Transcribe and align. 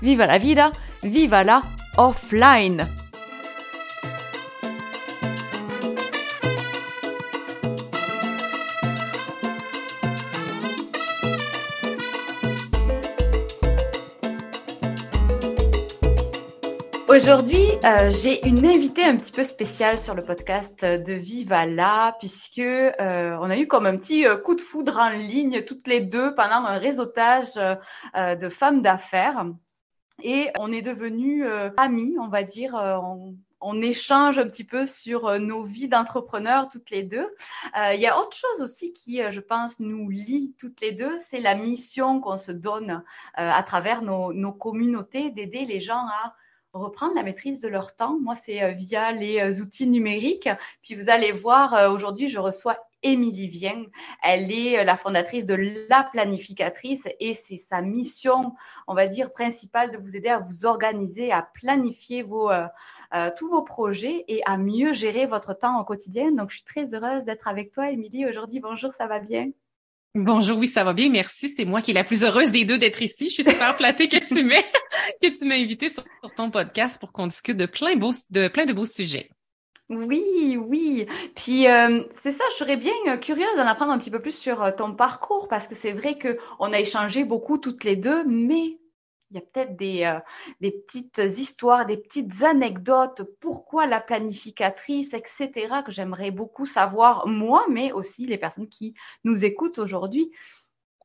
Viva 0.00 0.26
la 0.26 0.38
vida, 0.38 0.72
viva 1.02 1.44
la 1.44 1.62
offline. 1.96 3.03
Aujourd'hui, 17.14 17.68
euh, 17.84 18.10
j'ai 18.10 18.44
une 18.44 18.66
invitée 18.66 19.04
un 19.04 19.16
petit 19.16 19.30
peu 19.30 19.44
spéciale 19.44 20.00
sur 20.00 20.16
le 20.16 20.22
podcast 20.24 20.84
de 20.84 21.12
Viva 21.12 21.64
la, 21.64 22.16
puisque 22.18 22.58
euh, 22.58 23.38
on 23.40 23.50
a 23.50 23.56
eu 23.56 23.68
comme 23.68 23.86
un 23.86 23.96
petit 23.96 24.26
euh, 24.26 24.36
coup 24.36 24.56
de 24.56 24.60
foudre 24.60 24.98
en 24.98 25.10
ligne 25.10 25.62
toutes 25.62 25.86
les 25.86 26.00
deux 26.00 26.34
pendant 26.34 26.66
un 26.66 26.76
réseautage 26.76 27.54
de 27.54 28.48
femmes 28.48 28.82
d'affaires. 28.82 29.46
Et 30.24 30.50
on 30.58 30.72
est 30.72 30.82
devenues 30.82 31.46
amies, 31.76 32.16
on 32.18 32.26
va 32.26 32.42
dire. 32.42 32.74
On, 33.60 33.80
échange 33.80 34.38
un 34.38 34.48
petit 34.48 34.64
peu 34.64 34.84
sur 34.84 35.38
nos 35.38 35.62
vies 35.62 35.88
d'entrepreneurs 35.88 36.68
toutes 36.68 36.90
les 36.90 37.04
deux. 37.04 37.28
Il 37.76 38.00
y 38.00 38.06
a 38.08 38.18
autre 38.18 38.36
chose 38.36 38.60
aussi 38.60 38.92
qui, 38.92 39.22
je 39.30 39.40
pense, 39.40 39.78
nous 39.78 40.10
lie 40.10 40.54
toutes 40.58 40.80
les 40.80 40.92
deux, 40.92 41.16
c'est 41.28 41.40
la 41.40 41.54
mission 41.54 42.20
qu'on 42.20 42.38
se 42.38 42.52
donne 42.52 43.04
à 43.34 43.62
travers 43.62 44.02
nos 44.02 44.52
communautés 44.52 45.30
d'aider 45.30 45.64
les 45.64 45.80
gens 45.80 46.06
à 46.06 46.34
reprendre 46.74 47.14
la 47.14 47.22
maîtrise 47.22 47.60
de 47.60 47.68
leur 47.68 47.94
temps. 47.94 48.18
Moi, 48.20 48.34
c'est 48.36 48.62
euh, 48.62 48.72
via 48.72 49.12
les 49.12 49.40
euh, 49.40 49.62
outils 49.62 49.86
numériques. 49.86 50.48
Puis 50.82 50.94
vous 50.94 51.08
allez 51.08 51.32
voir, 51.32 51.74
euh, 51.74 51.90
aujourd'hui, 51.90 52.28
je 52.28 52.38
reçois 52.38 52.78
Émilie 53.02 53.48
Vien. 53.48 53.84
Elle 54.22 54.50
est 54.50 54.82
la 54.82 54.96
fondatrice 54.96 55.44
de 55.44 55.54
La 55.88 56.04
Planificatrice 56.04 57.06
et 57.20 57.34
c'est 57.34 57.58
sa 57.58 57.82
mission, 57.82 58.54
on 58.86 58.94
va 58.94 59.06
dire, 59.06 59.30
principale 59.32 59.92
de 59.92 59.98
vous 59.98 60.16
aider 60.16 60.30
à 60.30 60.38
vous 60.38 60.64
organiser, 60.64 61.30
à 61.30 61.42
planifier 61.42 62.22
vos, 62.22 62.50
tous 63.36 63.50
vos 63.50 63.60
projets 63.60 64.24
et 64.26 64.40
à 64.46 64.56
mieux 64.56 64.94
gérer 64.94 65.26
votre 65.26 65.52
temps 65.52 65.78
au 65.78 65.84
quotidien. 65.84 66.32
Donc, 66.32 66.48
je 66.48 66.56
suis 66.56 66.64
très 66.64 66.94
heureuse 66.94 67.24
d'être 67.24 67.46
avec 67.46 67.72
toi, 67.72 67.90
Émilie, 67.90 68.24
aujourd'hui. 68.24 68.60
Bonjour, 68.60 68.94
ça 68.94 69.06
va 69.06 69.18
bien? 69.18 69.50
Bonjour, 70.16 70.58
oui, 70.58 70.68
ça 70.68 70.84
va 70.84 70.92
bien, 70.92 71.10
merci. 71.10 71.52
C'est 71.56 71.64
moi 71.64 71.82
qui 71.82 71.90
est 71.90 71.94
la 71.94 72.04
plus 72.04 72.22
heureuse 72.22 72.52
des 72.52 72.64
deux 72.64 72.78
d'être 72.78 73.02
ici. 73.02 73.28
Je 73.28 73.34
suis 73.34 73.42
super 73.42 73.74
flattée 73.76 74.08
que 74.08 74.16
tu 74.16 74.44
m'aies 74.44 74.64
que 75.22 75.26
tu 75.26 75.44
m'as 75.44 75.56
invité 75.56 75.88
sur, 75.88 76.04
ton 76.36 76.52
podcast 76.52 77.00
pour 77.00 77.10
qu'on 77.10 77.26
discute 77.26 77.56
de 77.56 77.66
plein, 77.66 77.96
beaux, 77.96 78.12
de 78.30 78.46
plein 78.46 78.64
de 78.64 78.72
beaux 78.72 78.84
sujets. 78.84 79.28
Oui, 79.88 80.56
oui. 80.56 81.06
Puis 81.34 81.66
euh, 81.66 82.04
c'est 82.22 82.30
ça, 82.30 82.44
je 82.52 82.56
serais 82.58 82.76
bien 82.76 82.92
curieuse 83.16 83.56
d'en 83.56 83.66
apprendre 83.66 83.90
un 83.90 83.98
petit 83.98 84.12
peu 84.12 84.20
plus 84.20 84.36
sur 84.38 84.62
euh, 84.62 84.70
ton 84.70 84.94
parcours 84.94 85.48
parce 85.48 85.66
que 85.66 85.74
c'est 85.74 85.92
vrai 85.92 86.16
que 86.16 86.38
on 86.60 86.72
a 86.72 86.78
échangé 86.78 87.24
beaucoup 87.24 87.58
toutes 87.58 87.82
les 87.82 87.96
deux, 87.96 88.22
mais 88.24 88.78
il 89.30 89.36
y 89.36 89.38
a 89.38 89.42
peut-être 89.42 89.76
des, 89.76 90.04
euh, 90.04 90.20
des 90.60 90.70
petites 90.70 91.18
histoires, 91.18 91.86
des 91.86 91.96
petites 91.96 92.42
anecdotes, 92.42 93.22
pourquoi 93.40 93.86
la 93.86 94.00
planificatrice, 94.00 95.14
etc., 95.14 95.82
que 95.84 95.92
j'aimerais 95.92 96.30
beaucoup 96.30 96.66
savoir 96.66 97.26
moi, 97.26 97.64
mais 97.70 97.92
aussi 97.92 98.26
les 98.26 98.38
personnes 98.38 98.68
qui 98.68 98.94
nous 99.24 99.44
écoutent 99.44 99.78
aujourd'hui. 99.78 100.30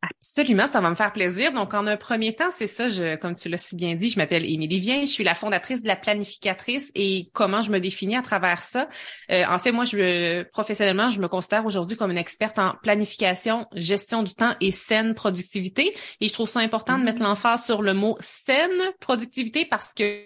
Absolument, 0.02 0.68
ça 0.68 0.80
va 0.80 0.90
me 0.90 0.96
faire 0.96 1.12
plaisir. 1.12 1.52
Donc, 1.52 1.74
en 1.74 1.86
un 1.86 1.98
premier 1.98 2.34
temps, 2.34 2.52
c'est 2.52 2.68
ça, 2.68 2.88
je, 2.88 3.18
comme 3.18 3.36
tu 3.36 3.50
l'as 3.50 3.58
si 3.58 3.76
bien 3.76 3.96
dit, 3.96 4.10
je 4.10 4.18
m'appelle 4.18 4.46
Émilie 4.46 4.80
Vien, 4.80 5.02
je 5.02 5.08
suis 5.08 5.26
la 5.26 5.34
fondatrice 5.34 5.82
de 5.82 5.88
la 5.88 5.98
planificatrice 5.98 6.90
et 6.96 7.30
comment 7.34 7.62
je 7.62 7.70
me 7.70 7.82
définis 7.82 8.16
à 8.16 8.22
travers 8.22 8.60
ça. 8.60 8.88
Euh, 9.30 9.44
en 9.50 9.60
fait, 9.60 9.74
moi, 9.74 9.84
je 9.84 10.44
professionnellement, 10.52 11.10
je 11.10 11.20
me 11.20 11.28
considère 11.28 11.66
aujourd'hui 11.66 11.98
comme 11.98 12.12
une 12.12 12.18
experte 12.18 12.60
en 12.60 12.76
planification, 12.82 13.68
gestion 13.74 14.24
du 14.24 14.34
temps 14.34 14.56
et 14.62 14.72
saine 14.72 15.16
productivité. 15.16 15.94
Et 16.22 16.30
je 16.30 16.34
trouve 16.34 16.48
ça 16.48 16.62
important 16.62 16.98
de 16.98 17.04
mettre 17.04 17.22
mm-hmm. 17.22 17.24
l'emphase 17.24 17.66
sur 17.66 17.81
le 17.81 17.94
mot 17.94 18.16
saine 18.22 18.92
productivité 19.02 19.66
parce 19.66 19.94
que 19.94 20.24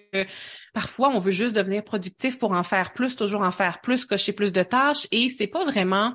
parfois 0.73 1.09
on 1.09 1.19
veut 1.19 1.31
juste 1.31 1.53
devenir 1.53 1.83
productif 1.83 2.37
pour 2.37 2.51
en 2.51 2.63
faire 2.63 2.93
plus, 2.93 3.15
toujours 3.15 3.41
en 3.41 3.51
faire 3.51 3.81
plus, 3.81 4.05
cocher 4.05 4.33
plus 4.33 4.51
de 4.51 4.61
tâches 4.61 5.07
et 5.11 5.29
c'est 5.29 5.47
pas 5.47 5.65
vraiment 5.65 6.13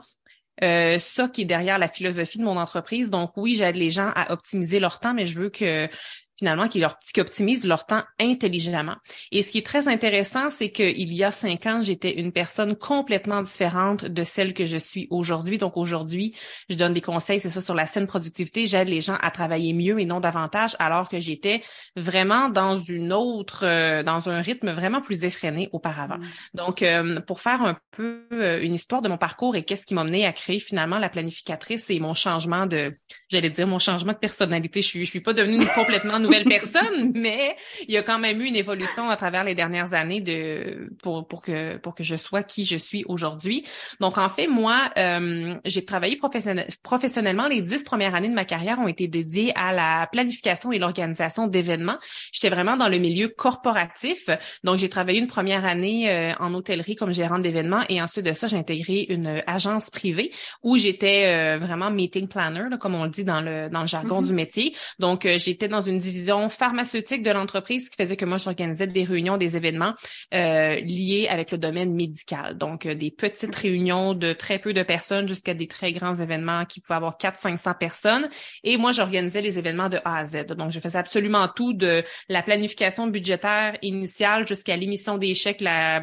euh, 0.63 0.99
ça 0.99 1.29
qui 1.29 1.43
est 1.43 1.47
derrière 1.47 1.79
la 1.79 1.89
philosophie 1.89 2.39
de 2.39 2.45
mon 2.45 2.57
entreprise. 2.57 3.11
Donc 3.11 3.33
oui, 3.37 3.55
j'aide 3.55 3.77
les 3.77 3.91
gens 3.91 4.11
à 4.15 4.33
optimiser 4.33 4.81
leur 4.81 5.01
temps, 5.01 5.15
mais 5.15 5.27
je 5.27 5.39
veux 5.39 5.51
que 5.51 5.89
finalement, 6.38 6.69
qui, 6.69 6.78
leur, 6.78 6.99
qui 7.00 7.21
optimisent 7.21 7.66
leur 7.66 7.84
temps 7.84 8.03
intelligemment. 8.21 8.97
Et 9.32 9.43
ce 9.43 9.50
qui 9.50 9.59
est 9.59 9.66
très 9.66 9.88
intéressant, 9.88 10.50
c'est 10.50 10.71
qu'il 10.71 11.12
y 11.12 11.25
a 11.25 11.31
cinq 11.31 11.66
ans, 11.66 11.81
j'étais 11.81 12.21
une 12.21 12.32
personne 12.32 12.76
complètement 12.76 13.43
différente 13.43 14.04
de 14.04 14.22
celle 14.22 14.54
que 14.54 14.65
je 14.65 14.77
suis 14.77 15.09
aujourd'hui. 15.10 15.59
Donc 15.59 15.77
aujourd'hui, 15.77 16.37
je 16.69 16.77
donne 16.77 16.93
des 16.93 17.00
conseils, 17.00 17.41
c'est 17.41 17.48
ça, 17.48 17.60
sur 17.60 17.75
la 17.75 17.87
saine 17.87 18.06
productivité. 18.06 18.66
J'aide 18.66 18.88
les 18.88 19.00
gens 19.00 19.16
à 19.21 19.31
travailler 19.31 19.72
mieux 19.72 19.98
et 19.98 20.04
non 20.04 20.21
davantage, 20.21 20.77
alors 20.78 21.09
que 21.09 21.19
j'étais 21.19 21.62
vraiment 21.97 22.48
dans 22.48 22.78
une 22.78 23.12
autre, 23.12 23.65
euh, 23.65 24.03
dans 24.03 24.28
un 24.28 24.41
rythme 24.41 24.71
vraiment 24.71 25.00
plus 25.00 25.25
effréné 25.25 25.69
auparavant. 25.72 26.19
Mmh. 26.19 26.27
Donc, 26.54 26.82
euh, 26.82 27.21
pour 27.21 27.41
faire 27.41 27.62
un 27.62 27.77
peu 27.91 28.27
euh, 28.32 28.60
une 28.62 28.75
histoire 28.75 29.03
de 29.03 29.09
mon 29.09 29.19
parcours 29.19 29.56
et 29.56 29.65
qu'est-ce 29.65 29.87
qui 29.87 29.94
m'a 29.94 30.04
mené 30.04 30.25
à 30.25 30.32
créer 30.32 30.60
finalement 30.60 30.98
la 30.98 31.09
planificatrice 31.09 31.91
et 31.91 31.98
mon 31.98 32.15
changement 32.15 32.66
de, 32.66 32.97
j'allais 33.28 33.50
dire 33.50 33.66
mon 33.66 33.78
changement 33.78 34.12
de 34.12 34.19
personnalité. 34.19 34.83
Je 34.83 34.87
suis, 34.87 35.05
je 35.05 35.11
suis 35.11 35.21
pas 35.21 35.33
devenue 35.33 35.65
complètement 35.75 36.19
nouvelle 36.19 36.44
personne, 36.49 37.12
mais 37.15 37.56
il 37.87 37.94
y 37.94 37.97
a 37.97 38.03
quand 38.03 38.19
même 38.19 38.41
eu 38.41 38.47
une 38.47 38.56
évolution 38.56 39.09
à 39.09 39.16
travers 39.16 39.44
les 39.44 39.55
dernières 39.55 39.94
années 39.94 40.21
de 40.21 40.91
pour 41.03 41.27
pour 41.28 41.43
que 41.43 41.77
pour 41.77 41.94
que 41.94 42.03
je 42.03 42.16
sois 42.16 42.43
qui 42.43 42.65
je 42.65 42.77
suis 42.77 43.05
aujourd'hui. 43.06 43.65
Donc 44.00 44.19
en 44.19 44.28
fait, 44.28 44.47
moi, 44.47 44.91
euh, 44.97 45.55
j'ai 45.65 45.84
travaillé 45.84 46.16
professionnel, 46.16 46.69
professionnellement. 46.83 47.49
Les 47.49 47.61
dix 47.61 47.84
premières 47.84 48.15
années 48.15 48.28
de 48.28 48.34
ma 48.34 48.44
carrière 48.44 48.78
ont 48.78 48.89
été 48.89 49.09
dédiées 49.09 49.53
à 49.55 49.72
la 49.72 50.09
planification 50.10 50.72
et 50.72 50.78
l'organisation 50.78 51.47
d'événements. 51.47 51.99
J'étais 52.33 52.49
vraiment 52.55 52.77
dans 52.77 52.89
le 52.89 52.99
milieu 52.99 53.28
corporatif. 53.28 54.28
Donc 54.65 54.78
j'ai 54.78 54.89
travaillé 54.89 55.19
une 55.19 55.27
première 55.27 55.65
année 55.65 56.10
euh, 56.10 56.33
en 56.41 56.55
hôtellerie 56.55 56.95
comme 56.95 57.12
gérante 57.12 57.43
d'événements 57.43 57.84
et 57.89 58.00
ensuite 58.00 58.25
de 58.25 58.33
ça, 58.33 58.47
j'ai 58.47 58.56
intégré 58.56 59.06
une 59.09 59.43
agence 59.47 59.91
privée 59.91 60.31
où 60.62 60.77
j'étais 60.77 61.27
euh, 61.27 61.59
vraiment 61.59 61.91
meeting 61.91 62.28
planner, 62.28 62.65
comme 62.81 62.95
on 62.95 63.05
le 63.05 63.10
dit 63.10 63.18
dans 63.25 63.41
le 63.41 63.69
dans 63.69 63.81
le 63.81 63.87
jargon 63.87 64.23
mm-hmm. 64.23 64.27
du 64.27 64.33
métier. 64.33 64.77
Donc 64.99 65.27
j'étais 65.37 65.69
dans 65.69 65.83
une 65.83 65.99
division 65.99 66.49
pharmaceutique 66.49 67.23
de 67.23 67.31
l'entreprise 67.31 67.89
qui 67.89 67.97
faisait 67.97 68.17
que 68.17 68.25
moi, 68.25 68.39
j'organisais 68.39 68.87
des 68.87 69.05
réunions, 69.05 69.37
des 69.37 69.56
événements 69.56 69.95
euh, 70.34 70.77
liés 70.81 71.27
avec 71.31 71.51
le 71.53 71.59
domaine 71.59 71.95
médical. 71.95 72.57
Donc, 72.57 72.87
euh, 72.87 72.95
des 72.95 73.11
petites 73.11 73.55
réunions 73.55 74.15
de 74.15 74.33
très 74.33 74.59
peu 74.59 74.73
de 74.73 74.83
personnes 74.83 75.28
jusqu'à 75.28 75.55
des 75.55 75.67
très 75.67 75.93
grands 75.93 76.17
événements 76.17 76.65
qui 76.65 76.81
pouvaient 76.81 76.97
avoir 76.97 77.17
400-500 77.19 77.78
personnes. 77.78 78.28
Et 78.65 78.77
moi, 78.77 78.93
j'organisais 78.93 79.41
les 79.41 79.59
événements 79.59 79.89
de 79.89 79.99
A 80.05 80.19
à 80.19 80.27
Z. 80.27 80.47
Donc, 80.57 80.71
je 80.71 80.81
faisais 80.81 80.99
absolument 80.99 81.49
tout 81.49 81.73
de 81.73 82.05
la 82.28 82.43
planification 82.43 83.07
budgétaire 83.07 83.77
initiale 83.83 84.47
jusqu'à 84.47 84.77
l'émission 84.77 85.19
des 85.19 85.34
chèques, 85.34 85.61
la, 85.61 86.03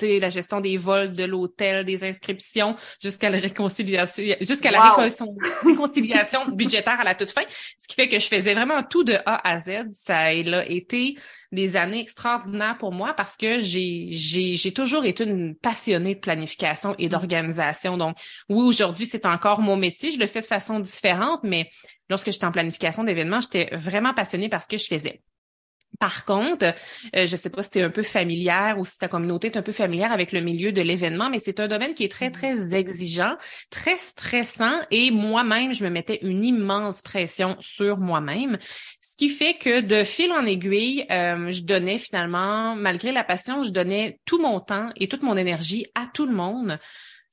la 0.00 0.28
gestion 0.28 0.60
des 0.60 0.76
vols 0.76 1.12
de 1.12 1.24
l'hôtel, 1.24 1.84
des 1.84 2.04
inscriptions, 2.04 2.76
jusqu'à 3.02 3.30
la 3.30 3.38
réconciliation, 3.38 4.36
jusqu'à 4.40 4.70
la 4.70 4.92
réconciliation 5.62 6.40
budgétaire 6.54 7.00
à 7.00 7.04
la 7.04 7.14
toute 7.14 7.30
fin. 7.30 7.42
Ce 7.78 7.86
qui 7.86 7.94
fait 7.94 8.08
que 8.08 8.18
je 8.18 8.26
faisais 8.26 8.54
vraiment 8.54 8.82
tout 8.82 9.04
de 9.04 9.14
A 9.26 9.48
à 9.48 9.58
Z. 9.58 9.90
Ça 9.92 10.18
a 10.18 10.32
été 10.32 11.16
des 11.52 11.76
années 11.76 12.00
extraordinaires 12.00 12.76
pour 12.78 12.92
moi 12.92 13.14
parce 13.14 13.36
que 13.36 13.58
j'ai, 13.60 14.08
j'ai, 14.10 14.56
j'ai 14.56 14.72
toujours 14.72 15.04
été 15.04 15.24
une 15.24 15.54
passionnée 15.54 16.14
de 16.14 16.20
planification 16.20 16.94
et 16.98 17.08
d'organisation. 17.08 17.96
Donc, 17.96 18.16
oui, 18.48 18.62
aujourd'hui, 18.62 19.06
c'est 19.06 19.26
encore 19.26 19.60
mon 19.60 19.76
métier. 19.76 20.10
Je 20.10 20.18
le 20.18 20.26
fais 20.26 20.40
de 20.40 20.46
façon 20.46 20.80
différente, 20.80 21.40
mais 21.44 21.70
lorsque 22.08 22.30
j'étais 22.30 22.46
en 22.46 22.52
planification 22.52 23.04
d'événements, 23.04 23.40
j'étais 23.40 23.74
vraiment 23.74 24.14
passionnée 24.14 24.48
par 24.48 24.62
ce 24.62 24.68
que 24.68 24.76
je 24.76 24.86
faisais. 24.86 25.22
Par 25.98 26.24
contre, 26.24 26.66
euh, 27.16 27.26
je 27.26 27.36
sais 27.36 27.50
pas 27.50 27.62
si 27.62 27.70
tu 27.70 27.78
es 27.78 27.82
un 27.82 27.90
peu 27.90 28.02
familière 28.02 28.78
ou 28.78 28.84
si 28.84 28.98
ta 28.98 29.08
communauté 29.08 29.48
est 29.48 29.56
un 29.56 29.62
peu 29.62 29.72
familière 29.72 30.12
avec 30.12 30.32
le 30.32 30.40
milieu 30.40 30.72
de 30.72 30.82
l'événement, 30.82 31.30
mais 31.30 31.38
c'est 31.38 31.60
un 31.60 31.68
domaine 31.68 31.94
qui 31.94 32.04
est 32.04 32.10
très, 32.10 32.30
très 32.30 32.54
mm-hmm. 32.54 32.74
exigeant, 32.74 33.36
très 33.70 33.96
stressant 33.96 34.80
et 34.90 35.10
moi-même, 35.10 35.72
je 35.72 35.84
me 35.84 35.90
mettais 35.90 36.18
une 36.22 36.44
immense 36.44 37.02
pression 37.02 37.56
sur 37.60 37.98
moi-même, 37.98 38.58
ce 39.00 39.16
qui 39.16 39.28
fait 39.28 39.54
que 39.54 39.80
de 39.80 40.04
fil 40.04 40.32
en 40.32 40.44
aiguille, 40.44 41.06
euh, 41.10 41.50
je 41.50 41.62
donnais 41.62 41.98
finalement, 41.98 42.74
malgré 42.74 43.12
la 43.12 43.24
passion, 43.24 43.62
je 43.62 43.70
donnais 43.70 44.18
tout 44.24 44.40
mon 44.40 44.60
temps 44.60 44.88
et 44.96 45.08
toute 45.08 45.22
mon 45.22 45.36
énergie 45.36 45.86
à 45.94 46.06
tout 46.12 46.26
le 46.26 46.34
monde 46.34 46.78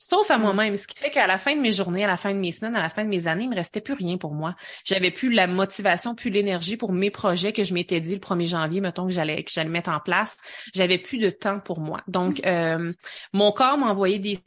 sauf 0.10 0.32
à 0.32 0.38
Mm. 0.38 0.42
moi-même. 0.42 0.76
Ce 0.76 0.88
qui 0.88 0.98
fait 0.98 1.12
qu'à 1.12 1.28
la 1.28 1.38
fin 1.38 1.56
de 1.56 1.62
mes 1.62 1.72
journées, 1.72 2.04
à 2.04 2.08
la 2.08 2.18
fin 2.18 2.34
de 2.34 2.40
mes 2.40 2.52
semaines, 2.52 2.76
à 2.76 2.82
la 2.82 2.90
fin 2.90 3.04
de 3.04 3.10
mes 3.10 3.28
années, 3.28 3.44
il 3.44 3.50
me 3.50 3.56
restait 3.56 3.82
plus 3.82 3.94
rien 3.94 4.18
pour 4.18 4.34
moi. 4.34 4.56
J'avais 4.84 5.12
plus 5.12 5.32
la 5.32 5.48
motivation, 5.48 6.16
plus 6.16 6.30
l'énergie 6.32 6.78
pour 6.78 6.92
mes 6.92 7.12
projets 7.12 7.54
que 7.54 7.64
je 7.64 7.74
m'étais 7.74 8.02
dit 8.02 8.14
le 8.16 8.20
1er 8.20 8.48
janvier, 8.48 8.82
mettons 8.82 9.06
que 9.06 9.12
j'allais 9.14 9.44
que 9.44 9.52
j'allais 9.52 9.70
mettre 9.70 9.92
en 9.92 10.00
place. 10.00 10.38
J'avais 10.74 10.98
plus 10.98 11.18
de 11.20 11.30
temps 11.30 11.60
pour 11.60 11.80
moi. 11.80 12.02
Donc, 12.08 12.42
euh, 12.46 12.92
mon 13.34 13.52
corps 13.52 13.78
m'a 13.78 13.88
envoyé 13.92 14.18
des 14.20 14.40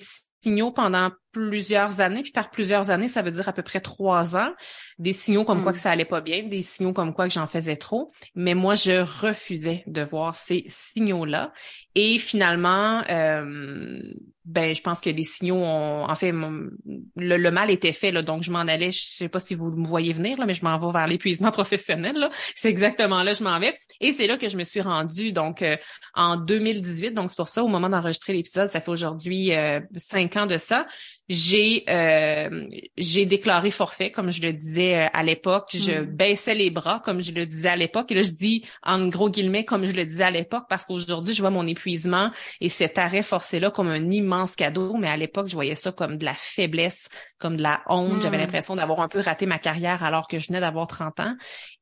signaux 0.43 0.73
pendant 0.73 1.11
plusieurs 1.33 2.01
années, 2.01 2.23
puis 2.23 2.33
par 2.33 2.51
plusieurs 2.51 2.91
années, 2.91 3.09
ça 3.09 3.23
veut 3.23 3.31
dire 3.31 3.49
à 3.49 3.53
peu 3.53 3.63
près 3.63 3.81
trois 3.81 4.37
ans, 4.37 4.51
des 4.99 5.13
signaux 5.13 5.45
comme 5.45 5.63
quoi 5.63 5.73
Mm. 5.73 5.75
que 5.75 5.81
ça 5.81 5.91
allait 5.91 6.05
pas 6.05 6.21
bien, 6.21 6.43
des 6.45 6.63
signaux 6.63 6.93
comme 6.93 7.13
quoi 7.15 7.27
que 7.29 7.33
j'en 7.35 7.47
faisais 7.47 7.77
trop, 7.77 8.13
mais 8.35 8.55
moi, 8.55 8.75
je 8.75 9.01
refusais 9.23 9.83
de 9.87 10.03
voir 10.03 10.35
ces 10.35 10.65
signaux-là. 10.69 11.53
Et 11.95 12.19
finalement, 12.19 13.03
euh, 13.11 14.01
ben, 14.45 14.75
je 14.75 14.83
pense 14.83 15.01
que 15.01 15.09
les 15.11 15.23
signaux 15.23 15.57
ont, 15.57 16.05
en 16.09 16.15
fait, 16.15 16.33
mon- 16.33 16.69
le, 17.17 17.37
le 17.37 17.51
mal 17.51 17.71
était 17.71 17.93
fait, 17.93 18.11
là, 18.13 18.23
donc 18.23 18.43
je 18.43 18.51
m'en 18.51 18.59
allais, 18.61 18.91
je 18.91 19.01
sais 19.01 19.29
pas 19.29 19.41
si 19.41 19.55
vous 19.55 19.71
me 19.71 19.87
voyez 19.87 20.13
venir, 20.13 20.39
là, 20.39 20.45
mais 20.45 20.55
je 20.55 20.65
m'en 20.65 20.77
vais 20.79 20.93
vers 20.93 21.07
l'épuisement 21.07 21.51
professionnel, 21.53 22.17
là. 22.17 22.31
C'est 22.55 22.69
exactement 22.69 23.23
là 23.23 23.33
que 23.33 23.39
je 23.39 23.45
m'en 23.45 23.59
vais. 23.59 23.75
Et 24.01 24.13
c'est 24.13 24.27
là 24.27 24.37
que 24.37 24.49
je 24.49 24.57
me 24.59 24.65
suis 24.65 24.81
rendue, 24.83 25.33
donc, 25.33 25.63
euh, 25.63 25.77
en 26.15 26.37
2018, 26.37 27.13
donc 27.13 27.31
c'est 27.31 27.37
pour 27.37 27.49
ça, 27.49 27.63
au 27.65 27.69
moment 27.69 27.89
d'enregistrer 27.89 28.33
l'épisode, 28.35 28.71
ça 28.71 28.81
fait 28.81 28.91
aujourd'hui 28.91 29.55
euh, 29.55 29.81
cinq 29.97 30.37
ans 30.37 30.47
de 30.47 30.57
ça, 30.59 30.87
j'ai 31.29 31.85
euh, 31.89 32.67
j'ai 32.99 33.25
déclaré 33.27 33.71
forfait, 33.71 34.11
comme 34.11 34.31
je 34.31 34.43
le 34.43 34.53
disais 34.53 35.05
euh, 35.05 35.09
à 35.13 35.23
l'époque. 35.23 35.71
Je 35.73 35.93
Mm. 36.01 36.05
baissais 36.05 36.55
les 36.55 36.71
bras, 36.71 37.01
comme 37.05 37.21
je 37.23 37.33
le 37.33 37.47
disais 37.47 37.69
à 37.71 37.77
l'époque. 37.77 38.11
Et 38.13 38.15
là, 38.15 38.23
je 38.23 38.31
dis 38.31 38.65
en 38.83 39.09
gros 39.09 39.31
guillemets, 39.31 39.65
comme 39.65 39.87
je 39.87 39.93
le 39.93 40.05
disais 40.05 40.25
à 40.25 40.31
l'époque, 40.31 40.65
parce 40.69 40.85
qu'aujourd'hui, 40.85 41.33
je 41.35 41.41
vois 41.41 41.51
mon 41.51 41.67
épuisement 41.67 42.31
et 42.61 42.69
cet 42.69 42.99
arrêt 42.99 43.23
forcé-là 43.23 43.71
comme 43.71 43.89
un 43.89 44.11
immense 44.11 44.55
cadeau. 44.55 44.95
Mais 44.99 45.09
à 45.09 45.17
l'époque, 45.17 45.49
je 45.49 45.55
voyais 45.55 45.75
ça 45.77 45.93
comme 45.93 46.17
de 46.19 46.25
la 46.25 46.35
faiblesse, 46.35 47.09
comme 47.39 47.57
de 47.57 47.63
la 47.63 47.83
honte. 47.89 48.21
J'avais 48.23 48.37
Mm. 48.37 48.41
l'impression 48.41 48.77
d'avoir 48.77 49.01
un 49.01 49.09
peu 49.09 49.21
raté 49.21 49.47
ma 49.47 49.59
carrière 49.59 50.03
alors 50.05 50.29
que 50.29 50.39
je 50.39 50.49
venais 50.49 50.61
d'avoir 50.61 50.87
30 50.89 51.21
ans. 51.21 51.35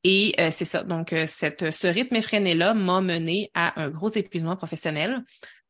Et 0.05 0.35
euh, 0.41 0.49
c'est 0.51 0.65
ça. 0.65 0.83
Donc, 0.85 1.13
euh, 1.13 1.27
cette, 1.29 1.71
ce 1.71 1.87
rythme 1.87 2.17
effréné-là 2.17 2.75
m'a 2.75 3.01
mené 3.01 3.51
à 3.55 3.81
un 3.81 3.89
gros 3.89 4.11
épuisement 4.11 4.57
professionnel. 4.57 5.23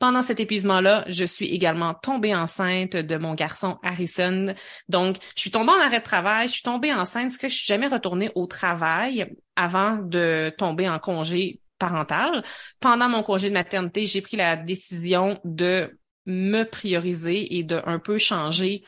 Pendant 0.03 0.23
cet 0.23 0.41
épuisement-là, 0.41 1.05
je 1.07 1.25
suis 1.25 1.47
également 1.47 1.95
tombée 1.95 2.35
enceinte 2.35 2.97
de 2.97 3.17
mon 3.19 3.37
garçon 3.37 3.79
Harrison. 3.85 4.53
Donc, 4.89 5.19
je 5.37 5.43
suis 5.43 5.53
tombée 5.53 5.71
en 5.71 5.81
arrêt 5.81 6.01
de 6.01 6.05
travail, 6.05 6.49
je 6.49 6.55
suis 6.55 6.63
tombée 6.65 6.93
enceinte, 6.93 7.31
ce 7.31 7.39
que 7.39 7.49
je 7.49 7.55
suis 7.55 7.67
jamais 7.67 7.87
retournée 7.87 8.29
au 8.35 8.49
travail 8.49 9.33
avant 9.55 9.99
de 9.99 10.53
tomber 10.59 10.89
en 10.89 10.99
congé 10.99 11.61
parental. 11.79 12.43
Pendant 12.81 13.09
mon 13.09 13.23
congé 13.23 13.49
de 13.49 13.55
maternité, 13.55 14.07
j'ai 14.07 14.23
pris 14.23 14.37
la 14.37 14.57
décision 14.57 15.39
de 15.45 15.97
me 16.27 16.65
prioriser 16.65 17.57
et 17.59 17.63
de 17.63 17.81
un 17.87 18.01
peu 18.01 18.19
changer 18.19 18.83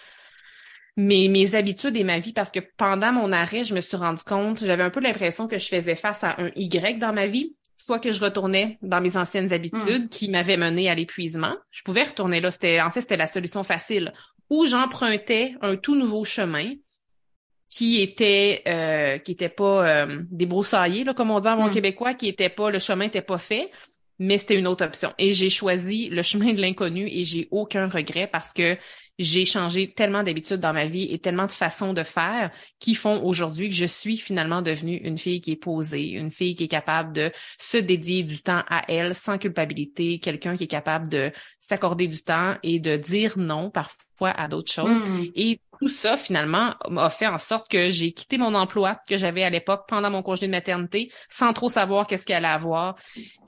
mes, 0.97 1.29
mes 1.29 1.55
habitudes 1.55 1.97
et 1.97 2.03
ma 2.03 2.19
vie 2.19 2.33
parce 2.33 2.51
que 2.51 2.59
pendant 2.77 3.13
mon 3.13 3.31
arrêt, 3.31 3.63
je 3.63 3.77
me 3.77 3.81
suis 3.81 3.97
rendu 3.97 4.25
compte, 4.25 4.65
j'avais 4.65 4.83
un 4.83 4.91
peu 4.91 4.99
l'impression 4.99 5.47
que 5.47 5.59
je 5.59 5.69
faisais 5.69 5.95
face 5.95 6.25
à 6.25 6.35
un 6.43 6.51
Y 6.57 6.99
dans 6.99 7.13
ma 7.13 7.29
vie, 7.29 7.55
soit 7.77 7.99
que 7.99 8.13
je 8.13 8.21
retournais 8.21 8.79
dans 8.83 9.01
mes 9.01 9.17
anciennes 9.17 9.53
habitudes 9.53 10.09
qui 10.09 10.31
m'avaient 10.31 10.57
mené 10.57 10.89
à 10.89 10.95
l'épuisement. 10.95 11.55
Je 11.71 11.83
pouvais 11.83 12.05
retourner 12.05 12.41
là, 12.41 12.51
c'était 12.51 12.81
en 12.81 12.91
fait 12.91 13.01
c'était 13.03 13.17
la 13.17 13.27
solution 13.27 13.63
facile. 13.63 14.13
Ou 14.51 14.67
j'empruntais 14.67 15.55
un 15.63 15.77
tout 15.77 15.95
nouveau 15.95 16.25
chemin 16.25 16.73
qui 17.69 18.01
était 18.01 18.63
euh, 18.69 19.19
qui 19.19 19.33
était 19.33 19.49
pas 19.49 19.87
euh, 20.05 20.21
débroussaillé 20.31 21.03
là 21.05 21.15
comme 21.15 21.31
on 21.31 21.41
dit 21.41 21.49
en 21.49 21.57
bon 21.57 21.69
Mm. 21.69 21.73
québécois, 21.73 22.15
qui 22.15 22.29
était 22.29 22.51
pas 22.51 22.71
le 22.71 22.79
chemin 22.79 23.07
était 23.07 23.23
pas 23.23 23.39
fait, 23.39 23.71
mais 24.19 24.39
c'était 24.39 24.57
une 24.59 24.67
autre 24.67 24.85
option. 24.85 25.13
Et 25.19 25.33
j'ai 25.33 25.51
choisi 25.51 26.09
le 26.09 26.23
chemin 26.31 26.53
de 26.53 26.61
l'inconnu 26.61 27.09
et 27.09 27.25
j'ai 27.25 27.49
aucun 27.51 27.89
regret 27.89 28.29
parce 28.31 28.53
que 28.53 28.77
j'ai 29.19 29.45
changé 29.45 29.93
tellement 29.93 30.23
d'habitudes 30.23 30.61
dans 30.61 30.73
ma 30.73 30.87
vie 30.87 31.13
et 31.13 31.19
tellement 31.19 31.47
de 31.47 31.53
façons 31.53 31.93
de 31.93 32.03
faire 32.03 32.51
qui 32.81 32.95
font 32.95 33.23
aujourd'hui 33.25 33.69
que 33.69 33.75
je 33.75 33.87
suis 33.87 34.17
finalement 34.17 34.63
devenue 34.63 34.97
une 34.97 35.19
fille 35.19 35.41
qui 35.41 35.53
est 35.53 35.57
posée, 35.57 36.11
une 36.11 36.31
fille 36.31 36.55
qui 36.55 36.65
est 36.65 36.69
capable 36.69 37.13
de 37.13 37.31
se 37.59 37.77
dédier 37.77 38.23
du 38.23 38.43
temps 38.43 38.63
à 38.69 38.83
elle 38.89 39.15
sans 39.15 39.39
culpabilité, 39.39 40.19
quelqu'un 40.19 40.57
qui 40.57 40.65
est 40.65 40.69
capable 40.69 41.09
de 41.09 41.33
s'accorder 41.59 42.09
du 42.09 42.23
temps 42.23 42.57
et 42.63 42.81
de 42.81 42.97
dire 42.97 43.39
non 43.39 43.71
parfois 43.71 44.31
à 44.31 44.49
d'autres 44.49 44.73
choses. 44.73 44.99
Mm. 44.99 45.27
Et 45.35 45.61
tout 45.81 45.89
ça, 45.89 46.17
finalement, 46.17 46.75
a 46.97 47.11
fait 47.11 47.27
en 47.27 47.39
sorte 47.39 47.71
que 47.71 47.89
j'ai 47.89 48.13
quitté 48.13 48.39
mon 48.39 48.55
emploi 48.55 49.01
que 49.09 49.19
j'avais 49.19 49.43
à 49.43 49.51
l'époque 49.51 49.85
pendant 49.89 50.11
mon 50.11 50.23
congé 50.23 50.47
de 50.47 50.53
maternité, 50.53 51.11
sans 51.29 51.53
trop 51.53 51.69
savoir 51.69 52.07
qu'est-ce 52.07 52.25
qu'il 52.25 52.35
allait 52.35 52.47
avoir. 52.47 52.97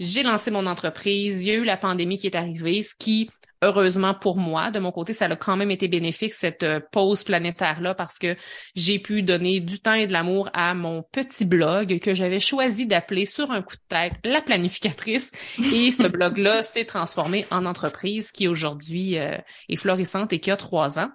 J'ai 0.01 0.23
lancé 0.23 0.51
mon 0.51 0.67
entreprise. 0.67 1.41
Il 1.41 1.47
y 1.47 1.51
a 1.51 1.55
eu 1.55 1.65
la 1.65 1.77
pandémie 1.77 2.19
qui 2.19 2.27
est 2.27 2.37
arrivée, 2.37 2.83
ce 2.83 2.95
qui, 2.99 3.31
heureusement 3.63 4.15
pour 4.15 4.37
moi, 4.37 4.71
de 4.71 4.79
mon 4.79 4.93
côté, 4.93 5.13
ça 5.13 5.27
a 5.27 5.37
quand 5.37 5.57
même 5.57 5.71
été 5.71 5.89
bénéfique, 5.89 6.35
cette 6.35 6.63
euh, 6.63 6.81
pause 6.93 7.25
planétaire-là, 7.25 7.95
parce 7.95 8.19
que 8.19 8.37
j'ai 8.75 8.99
pu 8.99 9.23
donner 9.23 9.61
du 9.61 9.81
temps 9.81 9.95
et 9.95 10.07
de 10.07 10.13
l'amour 10.13 10.51
à 10.53 10.75
mon 10.75 11.03
petit 11.03 11.45
blog 11.45 11.99
que 12.01 12.15
j'avais 12.15 12.41
choisi 12.41 12.87
d'appeler 12.87 13.25
sur 13.25 13.51
un 13.51 13.63
coup 13.63 13.77
de 13.77 13.83
tête 13.89 14.15
La 14.25 14.43
Planificatrice. 14.43 15.31
Et 15.73 15.93
ce 15.93 16.07
blog-là 16.09 16.63
s'est 16.63 16.85
transformé 16.85 17.47
en 17.51 17.67
entreprise 17.67 18.31
qui 18.33 18.49
aujourd'hui 18.49 19.19
euh, 19.19 19.37
est 19.69 19.77
florissante 19.77 20.33
et 20.33 20.41
qui 20.41 20.51
a 20.51 20.57
trois 20.57 20.99
ans. 20.99 21.11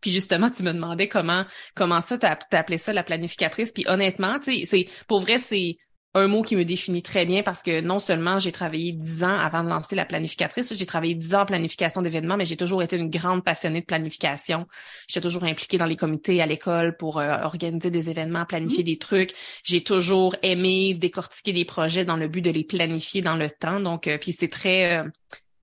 Puis 0.00 0.12
justement, 0.12 0.50
tu 0.50 0.62
me 0.62 0.72
demandais 0.72 1.08
comment 1.08 1.44
comment 1.74 2.00
ça 2.00 2.18
t'as 2.18 2.36
t'as 2.36 2.58
appelé 2.58 2.78
ça 2.78 2.92
la 2.92 3.02
planificatrice. 3.02 3.72
Puis 3.72 3.84
honnêtement, 3.88 4.38
tu 4.38 4.52
sais, 4.52 4.64
c'est 4.64 4.86
pour 5.08 5.20
vrai 5.20 5.38
c'est 5.38 5.78
un 6.16 6.28
mot 6.28 6.42
qui 6.42 6.56
me 6.56 6.64
définit 6.64 7.02
très 7.02 7.26
bien 7.26 7.42
parce 7.42 7.62
que 7.62 7.80
non 7.80 7.98
seulement 7.98 8.38
j'ai 8.38 8.52
travaillé 8.52 8.92
dix 8.92 9.22
ans 9.22 9.38
avant 9.38 9.62
de 9.62 9.68
lancer 9.68 9.94
la 9.94 10.04
planificatrice, 10.06 10.74
j'ai 10.74 10.86
travaillé 10.86 11.14
dix 11.14 11.34
ans 11.34 11.42
en 11.42 11.46
planification 11.46 12.00
d'événements, 12.02 12.36
mais 12.36 12.46
j'ai 12.46 12.56
toujours 12.56 12.82
été 12.82 12.96
une 12.96 13.10
grande 13.10 13.44
passionnée 13.44 13.80
de 13.80 13.86
planification. 13.86 14.66
J'étais 15.08 15.20
toujours 15.20 15.44
impliquée 15.44 15.78
dans 15.78 15.86
les 15.86 15.96
comités 15.96 16.40
à 16.40 16.46
l'école 16.46 16.96
pour 16.96 17.18
euh, 17.18 17.36
organiser 17.42 17.90
des 17.90 18.10
événements, 18.10 18.44
planifier 18.46 18.82
des 18.82 18.98
trucs. 18.98 19.32
J'ai 19.62 19.82
toujours 19.82 20.34
aimé 20.42 20.94
décortiquer 20.94 21.52
des 21.52 21.64
projets 21.64 22.04
dans 22.04 22.16
le 22.16 22.28
but 22.28 22.40
de 22.42 22.50
les 22.50 22.64
planifier 22.64 23.20
dans 23.20 23.36
le 23.36 23.50
temps. 23.50 23.80
Donc, 23.80 24.06
euh, 24.06 24.18
puis 24.18 24.34
c'est 24.38 24.48
très 24.48 24.98
euh, 24.98 25.04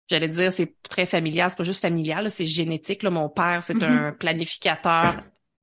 J'allais 0.10 0.28
dire, 0.28 0.52
c'est 0.52 0.76
très 0.84 1.06
familial, 1.06 1.50
c'est 1.50 1.56
pas 1.56 1.64
juste 1.64 1.82
familial, 1.82 2.30
c'est 2.30 2.46
génétique. 2.46 3.04
Là. 3.04 3.10
Mon 3.10 3.30
père, 3.30 3.64
c'est 3.64 3.74
Mhm. 3.76 3.84
un 3.84 4.12
planificateur 4.12 5.16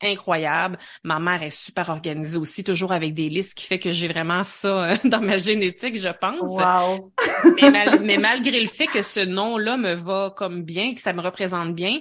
incroyable. 0.02 0.79
Ma 1.05 1.19
mère 1.19 1.43
est 1.43 1.50
super 1.50 1.88
organisée 1.91 2.38
aussi, 2.38 2.64
toujours 2.64 2.93
avec 2.93 3.14
des 3.14 3.29
listes, 3.29 3.55
qui 3.55 3.67
fait 3.67 3.79
que 3.79 3.93
j'ai 3.93 4.08
vraiment 4.08 4.44
ça 4.44 4.93
euh, 4.93 4.97
dans 5.05 5.20
ma 5.20 5.38
génétique, 5.38 5.99
je 5.99 6.08
pense. 6.08 6.41
Wow. 6.41 7.12
Mais, 7.61 7.70
mal- 7.70 8.00
mais 8.02 8.19
malgré 8.19 8.61
le 8.61 8.69
fait 8.69 8.87
que 8.87 9.02
ce 9.02 9.20
nom-là 9.20 9.76
me 9.76 9.94
va 9.94 10.32
comme 10.37 10.62
bien, 10.62 10.94
que 10.94 11.00
ça 11.00 11.12
me 11.12 11.20
représente 11.20 11.75
bien, 11.75 11.99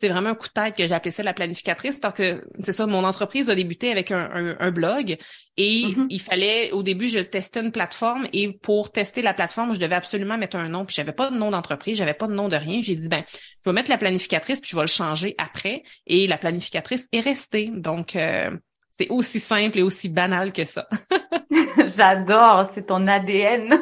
c'est 0.00 0.08
vraiment 0.08 0.30
un 0.30 0.34
coup 0.34 0.48
de 0.48 0.52
tête 0.52 0.76
que 0.76 0.86
j'ai 0.86 0.94
appelé 0.94 1.10
ça 1.10 1.22
la 1.22 1.34
planificatrice 1.34 2.00
parce 2.00 2.14
que 2.14 2.42
c'est 2.60 2.72
ça, 2.72 2.86
mon 2.86 3.04
entreprise 3.04 3.50
a 3.50 3.54
débuté 3.54 3.90
avec 3.90 4.10
un, 4.10 4.30
un- 4.32 4.56
un 4.58 4.70
blog 4.70 5.16
et 5.56 5.94
Mhm. 5.96 6.06
il 6.08 6.20
fallait, 6.20 6.72
au 6.72 6.82
début, 6.82 7.08
je 7.08 7.18
testais 7.18 7.60
une 7.60 7.70
plateforme 7.72 8.26
et 8.32 8.52
pour 8.52 8.92
tester 8.92 9.20
la 9.22 9.34
plateforme, 9.34 9.74
je 9.74 9.80
devais 9.80 9.94
absolument 9.96 10.38
mettre 10.38 10.56
un 10.56 10.68
nom 10.68 10.84
puis 10.86 10.94
j'avais 10.96 11.12
pas 11.12 11.30
de 11.30 11.36
nom 11.36 11.50
d'entreprise, 11.50 11.98
j'avais 11.98 12.14
pas 12.14 12.26
de 12.28 12.32
nom 12.34 12.48
de 12.48 12.56
rien. 12.56 12.80
J'ai 12.82 12.96
dit, 12.96 13.08
ben, 13.08 13.24
je 13.28 13.70
vais 13.70 13.74
mettre 13.74 13.90
la 13.90 13.98
planificatrice 13.98 14.60
puis 14.60 14.70
je 14.70 14.76
vais 14.76 14.82
le 14.82 14.88
changer 14.88 15.34
après 15.38 15.82
et 16.06 16.26
la 16.26 16.38
planificatrice 16.38 17.06
est 17.12 17.20
restée. 17.20 17.70
Donc, 17.74 18.16
euh, 18.16 18.50
c'est 18.98 19.08
aussi 19.10 19.40
simple 19.40 19.78
et 19.78 19.82
aussi 19.82 20.08
banal 20.08 20.52
que 20.52 20.64
ça. 20.64 20.88
J'adore, 21.96 22.70
c'est 22.72 22.86
ton 22.86 23.06
ADN. 23.06 23.74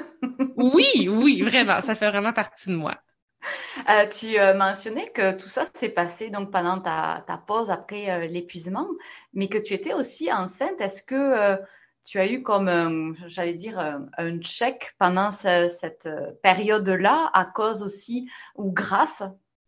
Oui, 0.56 1.08
oui, 1.08 1.42
vraiment, 1.42 1.80
ça 1.80 1.94
fait 1.94 2.10
vraiment 2.10 2.32
partie 2.32 2.68
de 2.70 2.75
moi. 2.75 2.96
Euh, 3.88 4.06
tu 4.08 4.38
euh, 4.38 4.54
mentionnais 4.54 5.10
que 5.10 5.36
tout 5.38 5.48
ça 5.48 5.64
s'est 5.74 5.88
passé 5.88 6.30
donc 6.30 6.50
pendant 6.50 6.80
ta, 6.80 7.24
pause 7.46 7.70
après 7.70 8.10
euh, 8.10 8.26
l'épuisement, 8.26 8.88
mais 9.32 9.48
que 9.48 9.58
tu 9.58 9.74
étais 9.74 9.94
aussi 9.94 10.32
enceinte. 10.32 10.80
Est-ce 10.80 11.02
que 11.02 11.56
tu 12.04 12.18
as 12.18 12.26
eu 12.26 12.42
comme, 12.42 13.16
j'allais 13.26 13.54
dire, 13.54 13.78
un, 13.78 14.38
check 14.40 14.94
pendant 14.98 15.30
ce- 15.30 15.68
cette 15.68 16.08
période-là 16.42 17.30
à 17.34 17.44
cause 17.44 17.82
aussi 17.82 18.30
ou 18.56 18.72
grâce, 18.72 19.22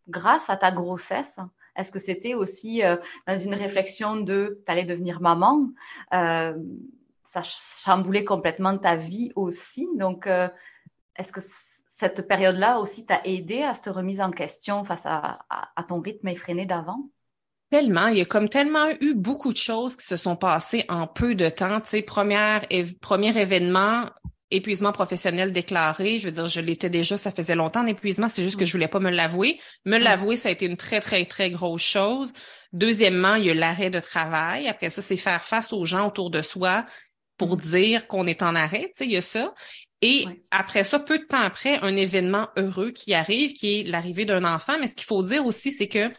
grâce 0.09 0.49
à 0.51 0.57
ta 0.57 0.71
grossesse? 0.73 1.39
Est-ce 1.77 1.93
que 1.93 1.99
c'était 1.99 2.35
aussi 2.35 2.83
dans 3.27 3.39
une 3.39 3.55
réflexion 3.55 4.17
de 4.17 4.63
t'allais 4.67 4.85
devenir 4.85 5.21
maman? 5.21 5.69
Ça 6.11 7.43
chamboulait 7.43 8.25
complètement 8.25 8.77
ta 8.77 8.97
vie 8.97 9.33
aussi. 9.37 9.87
Donc, 9.97 10.27
est-ce 11.17 11.33
que 11.33 11.41
cette 12.01 12.27
période-là 12.27 12.79
aussi 12.81 13.07
t'a 13.07 13.21
aidé 13.25 13.63
à 13.63 13.75
cette 13.75 13.95
remise 13.95 14.21
en 14.21 14.31
question 14.31 14.83
face 14.85 15.05
à, 15.07 15.39
à- 15.49 15.69
à 15.77 15.83
ton 15.85 16.01
rythme 16.01 16.29
effréné 16.29 16.67
d'avant? 16.67 17.11
Tellement, 17.71 18.09
il 18.09 18.19
y 18.19 18.21
a 18.21 18.25
comme 18.25 18.49
tellement 18.49 18.89
eu 19.01 19.15
beaucoup 19.15 19.53
de 19.53 19.57
choses 19.59 19.97
qui 19.97 20.05
se 20.05 20.17
sont 20.17 20.35
passées 20.35 20.85
en 20.89 21.07
peu 21.07 21.37
de 21.37 21.49
temps. 21.49 21.81
Tu 21.81 21.91
sais, 21.91 22.03
première, 22.03 22.67
premier 23.01 23.39
événement, 23.39 24.07
épuisement 24.51 24.91
professionnel 24.91 25.53
déclaré. 25.53 26.19
Je 26.19 26.27
veux 26.27 26.33
dire, 26.33 26.49
je 26.49 26.61
l'étais 26.61 26.91
déjà, 26.91 27.17
ça 27.17 27.31
faisait 27.31 27.55
longtemps 27.55 27.85
d'épuisement, 27.85 28.29
c'est 28.29 28.43
juste 28.43 28.59
que 28.59 28.65
je 28.67 28.73
voulais 28.73 28.89
pas 28.89 28.99
me 28.99 29.11
l'avouer. 29.11 29.61
Me 29.85 29.99
Mm. 29.99 30.03
l'avouer, 30.03 30.37
ça 30.37 30.49
a 30.49 30.53
été 30.53 30.67
une 30.67 30.77
très, 30.77 30.99
très, 31.01 31.25
très 31.27 31.51
grosse 31.51 31.83
chose. 31.83 32.33
Deuxièmement, 32.73 33.37
il 33.37 33.45
y 33.47 33.51
a 33.51 33.55
l'arrêt 33.55 33.91
de 33.91 34.01
travail. 34.01 34.67
Après 34.67 34.91
ça, 34.91 35.01
c'est 35.03 35.17
faire 35.17 35.45
face 35.45 35.73
aux 35.73 35.85
gens 35.85 36.09
autour 36.09 36.31
de 36.31 36.41
soi 36.43 36.85
pour 37.37 37.57
Mm. 37.57 37.61
dire 37.61 38.07
qu'on 38.09 38.27
est 38.27 38.43
en 38.43 38.57
arrêt. 38.57 38.87
Tu 38.89 38.93
sais, 38.97 39.05
il 39.05 39.13
y 39.13 39.17
a 39.17 39.21
ça. 39.21 39.55
Et 40.03 40.27
Ouais. 40.27 40.41
après 40.51 40.85
ça, 40.85 40.99
peu 40.99 41.19
de 41.19 41.25
temps 41.25 41.39
après, 41.41 41.79
un 41.83 41.97
événement 41.97 42.49
heureux 42.57 42.91
qui 42.91 43.15
arrive, 43.15 43.53
qui 43.53 43.81
est 43.81 43.83
l'arrivée 43.85 44.25
d'un 44.25 44.45
enfant. 44.45 44.79
Mais 44.81 44.89
ce 44.89 44.97
qu'il 44.97 45.07
faut 45.07 45.23
dire 45.23 45.45
aussi, 45.47 45.73
c'est 45.73 45.89
que 45.89 46.11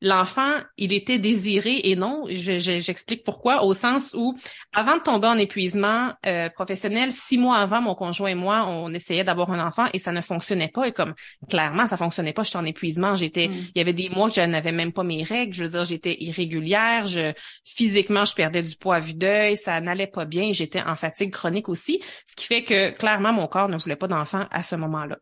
l'enfant, 0.00 0.52
il 0.76 0.92
était 0.92 1.18
désiré 1.18 1.80
et 1.84 1.96
non, 1.96 2.24
j'explique 2.28 3.24
pourquoi, 3.24 3.64
au 3.64 3.72
sens 3.72 4.14
où, 4.14 4.36
avant 4.74 4.96
de 4.96 5.02
tomber 5.02 5.26
en 5.26 5.38
épuisement 5.38 6.12
euh, 6.26 6.50
professionnel, 6.50 7.10
six 7.12 7.38
mois 7.38 7.56
avant, 7.56 7.80
mon 7.80 7.94
conjoint 7.94 8.28
et 8.28 8.34
moi, 8.34 8.66
on 8.68 8.92
essayait 8.92 9.24
d'avoir 9.24 9.50
un 9.50 9.64
enfant 9.64 9.86
et 9.92 9.98
ça 9.98 10.12
ne 10.12 10.20
fonctionnait 10.20 10.68
pas. 10.68 10.86
Et 10.86 10.92
comme 10.92 11.14
clairement, 11.48 11.86
ça 11.86 11.96
fonctionnait 11.96 12.34
pas, 12.34 12.42
j'étais 12.42 12.58
en 12.58 12.64
épuisement. 12.64 13.16
J'étais, 13.16 13.48
mm. 13.48 13.54
il 13.74 13.78
y 13.78 13.80
avait 13.80 13.94
des 13.94 14.10
mois 14.10 14.28
que 14.28 14.34
je 14.34 14.42
n'avais 14.42 14.72
même 14.72 14.92
pas 14.92 15.02
mes 15.02 15.22
règles. 15.22 15.54
Je 15.54 15.64
veux 15.64 15.70
dire, 15.70 15.84
j'étais 15.84 16.16
irrégulière. 16.20 17.06
Je, 17.06 17.32
physiquement, 17.64 18.24
je 18.24 18.34
perdais 18.34 18.62
du 18.62 18.76
poids 18.76 18.96
à 18.96 19.00
vue 19.00 19.14
d'œil. 19.14 19.56
Ça 19.56 19.80
n'allait 19.80 20.06
pas 20.06 20.26
bien. 20.26 20.52
J'étais 20.52 20.82
en 20.82 20.96
fatigue 20.96 21.30
chronique 21.30 21.68
aussi, 21.68 22.02
ce 22.26 22.36
qui 22.36 22.46
fait 22.46 22.64
que 22.64 22.90
clairement, 22.90 23.32
mon 23.32 23.46
corps 23.46 23.68
ne 23.68 23.76
voulait 23.76 23.96
pas 23.96 24.08
d'enfant 24.08 24.46
à 24.50 24.62
ce 24.62 24.76
moment-là. 24.76 25.18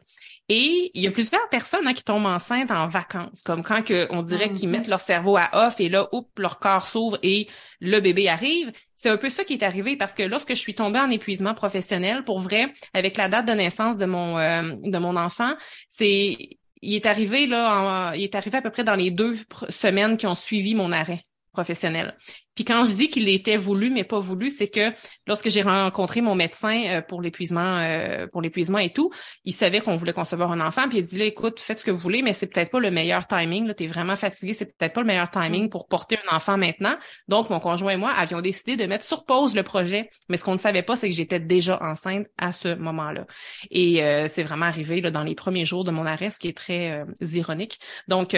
Et 0.50 0.90
il 0.92 1.02
y 1.02 1.06
a 1.06 1.10
plusieurs 1.10 1.48
personnes 1.48 1.88
hein, 1.88 1.94
qui 1.94 2.04
tombent 2.04 2.26
enceintes 2.26 2.70
en 2.70 2.86
vacances, 2.86 3.42
comme 3.42 3.62
quand 3.62 3.82
que, 3.82 4.06
on 4.10 4.22
dirait 4.22 4.50
qu'ils 4.50 4.68
mettent 4.68 4.88
leur 4.88 5.00
cerveau 5.00 5.38
à 5.38 5.48
off 5.52 5.80
et 5.80 5.88
là, 5.88 6.06
oups, 6.12 6.28
leur 6.36 6.58
corps 6.58 6.86
s'ouvre 6.86 7.18
et 7.22 7.48
le 7.80 7.98
bébé 8.00 8.28
arrive. 8.28 8.70
C'est 8.94 9.08
un 9.08 9.16
peu 9.16 9.30
ça 9.30 9.44
qui 9.44 9.54
est 9.54 9.62
arrivé 9.62 9.96
parce 9.96 10.12
que 10.12 10.22
lorsque 10.22 10.50
je 10.50 10.58
suis 10.58 10.74
tombée 10.74 10.98
en 10.98 11.08
épuisement 11.08 11.54
professionnel, 11.54 12.24
pour 12.24 12.40
vrai, 12.40 12.74
avec 12.92 13.16
la 13.16 13.28
date 13.28 13.46
de 13.46 13.52
naissance 13.52 13.96
de 13.96 14.04
mon 14.04 14.36
euh, 14.38 14.76
de 14.82 14.98
mon 14.98 15.16
enfant, 15.16 15.54
c'est 15.88 16.36
il 16.82 16.94
est 16.94 17.06
arrivé 17.06 17.46
là, 17.46 18.12
il 18.14 18.22
est 18.24 18.34
arrivé 18.34 18.58
à 18.58 18.62
peu 18.62 18.70
près 18.70 18.84
dans 18.84 18.96
les 18.96 19.10
deux 19.10 19.38
semaines 19.70 20.18
qui 20.18 20.26
ont 20.26 20.34
suivi 20.34 20.74
mon 20.74 20.92
arrêt 20.92 21.24
professionnel. 21.54 22.16
Puis 22.54 22.64
quand 22.64 22.84
je 22.84 22.92
dis 22.92 23.08
qu'il 23.08 23.28
était 23.28 23.56
voulu 23.56 23.90
mais 23.90 24.04
pas 24.04 24.18
voulu, 24.18 24.50
c'est 24.50 24.68
que 24.68 24.92
lorsque 25.26 25.48
j'ai 25.48 25.62
rencontré 25.62 26.20
mon 26.20 26.34
médecin 26.34 26.82
euh, 26.86 27.00
pour 27.00 27.22
l'épuisement 27.22 27.78
euh, 27.78 28.26
pour 28.26 28.42
l'épuisement 28.42 28.78
et 28.78 28.92
tout, 28.92 29.10
il 29.44 29.52
savait 29.52 29.80
qu'on 29.80 29.96
voulait 29.96 30.12
concevoir 30.12 30.52
un 30.52 30.60
enfant 30.60 30.88
puis 30.88 30.98
il 30.98 31.04
a 31.04 31.06
dit 31.06 31.18
là 31.18 31.24
écoute, 31.24 31.58
faites 31.60 31.80
ce 31.80 31.84
que 31.84 31.90
vous 31.90 31.98
voulez 31.98 32.22
mais 32.22 32.32
c'est 32.32 32.46
peut-être 32.46 32.70
pas 32.70 32.80
le 32.80 32.90
meilleur 32.90 33.26
timing 33.26 33.66
là, 33.66 33.74
tu 33.74 33.84
es 33.84 33.86
vraiment 33.86 34.16
fatigué, 34.16 34.52
c'est 34.52 34.66
peut-être 34.66 34.92
pas 34.92 35.00
le 35.00 35.06
meilleur 35.06 35.30
timing 35.30 35.68
pour 35.70 35.88
porter 35.88 36.18
un 36.28 36.36
enfant 36.36 36.58
maintenant. 36.58 36.96
Donc 37.28 37.50
mon 37.50 37.60
conjoint 37.60 37.92
et 37.92 37.96
moi 37.96 38.10
avions 38.10 38.40
décidé 38.40 38.76
de 38.76 38.84
mettre 38.84 39.04
sur 39.04 39.24
pause 39.24 39.54
le 39.54 39.62
projet, 39.62 40.10
mais 40.28 40.36
ce 40.36 40.44
qu'on 40.44 40.52
ne 40.52 40.58
savait 40.58 40.82
pas 40.82 40.96
c'est 40.96 41.08
que 41.08 41.14
j'étais 41.14 41.40
déjà 41.40 41.80
enceinte 41.82 42.26
à 42.36 42.52
ce 42.52 42.74
moment-là. 42.74 43.26
Et 43.70 44.04
euh, 44.04 44.28
c'est 44.30 44.42
vraiment 44.42 44.66
arrivé 44.66 45.00
là, 45.00 45.10
dans 45.10 45.24
les 45.24 45.34
premiers 45.34 45.64
jours 45.64 45.84
de 45.84 45.90
mon 45.90 46.04
arrêt, 46.04 46.30
ce 46.30 46.38
qui 46.38 46.48
est 46.48 46.56
très 46.56 47.04
ironique. 47.20 47.78
Donc 48.08 48.36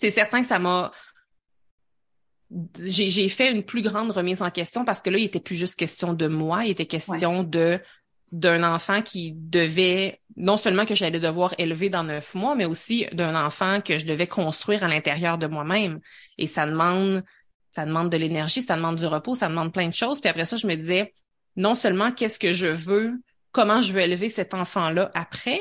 c'est 0.00 0.10
certain 0.10 0.42
que 0.42 0.46
ça 0.46 0.58
m'a 0.58 0.92
j'ai 2.50 3.28
fait 3.28 3.52
une 3.52 3.62
plus 3.62 3.82
grande 3.82 4.10
remise 4.10 4.42
en 4.42 4.50
question 4.50 4.84
parce 4.84 5.02
que 5.02 5.10
là, 5.10 5.18
il 5.18 5.24
était 5.24 5.40
plus 5.40 5.56
juste 5.56 5.76
question 5.76 6.14
de 6.14 6.26
moi, 6.28 6.64
il 6.64 6.70
était 6.70 6.86
question 6.86 7.42
de 7.42 7.80
d'un 8.30 8.62
enfant 8.62 9.00
qui 9.00 9.32
devait 9.32 10.20
non 10.36 10.58
seulement 10.58 10.84
que 10.84 10.94
j'allais 10.94 11.18
devoir 11.18 11.54
élever 11.56 11.88
dans 11.88 12.04
neuf 12.04 12.34
mois, 12.34 12.54
mais 12.54 12.66
aussi 12.66 13.06
d'un 13.12 13.34
enfant 13.34 13.80
que 13.80 13.96
je 13.96 14.06
devais 14.06 14.26
construire 14.26 14.84
à 14.84 14.88
l'intérieur 14.88 15.38
de 15.38 15.46
moi-même. 15.46 16.00
Et 16.36 16.46
ça 16.46 16.66
demande, 16.66 17.24
ça 17.70 17.86
demande 17.86 18.10
de 18.10 18.18
l'énergie, 18.18 18.60
ça 18.60 18.76
demande 18.76 18.96
du 18.96 19.06
repos, 19.06 19.34
ça 19.34 19.48
demande 19.48 19.72
plein 19.72 19.88
de 19.88 19.94
choses. 19.94 20.20
Puis 20.20 20.28
après 20.28 20.44
ça, 20.44 20.58
je 20.58 20.66
me 20.66 20.74
disais, 20.74 21.14
non 21.56 21.74
seulement 21.74 22.12
qu'est-ce 22.12 22.38
que 22.38 22.52
je 22.52 22.66
veux, 22.66 23.14
comment 23.50 23.80
je 23.80 23.92
veux 23.94 24.00
élever 24.00 24.28
cet 24.28 24.52
enfant-là 24.52 25.10
après, 25.14 25.60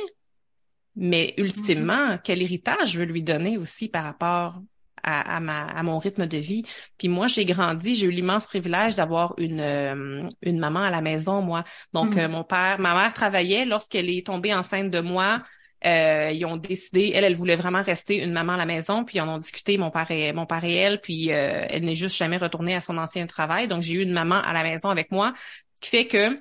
mais 0.97 1.33
ultimement, 1.37 2.09
mm-hmm. 2.09 2.21
quel 2.23 2.41
héritage 2.41 2.91
je 2.91 2.99
veux 2.99 3.05
lui 3.05 3.23
donner 3.23 3.57
aussi 3.57 3.87
par 3.87 4.03
rapport 4.03 4.61
à, 5.07 5.39
ma, 5.39 5.65
à 5.65 5.83
mon 5.83 5.97
rythme 5.99 6.27
de 6.27 6.37
vie. 6.37 6.63
Puis 6.97 7.07
moi, 7.07 7.27
j'ai 7.27 7.45
grandi, 7.45 7.95
j'ai 7.95 8.07
eu 8.07 8.11
l'immense 8.11 8.47
privilège 8.47 8.95
d'avoir 8.95 9.33
une, 9.37 9.61
euh, 9.61 10.27
une 10.41 10.59
maman 10.59 10.79
à 10.79 10.89
la 10.89 11.01
maison, 11.01 11.41
moi. 11.41 11.63
Donc, 11.93 12.15
mm. 12.15 12.19
euh, 12.19 12.27
mon 12.27 12.43
père, 12.43 12.79
ma 12.79 12.93
mère 12.93 13.13
travaillait 13.13 13.65
lorsqu'elle 13.65 14.09
est 14.09 14.25
tombée 14.25 14.53
enceinte 14.53 14.91
de 14.91 14.99
moi. 14.99 15.41
Euh, 15.85 16.31
ils 16.33 16.43
ont 16.45 16.57
décidé, 16.57 17.11
elle, 17.13 17.23
elle 17.23 17.35
voulait 17.35 17.55
vraiment 17.55 17.83
rester 17.83 18.17
une 18.17 18.31
maman 18.31 18.53
à 18.53 18.57
la 18.57 18.65
maison, 18.65 19.05
puis 19.05 19.17
ils 19.17 19.21
en 19.21 19.29
ont 19.29 19.37
discuté, 19.37 19.77
mon 19.77 19.91
père 19.91 20.09
et 20.09 20.33
mon 20.33 20.45
père 20.45 20.63
et 20.63 20.73
elle, 20.73 20.99
puis 20.99 21.29
elle 21.29 21.85
n'est 21.85 21.93
juste 21.93 22.17
jamais 22.17 22.37
retournée 22.37 22.73
à 22.73 22.81
son 22.81 22.97
ancien 22.97 23.27
travail. 23.27 23.67
Donc 23.67 23.83
j'ai 23.83 23.93
eu 23.93 24.01
une 24.01 24.11
maman 24.11 24.35
à 24.35 24.53
la 24.53 24.63
maison 24.63 24.89
avec 24.89 25.11
moi, 25.11 25.33
ce 25.75 25.81
qui 25.81 25.89
fait 25.89 26.07
que 26.07 26.39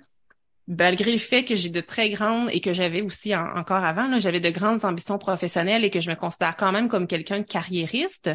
malgré 0.68 1.12
le 1.12 1.18
fait 1.18 1.44
que 1.44 1.54
j'ai 1.54 1.68
de 1.68 1.80
très 1.80 2.10
grandes 2.10 2.50
et 2.52 2.60
que 2.60 2.72
j'avais 2.72 3.02
aussi 3.02 3.34
encore 3.34 3.84
avant, 3.84 4.18
j'avais 4.20 4.40
de 4.40 4.50
grandes 4.50 4.84
ambitions 4.84 5.18
professionnelles 5.18 5.84
et 5.84 5.90
que 5.90 6.00
je 6.00 6.10
me 6.10 6.16
considère 6.16 6.56
quand 6.56 6.72
même 6.72 6.88
comme 6.88 7.06
quelqu'un 7.06 7.38
de 7.38 7.44
carriériste, 7.44 8.30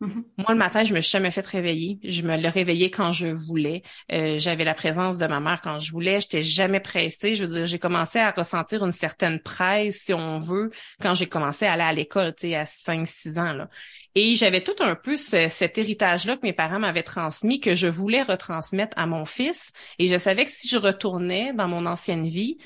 Mm-hmm. 0.00 0.24
Moi, 0.38 0.46
le 0.50 0.56
matin, 0.56 0.84
je 0.84 0.94
me 0.94 1.00
suis 1.00 1.10
jamais 1.10 1.30
fait 1.30 1.44
réveiller. 1.44 1.98
Je 2.04 2.22
me 2.22 2.36
le 2.36 2.48
réveillais 2.48 2.90
quand 2.90 3.10
je 3.10 3.26
voulais. 3.26 3.82
Euh, 4.12 4.38
j'avais 4.38 4.64
la 4.64 4.74
présence 4.74 5.18
de 5.18 5.26
ma 5.26 5.40
mère 5.40 5.60
quand 5.60 5.78
je 5.80 5.90
voulais. 5.90 6.20
J'étais 6.20 6.42
jamais 6.42 6.80
pressée. 6.80 7.34
Je 7.34 7.44
veux 7.44 7.52
dire, 7.52 7.66
j'ai 7.66 7.78
commencé 7.78 8.18
à 8.18 8.30
ressentir 8.30 8.84
une 8.84 8.92
certaine 8.92 9.40
presse, 9.40 10.02
si 10.04 10.14
on 10.14 10.38
veut, 10.38 10.70
quand 11.00 11.14
j'ai 11.14 11.26
commencé 11.26 11.66
à 11.66 11.72
aller 11.72 11.82
à 11.82 11.92
l'école, 11.92 12.34
tu 12.34 12.48
sais, 12.48 12.54
à 12.54 12.64
5-6 12.64 13.38
ans, 13.40 13.52
là. 13.52 13.68
Et 14.14 14.36
j'avais 14.36 14.62
tout 14.62 14.74
un 14.80 14.96
peu 14.96 15.16
cet 15.16 15.78
héritage-là 15.78 16.36
que 16.36 16.42
mes 16.42 16.52
parents 16.52 16.80
m'avaient 16.80 17.02
transmis, 17.02 17.60
que 17.60 17.74
je 17.74 17.86
voulais 17.86 18.22
retransmettre 18.22 18.98
à 18.98 19.06
mon 19.06 19.24
fils. 19.24 19.72
Et 19.98 20.06
je 20.06 20.16
savais 20.16 20.44
que 20.44 20.50
si 20.50 20.66
je 20.66 20.76
retournais 20.76 21.52
dans 21.52 21.68
mon 21.68 21.86
ancienne 21.86 22.26
vie, 22.26 22.58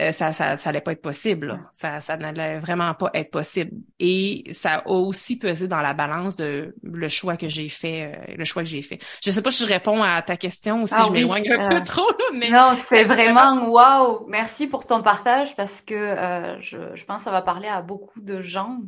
euh, 0.00 0.12
ça, 0.12 0.32
ça, 0.32 0.56
ça 0.56 0.70
allait 0.70 0.80
pas 0.80 0.92
être 0.92 1.02
possible. 1.02 1.60
Ça, 1.72 2.00
ça 2.00 2.16
n'allait 2.16 2.60
vraiment 2.60 2.94
pas 2.94 3.10
être 3.14 3.30
possible. 3.30 3.72
Et 3.98 4.44
ça 4.52 4.76
a 4.76 4.88
aussi 4.88 5.36
pesé 5.36 5.66
dans 5.66 5.80
la 5.80 5.92
balance 5.92 6.36
de 6.36 6.74
le 6.82 7.08
choix 7.08 7.36
que 7.36 7.48
j'ai 7.48 7.68
fait, 7.68 8.12
euh, 8.14 8.34
le 8.36 8.44
choix 8.44 8.62
que 8.62 8.68
j'ai 8.68 8.82
fait. 8.82 8.98
Je 9.24 9.30
sais 9.30 9.42
pas 9.42 9.50
si 9.50 9.64
je 9.64 9.68
réponds 9.68 10.02
à 10.02 10.22
ta 10.22 10.36
question 10.36 10.82
ou 10.82 10.86
si 10.86 10.94
ah 10.96 11.04
je 11.06 11.12
m'éloigne 11.12 11.50
un 11.50 11.68
peu 11.68 11.76
euh, 11.76 11.80
trop, 11.80 12.08
mais 12.34 12.50
non, 12.50 12.74
c'est 12.76 13.04
vraiment 13.04 13.68
waouh. 13.68 14.26
Merci 14.28 14.68
pour 14.68 14.86
ton 14.86 15.02
partage 15.02 15.56
parce 15.56 15.80
que 15.80 16.14
je, 16.60 16.78
je 16.94 17.04
pense 17.04 17.18
que 17.18 17.24
ça 17.24 17.30
va 17.30 17.42
parler 17.42 17.68
à 17.68 17.82
beaucoup 17.82 18.20
de 18.20 18.40
gens 18.40 18.78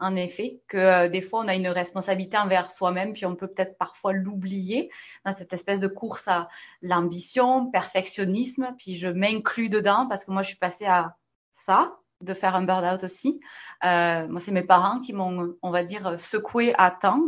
en 0.00 0.16
effet, 0.16 0.60
que 0.66 0.76
euh, 0.76 1.08
des 1.08 1.20
fois, 1.20 1.40
on 1.40 1.48
a 1.48 1.54
une 1.54 1.68
responsabilité 1.68 2.36
envers 2.36 2.70
soi-même, 2.72 3.12
puis 3.12 3.26
on 3.26 3.36
peut 3.36 3.48
peut-être 3.48 3.76
parfois 3.78 4.12
l'oublier 4.12 4.90
dans 5.24 5.32
cette 5.32 5.52
espèce 5.52 5.80
de 5.80 5.88
course 5.88 6.26
à 6.28 6.48
l'ambition, 6.82 7.70
perfectionnisme, 7.70 8.74
puis 8.78 8.96
je 8.96 9.08
m'inclus 9.08 9.68
dedans 9.68 10.06
parce 10.08 10.24
que 10.24 10.30
moi, 10.30 10.42
je 10.42 10.48
suis 10.48 10.58
passée 10.58 10.86
à 10.86 11.16
ça, 11.52 11.96
de 12.20 12.34
faire 12.34 12.54
un 12.54 12.62
burn-out 12.62 13.02
aussi. 13.02 13.40
Euh, 13.84 14.28
moi, 14.28 14.40
c'est 14.40 14.52
mes 14.52 14.62
parents 14.62 15.00
qui 15.00 15.12
m'ont, 15.12 15.54
on 15.62 15.70
va 15.70 15.84
dire, 15.84 16.18
secoué 16.18 16.74
à 16.76 16.90
temps. 16.90 17.22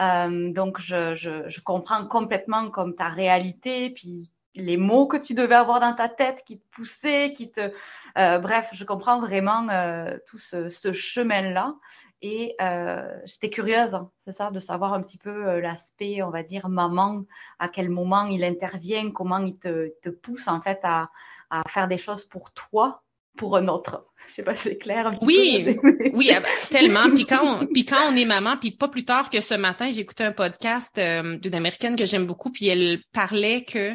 Euh, 0.00 0.52
donc, 0.52 0.78
je, 0.78 1.14
je, 1.14 1.48
je, 1.48 1.60
comprends 1.60 2.06
complètement 2.06 2.70
comme 2.70 2.94
ta 2.94 3.08
réalité, 3.08 3.90
puis 3.90 4.30
les 4.56 4.76
mots 4.76 5.06
que 5.06 5.16
tu 5.16 5.34
devais 5.34 5.54
avoir 5.54 5.80
dans 5.80 5.92
ta 5.92 6.08
tête 6.08 6.42
qui 6.44 6.58
te 6.58 6.64
poussaient, 6.70 7.32
qui 7.32 7.50
te... 7.50 7.72
Euh, 8.18 8.38
bref, 8.38 8.70
je 8.72 8.84
comprends 8.84 9.20
vraiment 9.20 9.68
euh, 9.70 10.16
tout 10.26 10.38
ce, 10.38 10.68
ce 10.68 10.92
chemin-là. 10.92 11.74
Et 12.22 12.54
euh, 12.60 13.18
j'étais 13.24 13.50
curieuse, 13.50 13.94
hein, 13.94 14.10
c'est 14.18 14.32
ça, 14.32 14.50
de 14.50 14.58
savoir 14.58 14.94
un 14.94 15.02
petit 15.02 15.18
peu 15.18 15.48
euh, 15.48 15.60
l'aspect, 15.60 16.22
on 16.22 16.30
va 16.30 16.42
dire, 16.42 16.68
maman, 16.68 17.24
à 17.58 17.68
quel 17.68 17.90
moment 17.90 18.24
il 18.24 18.42
intervient, 18.42 19.10
comment 19.10 19.38
il 19.38 19.58
te, 19.58 19.92
te 20.02 20.08
pousse 20.08 20.48
en 20.48 20.60
fait 20.60 20.80
à, 20.82 21.10
à 21.50 21.62
faire 21.68 21.88
des 21.88 21.98
choses 21.98 22.24
pour 22.24 22.52
toi, 22.52 23.02
pour 23.36 23.56
un 23.56 23.68
autre. 23.68 24.06
Je 24.26 24.32
sais 24.32 24.42
pas 24.42 24.56
si 24.56 24.62
c'est 24.64 24.78
clair. 24.78 25.06
Un 25.06 25.12
petit 25.12 25.26
oui, 25.26 25.76
peu. 25.80 26.10
oui, 26.14 26.30
ah 26.34 26.40
ben, 26.40 26.48
tellement. 26.70 27.14
Puis 27.14 27.26
quand, 27.26 27.40
on, 27.42 27.66
puis 27.66 27.84
quand 27.84 28.10
on 28.10 28.16
est 28.16 28.24
maman, 28.24 28.56
puis 28.56 28.70
pas 28.70 28.88
plus 28.88 29.04
tard 29.04 29.28
que 29.28 29.40
ce 29.40 29.54
matin, 29.54 29.90
j'ai 29.90 30.00
écouté 30.00 30.24
un 30.24 30.32
podcast 30.32 30.96
euh, 30.96 31.36
d'une 31.36 31.54
américaine 31.54 31.96
que 31.96 32.06
j'aime 32.06 32.26
beaucoup, 32.26 32.50
puis 32.50 32.66
elle 32.66 33.02
parlait 33.12 33.64
que 33.64 33.94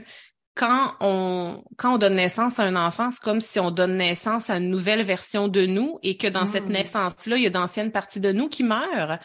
quand 0.55 0.96
on 1.00 1.63
quand 1.77 1.96
on 1.96 1.98
donne 1.98 2.15
naissance 2.15 2.60
à 2.60 2.63
un 2.63 2.75
enfant, 2.75 3.12
c'est 3.12 3.22
comme 3.22 3.39
si 3.39 3.60
on 3.60 3.72
donne 3.72 3.98
naissance 3.98 4.50
à 4.50 4.58
une 4.58 4.70
nouvelle 4.70 5.03
version 5.03 5.48
de 5.48 5.65
nous 5.65 6.00
et 6.03 6.17
que 6.17 6.27
dans 6.27 6.46
cette 6.46 6.65
hmm. 6.65 6.74
naissance-là, 6.74 7.38
il 7.38 7.43
y 7.43 7.48
a 7.48 7.51
d'anciennes 7.51 7.91
parties 7.91 8.20
de 8.20 8.31
nous 8.31 8.50
qui 8.50 8.63
meurent. 8.63 9.20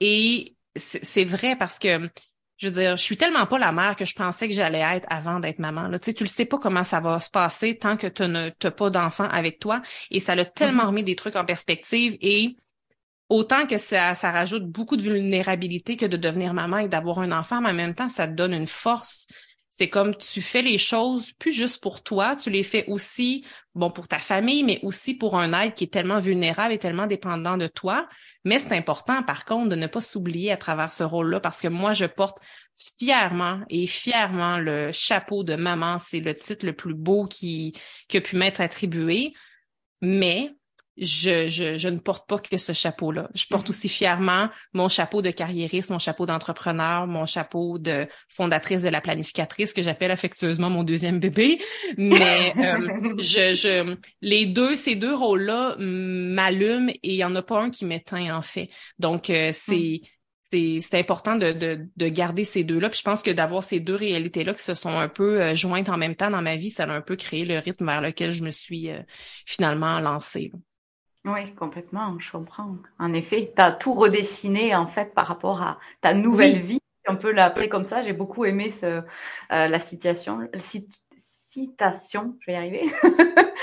Et 0.00 0.56
c'est 0.76 1.24
vrai 1.24 1.56
parce 1.56 1.78
que 1.78 2.08
je 2.58 2.66
veux 2.66 2.72
dire, 2.72 2.96
je 2.96 3.02
suis 3.02 3.16
tellement 3.16 3.46
pas 3.46 3.58
la 3.58 3.72
mère 3.72 3.94
que 3.94 4.04
je 4.04 4.14
pensais 4.14 4.48
que 4.48 4.54
j'allais 4.54 4.80
être 4.80 5.06
avant 5.08 5.38
d'être 5.38 5.60
maman. 5.60 5.86
Là. 5.86 5.98
Tu 5.98 6.06
sais, 6.06 6.14
tu 6.14 6.24
le 6.24 6.28
sais 6.28 6.44
pas 6.44 6.58
comment 6.58 6.82
ça 6.82 7.00
va 7.00 7.20
se 7.20 7.30
passer 7.30 7.78
tant 7.78 7.96
que 7.96 8.08
tu 8.08 8.26
n'as 8.26 8.50
pas 8.50 8.90
d'enfant 8.90 9.28
avec 9.28 9.60
toi. 9.60 9.80
Et 10.10 10.18
ça 10.18 10.34
l'a 10.34 10.44
tellement 10.44 10.82
mm-hmm. 10.82 10.86
remis 10.86 11.04
des 11.04 11.14
trucs 11.14 11.36
en 11.36 11.44
perspective. 11.44 12.16
Et 12.20 12.56
autant 13.28 13.66
que 13.66 13.78
ça, 13.78 14.14
ça 14.16 14.32
rajoute 14.32 14.64
beaucoup 14.64 14.96
de 14.96 15.02
vulnérabilité 15.02 15.96
que 15.96 16.06
de 16.06 16.16
devenir 16.16 16.52
maman 16.52 16.78
et 16.78 16.88
d'avoir 16.88 17.20
un 17.20 17.30
enfant, 17.30 17.60
mais 17.60 17.70
en 17.70 17.74
même 17.74 17.94
temps, 17.94 18.08
ça 18.08 18.26
te 18.26 18.32
donne 18.32 18.52
une 18.52 18.66
force 18.66 19.28
c'est 19.78 19.88
comme 19.88 20.16
tu 20.16 20.42
fais 20.42 20.60
les 20.60 20.76
choses 20.76 21.30
plus 21.38 21.52
juste 21.52 21.80
pour 21.80 22.02
toi, 22.02 22.34
tu 22.34 22.50
les 22.50 22.64
fais 22.64 22.84
aussi, 22.88 23.46
bon, 23.76 23.92
pour 23.92 24.08
ta 24.08 24.18
famille, 24.18 24.64
mais 24.64 24.80
aussi 24.82 25.14
pour 25.14 25.38
un 25.38 25.52
être 25.52 25.76
qui 25.76 25.84
est 25.84 25.92
tellement 25.92 26.18
vulnérable 26.18 26.74
et 26.74 26.80
tellement 26.80 27.06
dépendant 27.06 27.56
de 27.56 27.68
toi. 27.68 28.08
Mais 28.44 28.58
c'est 28.58 28.72
important, 28.72 29.22
par 29.22 29.44
contre, 29.44 29.68
de 29.68 29.76
ne 29.76 29.86
pas 29.86 30.00
s'oublier 30.00 30.50
à 30.50 30.56
travers 30.56 30.90
ce 30.90 31.04
rôle-là 31.04 31.38
parce 31.38 31.60
que 31.60 31.68
moi, 31.68 31.92
je 31.92 32.06
porte 32.06 32.38
fièrement 32.98 33.60
et 33.70 33.86
fièrement 33.86 34.58
le 34.58 34.90
chapeau 34.90 35.44
de 35.44 35.54
maman. 35.54 36.00
C'est 36.00 36.18
le 36.18 36.34
titre 36.34 36.66
le 36.66 36.72
plus 36.72 36.94
beau 36.94 37.26
qui, 37.26 37.72
qui 38.08 38.16
a 38.16 38.20
pu 38.20 38.34
m'être 38.34 38.60
attribué. 38.60 39.32
Mais 40.00 40.56
je, 41.00 41.48
je, 41.48 41.78
je 41.78 41.88
ne 41.88 41.98
porte 41.98 42.28
pas 42.28 42.38
que 42.38 42.56
ce 42.56 42.72
chapeau-là. 42.72 43.28
Je 43.34 43.46
porte 43.46 43.66
mm-hmm. 43.66 43.70
aussi 43.70 43.88
fièrement 43.88 44.48
mon 44.72 44.88
chapeau 44.88 45.22
de 45.22 45.30
carriériste, 45.30 45.90
mon 45.90 45.98
chapeau 45.98 46.26
d'entrepreneur, 46.26 47.06
mon 47.06 47.26
chapeau 47.26 47.78
de 47.78 48.06
fondatrice 48.28 48.82
de 48.82 48.88
la 48.88 49.00
planificatrice 49.00 49.72
que 49.72 49.82
j'appelle 49.82 50.10
affectueusement 50.10 50.70
mon 50.70 50.82
deuxième 50.82 51.20
bébé. 51.20 51.58
Mais 51.96 52.52
euh, 52.58 53.14
je, 53.18 53.54
je, 53.54 53.96
les 54.22 54.46
deux, 54.46 54.74
ces 54.74 54.96
deux 54.96 55.14
rôles-là 55.14 55.76
m'allument 55.78 56.90
et 56.90 57.14
il 57.14 57.16
y 57.16 57.24
en 57.24 57.34
a 57.36 57.42
pas 57.42 57.60
un 57.60 57.70
qui 57.70 57.84
m'éteint 57.84 58.36
en 58.36 58.42
fait. 58.42 58.70
Donc 58.98 59.30
euh, 59.30 59.52
c'est 59.52 60.00
mm. 60.52 60.80
c'est 60.80 60.98
important 60.98 61.36
de, 61.36 61.52
de, 61.52 61.86
de, 61.96 62.08
garder 62.08 62.44
ces 62.44 62.64
deux-là. 62.64 62.88
Puis 62.90 62.98
je 62.98 63.04
pense 63.04 63.22
que 63.22 63.30
d'avoir 63.30 63.62
ces 63.62 63.78
deux 63.78 63.94
réalités-là 63.94 64.54
qui 64.54 64.62
se 64.62 64.74
sont 64.74 64.98
un 64.98 65.08
peu 65.08 65.40
euh, 65.40 65.54
jointes 65.54 65.88
en 65.88 65.96
même 65.96 66.16
temps 66.16 66.30
dans 66.30 66.42
ma 66.42 66.56
vie, 66.56 66.70
ça 66.70 66.84
a 66.84 66.90
un 66.90 67.02
peu 67.02 67.16
créé 67.16 67.44
le 67.44 67.58
rythme 67.58 67.86
vers 67.86 68.00
lequel 68.00 68.32
je 68.32 68.42
me 68.42 68.50
suis 68.50 68.90
finalement 69.46 70.00
lancée. 70.00 70.50
Oui, 71.24 71.54
complètement, 71.54 72.18
je 72.18 72.30
comprends. 72.30 72.76
En 72.98 73.12
effet, 73.12 73.52
tu 73.54 73.60
as 73.60 73.72
tout 73.72 73.94
redessiné 73.94 74.74
en 74.74 74.86
fait 74.86 75.14
par 75.14 75.26
rapport 75.26 75.62
à 75.62 75.78
ta 76.00 76.14
nouvelle 76.14 76.58
vie. 76.58 76.78
On 77.08 77.16
peut 77.16 77.32
l'appeler 77.32 77.68
comme 77.68 77.84
ça. 77.84 78.02
J'ai 78.02 78.12
beaucoup 78.12 78.44
aimé 78.44 78.70
ce, 78.70 78.86
euh, 78.86 79.02
la 79.50 79.78
citation, 79.78 80.48
citation, 81.48 82.36
je 82.40 82.46
vais 82.46 82.52
y 82.52 82.56
arriver. 82.56 82.82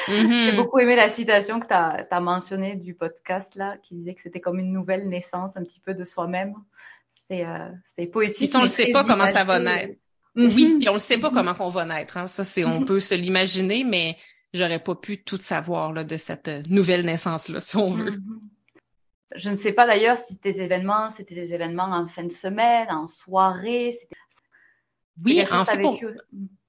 Mm-hmm. 0.07 0.45
J'ai 0.45 0.55
beaucoup 0.55 0.79
aimé 0.79 0.95
la 0.95 1.09
citation 1.09 1.59
que 1.59 1.67
tu 1.67 1.73
as, 1.73 2.07
as 2.09 2.19
mentionnée 2.19 2.75
du 2.75 2.93
podcast 2.93 3.55
là, 3.55 3.77
qui 3.83 3.95
disait 3.95 4.15
que 4.15 4.21
c'était 4.21 4.41
comme 4.41 4.59
une 4.59 4.73
nouvelle 4.73 5.07
naissance 5.07 5.55
un 5.57 5.63
petit 5.63 5.79
peu 5.79 5.93
de 5.93 6.03
soi-même. 6.03 6.55
C'est 7.27 7.45
euh, 7.45 8.05
poétique. 8.11 8.51
on 8.55 8.63
ne 8.63 8.67
sait 8.67 8.91
pas 8.91 9.03
comment 9.03 9.27
ça 9.27 9.43
va 9.43 9.59
naître. 9.59 9.95
Oui, 10.35 10.77
puis 10.79 10.89
on 10.89 10.95
ne 10.95 10.99
sait 10.99 11.17
pas 11.17 11.31
comment 11.31 11.53
qu'on 11.53 11.69
va 11.69 11.85
naître. 11.85 12.17
Hein. 12.17 12.27
Ça, 12.27 12.43
c'est, 12.43 12.65
on 12.65 12.83
peut 12.83 12.99
se 12.99 13.15
l'imaginer, 13.15 13.83
mais 13.83 14.17
j'aurais 14.55 14.79
pas 14.79 14.95
pu 14.95 15.23
tout 15.23 15.39
savoir 15.39 15.93
là, 15.93 16.03
de 16.03 16.17
cette 16.17 16.47
euh, 16.47 16.61
nouvelle 16.69 17.05
naissance-là, 17.05 17.59
si 17.59 17.77
on 17.77 17.91
veut. 17.91 18.11
Mm-hmm. 18.11 18.39
Je 19.35 19.49
ne 19.49 19.55
sais 19.55 19.73
pas 19.73 19.85
d'ailleurs 19.85 20.17
si 20.17 20.37
tes 20.37 20.61
événements, 20.61 21.09
c'était 21.11 21.35
des 21.35 21.53
événements 21.53 21.89
en 21.91 22.07
fin 22.07 22.23
de 22.23 22.31
semaine, 22.31 22.87
en 22.89 23.07
soirée. 23.07 23.95
Oui, 25.23 25.41
en 25.51 25.65
fait, 25.65 25.81
pour, 25.81 25.99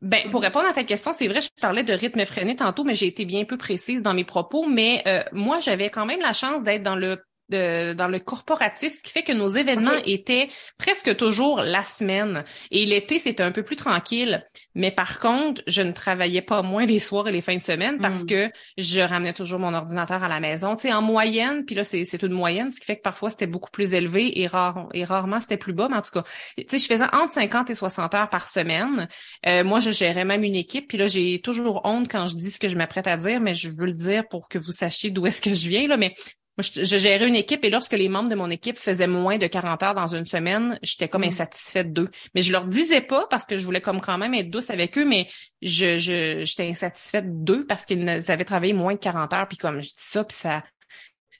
ben, 0.00 0.30
pour 0.30 0.42
répondre 0.42 0.66
à 0.66 0.72
ta 0.72 0.84
question, 0.84 1.12
c'est 1.14 1.28
vrai, 1.28 1.40
je 1.40 1.48
parlais 1.60 1.82
de 1.82 1.92
rythme 1.92 2.20
effréné 2.20 2.56
tantôt, 2.56 2.84
mais 2.84 2.94
j'ai 2.94 3.06
été 3.06 3.24
bien 3.24 3.44
peu 3.44 3.56
précise 3.56 4.02
dans 4.02 4.14
mes 4.14 4.24
propos. 4.24 4.66
Mais 4.66 5.02
euh, 5.06 5.22
moi, 5.32 5.60
j'avais 5.60 5.90
quand 5.90 6.06
même 6.06 6.20
la 6.20 6.32
chance 6.32 6.62
d'être 6.62 6.82
dans 6.82 6.96
le 6.96 7.22
de, 7.48 7.92
dans 7.92 8.08
le 8.08 8.18
corporatif, 8.18 8.94
ce 8.94 9.02
qui 9.02 9.12
fait 9.12 9.22
que 9.22 9.32
nos 9.32 9.48
événements 9.48 9.98
étaient 10.04 10.48
presque 10.78 11.16
toujours 11.16 11.60
la 11.60 11.84
semaine. 11.84 12.44
Et 12.70 12.86
l'été, 12.86 13.18
c'était 13.18 13.42
un 13.42 13.52
peu 13.52 13.62
plus 13.62 13.76
tranquille. 13.76 14.44
Mais 14.74 14.90
par 14.90 15.18
contre, 15.18 15.62
je 15.66 15.80
ne 15.82 15.92
travaillais 15.92 16.42
pas 16.42 16.62
moins 16.62 16.86
les 16.86 16.98
soirs 16.98 17.28
et 17.28 17.32
les 17.32 17.40
fins 17.40 17.56
de 17.56 17.62
semaine 17.62 17.98
parce 17.98 18.22
hmm. 18.22 18.26
que 18.26 18.50
je 18.76 19.00
ramenais 19.00 19.32
toujours 19.32 19.58
mon 19.58 19.72
ordinateur 19.72 20.22
à 20.22 20.28
la 20.28 20.40
maison. 20.40 20.76
Tu 20.76 20.88
sais, 20.88 20.92
en 20.92 21.02
moyenne, 21.02 21.64
puis 21.64 21.74
là, 21.74 21.84
c'est, 21.84 22.04
c'est 22.04 22.22
une 22.22 22.32
moyenne, 22.32 22.72
ce 22.72 22.80
qui 22.80 22.86
fait 22.86 22.96
que 22.96 23.02
parfois, 23.02 23.30
c'était 23.30 23.46
beaucoup 23.46 23.70
plus 23.70 23.94
élevé 23.94 24.40
et, 24.40 24.46
rare, 24.46 24.88
et 24.92 25.04
rarement, 25.04 25.40
c'était 25.40 25.56
plus 25.56 25.72
bas. 25.72 25.88
Mais 25.88 25.96
en 25.96 26.02
tout 26.02 26.12
cas, 26.12 26.24
tu 26.58 26.64
sais, 26.68 26.78
je 26.78 26.86
faisais 26.86 27.08
entre 27.14 27.32
50 27.32 27.70
et 27.70 27.74
60 27.74 28.14
heures 28.14 28.30
par 28.30 28.46
semaine. 28.46 29.08
Euh, 29.46 29.64
moi, 29.64 29.80
je 29.80 29.90
gérais 29.90 30.24
même 30.24 30.44
une 30.44 30.56
équipe. 30.56 30.88
Puis 30.88 30.98
là, 30.98 31.06
j'ai 31.06 31.40
toujours 31.40 31.82
honte 31.84 32.08
quand 32.10 32.26
je 32.26 32.36
dis 32.36 32.50
ce 32.50 32.58
que 32.58 32.68
je 32.68 32.76
m'apprête 32.76 33.06
à 33.06 33.16
dire, 33.16 33.40
mais 33.40 33.54
je 33.54 33.70
veux 33.70 33.86
le 33.86 33.92
dire 33.92 34.28
pour 34.28 34.48
que 34.48 34.58
vous 34.58 34.72
sachiez 34.72 35.10
d'où 35.10 35.26
est-ce 35.26 35.40
que 35.40 35.54
je 35.54 35.68
viens. 35.68 35.86
Là. 35.88 35.96
Mais 35.96 36.12
moi, 36.56 36.64
je, 36.72 36.96
gérais 36.96 37.28
une 37.28 37.36
équipe 37.36 37.64
et 37.64 37.70
lorsque 37.70 37.92
les 37.92 38.08
membres 38.08 38.30
de 38.30 38.34
mon 38.34 38.50
équipe 38.50 38.78
faisaient 38.78 39.06
moins 39.06 39.36
de 39.36 39.46
40 39.46 39.82
heures 39.82 39.94
dans 39.94 40.14
une 40.14 40.24
semaine, 40.24 40.78
j'étais 40.82 41.08
comme 41.08 41.22
mm. 41.22 41.28
insatisfaite 41.28 41.92
d'eux. 41.92 42.10
Mais 42.34 42.42
je 42.42 42.50
leur 42.50 42.66
disais 42.66 43.02
pas 43.02 43.26
parce 43.28 43.44
que 43.44 43.58
je 43.58 43.64
voulais 43.64 43.82
comme 43.82 44.00
quand 44.00 44.16
même 44.16 44.32
être 44.32 44.50
douce 44.50 44.70
avec 44.70 44.96
eux, 44.96 45.04
mais 45.04 45.28
je, 45.60 45.98
je 45.98 46.44
j'étais 46.44 46.68
insatisfaite 46.68 47.44
d'eux 47.44 47.66
parce 47.66 47.84
qu'ils 47.84 48.08
avaient 48.08 48.44
travaillé 48.44 48.72
moins 48.72 48.94
de 48.94 48.98
40 48.98 49.32
heures. 49.34 49.48
Puis 49.48 49.58
comme 49.58 49.82
je 49.82 49.88
dis 49.88 49.94
ça, 49.98 50.24
puis 50.24 50.36
ça, 50.36 50.62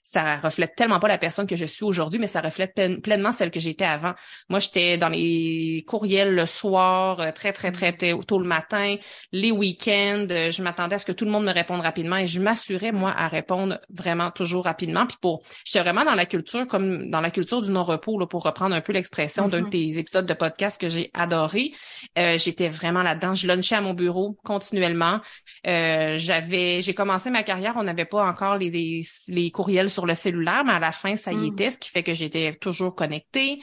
ça 0.07 0.37
reflète 0.37 0.77
tellement 0.77 1.01
pas 1.01 1.09
la 1.09 1.19
personne 1.19 1.49
que 1.49 1.57
je 1.57 1.65
suis 1.65 1.85
aujourd'hui, 1.85 2.21
mais 2.21 2.29
ça 2.29 2.41
reflète 2.41 2.81
pleinement 3.03 3.33
celle 3.33 3.51
que 3.51 3.59
j'étais 3.59 3.85
avant. 3.85 4.13
Moi, 4.49 4.61
j'étais 4.61 4.97
dans 4.97 5.09
les 5.09 5.83
courriels 5.85 6.33
le 6.33 6.47
soir, 6.47 7.19
euh, 7.19 7.33
très, 7.33 7.53
très, 7.53 7.73
très 7.73 7.93
tôt 7.93 8.39
le 8.39 8.47
matin, 8.47 8.95
les 9.33 9.51
week-ends. 9.51 10.29
Euh, 10.31 10.53
je 10.53 10.63
m'attendais 10.63 10.95
à 10.95 10.99
ce 10.99 11.07
que 11.07 11.11
tout 11.11 11.25
le 11.25 11.33
monde 11.33 11.45
me 11.45 11.53
réponde 11.53 11.81
rapidement 11.81 12.19
et 12.19 12.29
je 12.29 12.41
m'assurais, 12.41 12.93
moi, 12.93 13.11
à 13.11 13.27
répondre 13.27 13.81
vraiment 13.91 14.31
toujours 14.31 14.67
rapidement. 14.67 15.07
Puis 15.07 15.17
pour, 15.21 15.43
j'étais 15.65 15.81
vraiment 15.81 16.05
dans 16.05 16.15
la 16.15 16.27
culture, 16.27 16.69
comme 16.69 17.11
dans 17.11 17.21
la 17.21 17.33
culture 17.33 17.61
du 17.61 17.73
non-repos, 17.73 18.17
là, 18.21 18.29
pour 18.29 18.45
reprendre 18.45 18.77
un 18.77 18.81
peu 18.81 18.93
l'expression 18.93 19.49
d'un 19.49 19.63
de 19.63 19.67
mm-hmm. 19.67 19.71
tes 19.71 19.99
épisodes 19.99 20.27
de 20.27 20.35
podcast 20.35 20.81
que 20.81 20.89
j'ai 20.89 21.11
adoré. 21.15 21.73
Euh, 22.17 22.39
j'étais 22.39 22.69
vraiment 22.69 23.03
là-dedans. 23.03 23.35
Je 23.35 23.49
lunchais 23.49 23.75
à 23.75 23.81
mon 23.81 23.93
bureau 23.93 24.39
continuellement. 24.45 25.19
j'avais, 25.65 26.81
j'ai 26.81 26.95
commencé 26.95 27.29
ma 27.31 27.43
carrière, 27.43 27.73
on 27.77 27.83
n'avait 27.83 28.05
pas 28.05 28.25
encore 28.25 28.57
les, 28.57 28.71
les, 28.71 29.01
les 29.27 29.51
courriels 29.51 29.91
sur 29.97 30.05
le 30.05 30.15
cellulaire, 30.15 30.63
mais 30.65 30.75
à 30.75 30.79
la 30.79 30.93
fin, 30.93 31.17
ça 31.17 31.33
y 31.33 31.37
hmm. 31.37 31.53
était, 31.53 31.71
ce 31.71 31.79
qui 31.79 31.89
fait 31.89 32.03
que 32.03 32.13
j'étais 32.13 32.55
toujours 32.55 32.95
connectée. 32.95 33.61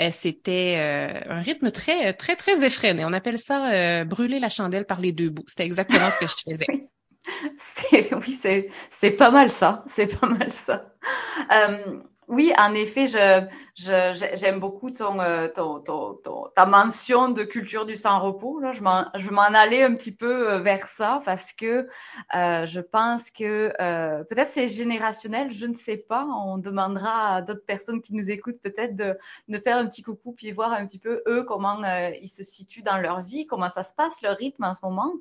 Euh, 0.00 0.10
c'était 0.10 0.74
euh, 0.78 1.20
un 1.30 1.40
rythme 1.40 1.70
très, 1.70 2.12
très, 2.12 2.34
très 2.34 2.64
effréné. 2.64 3.04
On 3.04 3.12
appelle 3.12 3.38
ça 3.38 3.70
euh, 3.70 4.04
brûler 4.04 4.40
la 4.40 4.48
chandelle 4.48 4.84
par 4.84 5.00
les 5.00 5.12
deux 5.12 5.30
bouts. 5.30 5.44
C'était 5.46 5.64
exactement 5.64 6.10
ce 6.10 6.18
que 6.18 6.26
je 6.26 6.50
faisais. 6.50 8.10
oui, 8.16 8.38
c'est, 8.40 8.68
c'est 8.90 9.12
pas 9.12 9.30
mal 9.30 9.52
ça. 9.52 9.84
C'est 9.86 10.18
pas 10.18 10.26
mal 10.26 10.50
ça. 10.50 10.92
oui, 12.26 12.52
en 12.58 12.74
effet, 12.74 13.06
je, 13.06 13.46
j'aime 13.76 14.58
beaucoup 14.58 14.88
euh, 14.88 15.48
ton, 15.48 15.80
ton, 15.80 16.14
ton, 16.14 16.48
ta 16.54 16.64
mention 16.64 17.28
de 17.28 17.42
culture 17.42 17.84
du 17.84 17.96
sans-repos. 17.96 18.58
Là. 18.60 18.72
Je 18.72 18.80
m'en 19.30 19.42
allais 19.42 19.82
un 19.82 19.94
petit 19.94 20.12
peu 20.14 20.50
euh, 20.50 20.58
vers 20.60 20.88
ça 20.88 21.20
parce 21.26 21.52
que 21.52 21.86
euh, 22.34 22.66
je 22.66 22.80
pense 22.80 23.30
que 23.30 23.74
euh, 23.78 24.24
peut-être 24.24 24.48
c'est 24.48 24.68
générationnel, 24.68 25.52
je 25.52 25.66
ne 25.66 25.74
sais 25.74 25.98
pas. 25.98 26.24
On 26.24 26.56
demandera 26.56 27.36
à 27.36 27.42
d'autres 27.42 27.66
personnes 27.66 28.00
qui 28.00 28.14
nous 28.14 28.30
écoutent 28.30 28.60
peut-être 28.62 28.96
de, 28.96 29.18
de 29.48 29.58
faire 29.58 29.76
un 29.76 29.86
petit 29.86 30.02
coucou 30.02 30.32
puis 30.32 30.52
voir 30.52 30.72
un 30.72 30.86
petit 30.86 30.98
peu 30.98 31.22
eux 31.26 31.44
comment 31.44 31.82
ils 32.22 32.28
se 32.28 32.42
situent 32.42 32.82
dans 32.82 32.96
leur 32.96 33.22
vie, 33.22 33.46
comment 33.46 33.70
ça 33.70 33.82
se 33.82 33.92
passe, 33.92 34.22
leur 34.22 34.38
rythme 34.38 34.64
en 34.64 34.72
ce 34.72 34.80
moment. 34.82 35.12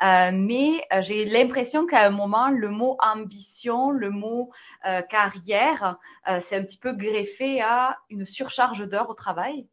mais 0.00 0.84
j'ai 1.00 1.24
l'impression 1.26 1.86
qu'à 1.86 2.06
un 2.06 2.10
moment, 2.10 2.48
le 2.48 2.70
mot 2.70 2.96
ambition, 2.98 3.90
le 3.90 4.10
mot 4.10 4.50
carrière, 5.08 5.98
c'est 6.40 6.56
un 6.56 6.62
petit 6.62 6.78
peu 6.78 6.92
greffé 6.92 7.60
à 7.62 7.99
une 8.08 8.24
surcharge 8.24 8.86
d'heures 8.88 9.10
au 9.10 9.14
travail. 9.14 9.68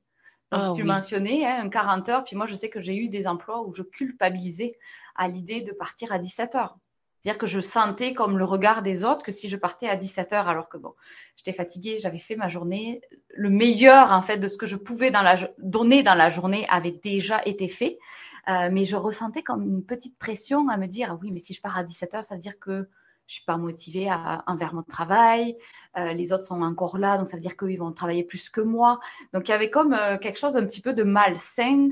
Donc, 0.51 0.61
ah 0.63 0.71
tu 0.75 0.83
mentionnais 0.83 1.45
hein, 1.45 1.59
un 1.61 1.69
40 1.69 2.09
heures, 2.09 2.23
puis 2.23 2.35
moi, 2.35 2.47
je 2.47 2.55
sais 2.55 2.69
que 2.69 2.81
j'ai 2.81 2.95
eu 2.95 3.09
des 3.09 3.27
emplois 3.27 3.65
où 3.65 3.73
je 3.73 3.83
culpabilisais 3.83 4.77
à 5.15 5.27
l'idée 5.27 5.61
de 5.61 5.73
partir 5.73 6.13
à 6.13 6.19
17 6.19 6.55
heures. 6.55 6.77
C'est-à-dire 7.19 7.39
que 7.39 7.47
je 7.47 7.59
sentais 7.59 8.13
comme 8.13 8.37
le 8.37 8.45
regard 8.45 8.83
des 8.83 9.03
autres 9.03 9.23
que 9.23 9.33
si 9.33 9.49
je 9.49 9.57
partais 9.57 9.89
à 9.89 9.97
17 9.97 10.31
heures, 10.33 10.47
alors 10.47 10.69
que 10.69 10.77
bon, 10.77 10.93
j'étais 11.35 11.51
fatiguée, 11.51 11.97
j'avais 11.99 12.19
fait 12.19 12.37
ma 12.37 12.47
journée, 12.47 13.01
le 13.33 13.49
meilleur 13.49 14.13
en 14.13 14.21
fait 14.21 14.37
de 14.37 14.47
ce 14.47 14.55
que 14.55 14.65
je 14.65 14.77
pouvais 14.77 15.11
dans 15.11 15.23
la, 15.23 15.35
donner 15.57 16.03
dans 16.03 16.13
la 16.13 16.29
journée 16.29 16.65
avait 16.69 16.97
déjà 17.03 17.41
été 17.45 17.67
fait, 17.67 17.97
euh, 18.47 18.69
mais 18.71 18.85
je 18.85 18.95
ressentais 18.95 19.43
comme 19.43 19.63
une 19.63 19.83
petite 19.83 20.17
pression 20.17 20.69
à 20.69 20.77
me 20.77 20.85
dire 20.85 21.09
ah 21.11 21.19
oui, 21.21 21.31
mais 21.31 21.39
si 21.39 21.53
je 21.53 21.61
pars 21.61 21.77
à 21.77 21.83
17 21.83 22.13
heures, 22.13 22.23
ça 22.23 22.35
veut 22.35 22.41
dire 22.41 22.59
que 22.59 22.87
je 23.27 23.33
suis 23.35 23.43
pas 23.43 23.57
motivée 23.57 24.09
à, 24.09 24.43
envers 24.47 24.73
mon 24.73 24.83
travail, 24.83 25.57
euh, 25.97 26.13
les 26.13 26.33
autres 26.33 26.45
sont 26.45 26.61
encore 26.61 26.97
là, 26.97 27.17
donc 27.17 27.27
ça 27.27 27.35
veut 27.35 27.41
dire 27.41 27.57
qu'ils 27.57 27.77
vont 27.77 27.91
travailler 27.91 28.23
plus 28.23 28.49
que 28.49 28.61
moi. 28.61 28.99
Donc 29.33 29.47
il 29.47 29.51
y 29.51 29.53
avait 29.53 29.69
comme 29.69 29.93
euh, 29.93 30.17
quelque 30.17 30.39
chose 30.39 30.57
un 30.57 30.65
petit 30.65 30.81
peu 30.81 30.93
de 30.93 31.03
malsain 31.03 31.89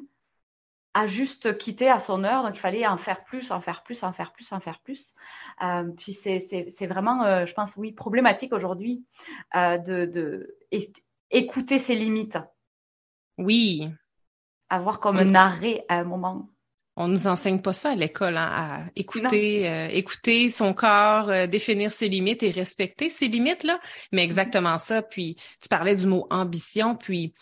à 0.93 1.07
juste 1.07 1.57
quitter 1.57 1.89
à 1.89 1.99
son 1.99 2.23
heure, 2.23 2.43
donc 2.43 2.55
il 2.55 2.59
fallait 2.59 2.87
en 2.87 2.95
faire 2.95 3.25
plus, 3.25 3.51
en 3.51 3.59
faire 3.59 3.83
plus, 3.83 4.01
en 4.03 4.13
faire 4.13 4.31
plus, 4.31 4.53
en 4.53 4.61
faire 4.61 4.79
plus. 4.79 5.13
Euh, 5.61 5.83
puis 5.97 6.13
c'est 6.13 6.87
vraiment, 6.87 7.45
je 7.45 7.53
pense, 7.53 7.75
oui, 7.75 7.91
problématique 7.91 8.53
aujourd'hui 8.53 9.03
de, 9.53 10.05
de 10.05 10.55
écouter 11.31 11.79
ses 11.79 11.95
limites. 11.95 12.37
Oui. 13.37 13.89
Avoir 14.69 15.01
comme 15.01 15.17
un 15.17 15.35
arrêt 15.35 15.83
à 15.89 15.95
un 15.95 16.05
moment 16.05 16.49
on 16.97 17.07
nous 17.07 17.27
enseigne 17.27 17.61
pas 17.61 17.73
ça 17.73 17.91
à 17.91 17.95
l'école, 17.95 18.37
hein, 18.37 18.49
à 18.53 18.83
écouter, 18.95 19.69
euh, 19.69 19.87
écouter 19.91 20.49
son 20.49 20.73
corps, 20.73 21.29
euh, 21.29 21.47
définir 21.47 21.91
ses 21.91 22.07
limites 22.07 22.41
et 22.43 22.51
respecter 22.51 23.09
ses 23.09 23.27
limites 23.27 23.63
là. 23.63 23.79
Mais 24.11 24.21
mm-hmm. 24.21 24.25
exactement 24.25 24.77
ça. 24.77 25.01
Puis 25.01 25.35
tu 25.61 25.67
parlais 25.67 25.95
du 25.95 26.07
mot 26.07 26.25
ambition, 26.29 26.95
puis 26.95 27.33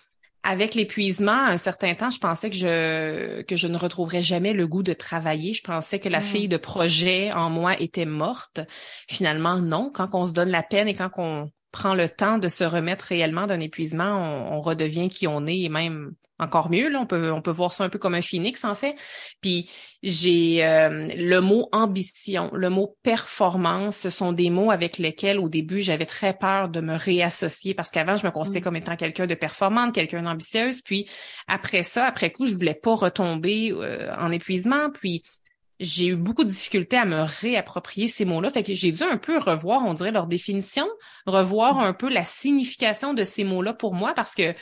avec 0.41 0.75
l'épuisement, 0.75 1.31
à 1.31 1.51
un 1.51 1.57
certain 1.57 1.93
temps, 1.93 2.09
je 2.09 2.19
pensais 2.19 2.49
que 2.49 2.55
je 2.55 3.41
que 3.43 3.55
je 3.55 3.67
ne 3.67 3.77
retrouverais 3.77 4.23
jamais 4.23 4.53
le 4.53 4.67
goût 4.67 4.83
de 4.83 4.93
travailler. 4.93 5.53
Je 5.53 5.63
pensais 5.63 5.99
que 5.99 6.09
la 6.09 6.19
mm. 6.19 6.23
fille 6.23 6.47
de 6.47 6.57
projet 6.57 7.31
en 7.31 7.49
moi 7.49 7.79
était 7.79 8.05
morte. 8.05 8.59
Finalement, 9.07 9.57
non. 9.59 9.91
Quand 9.93 10.09
on 10.13 10.25
se 10.25 10.33
donne 10.33 10.49
la 10.49 10.63
peine 10.63 10.87
et 10.87 10.95
quand 10.95 11.11
on 11.17 11.51
prend 11.71 11.93
le 11.93 12.09
temps 12.09 12.39
de 12.39 12.47
se 12.47 12.63
remettre 12.63 13.05
réellement 13.05 13.47
d'un 13.47 13.59
épuisement, 13.59 14.15
on, 14.15 14.57
on 14.57 14.61
redevient 14.61 15.09
qui 15.09 15.27
on 15.27 15.45
est 15.45 15.59
et 15.59 15.69
même 15.69 16.13
encore 16.39 16.69
mieux. 16.69 16.89
Là, 16.89 16.99
on 16.99 17.05
peut 17.05 17.31
on 17.31 17.41
peut 17.41 17.51
voir 17.51 17.73
ça 17.73 17.83
un 17.83 17.89
peu 17.89 17.99
comme 17.99 18.15
un 18.15 18.21
phénix 18.21 18.63
en 18.65 18.75
fait. 18.75 18.95
Puis 19.41 19.69
j'ai 20.01 20.65
euh, 20.65 21.09
le 21.15 21.39
mot 21.39 21.69
ambition, 21.71 22.49
le 22.53 22.69
mot 22.69 22.97
performance, 23.03 23.97
ce 23.97 24.09
sont 24.09 24.31
des 24.31 24.49
mots 24.49 24.71
avec 24.71 24.97
lesquels 24.97 25.39
au 25.39 25.49
début 25.49 25.79
j'avais 25.79 26.05
très 26.05 26.33
peur 26.33 26.69
de 26.69 26.81
me 26.81 26.95
réassocier 26.95 27.73
parce 27.73 27.89
qu'avant 27.89 28.15
je 28.15 28.25
me 28.25 28.31
considérais 28.31 28.61
mm. 28.61 28.63
comme 28.63 28.75
étant 28.75 28.95
quelqu'un 28.95 29.27
de 29.27 29.35
performante, 29.35 29.93
quelqu'un 29.93 30.23
d'ambitieuse. 30.23 30.81
Puis 30.81 31.07
après 31.47 31.83
ça, 31.83 32.05
après 32.05 32.31
coup, 32.31 32.47
je 32.47 32.53
voulais 32.53 32.73
pas 32.73 32.95
retomber 32.95 33.71
euh, 33.71 34.13
en 34.17 34.31
épuisement. 34.31 34.89
Puis 34.89 35.23
j'ai 35.79 36.07
eu 36.07 36.15
beaucoup 36.15 36.43
de 36.43 36.49
difficultés 36.49 36.97
à 36.97 37.05
me 37.05 37.21
réapproprier 37.21 38.07
ces 38.07 38.25
mots-là. 38.25 38.49
Fait 38.49 38.63
que 38.63 38.73
j'ai 38.73 38.91
dû 38.91 39.03
un 39.03 39.17
peu 39.17 39.37
revoir, 39.37 39.83
on 39.85 39.93
dirait, 39.93 40.11
leur 40.11 40.27
définition, 40.27 40.87
revoir 41.25 41.79
un 41.79 41.93
peu 41.93 42.09
la 42.09 42.23
signification 42.23 43.13
de 43.13 43.23
ces 43.23 43.43
mots-là 43.43 43.73
pour 43.73 43.93
moi 43.93 44.13
parce 44.13 44.35
que 44.35 44.53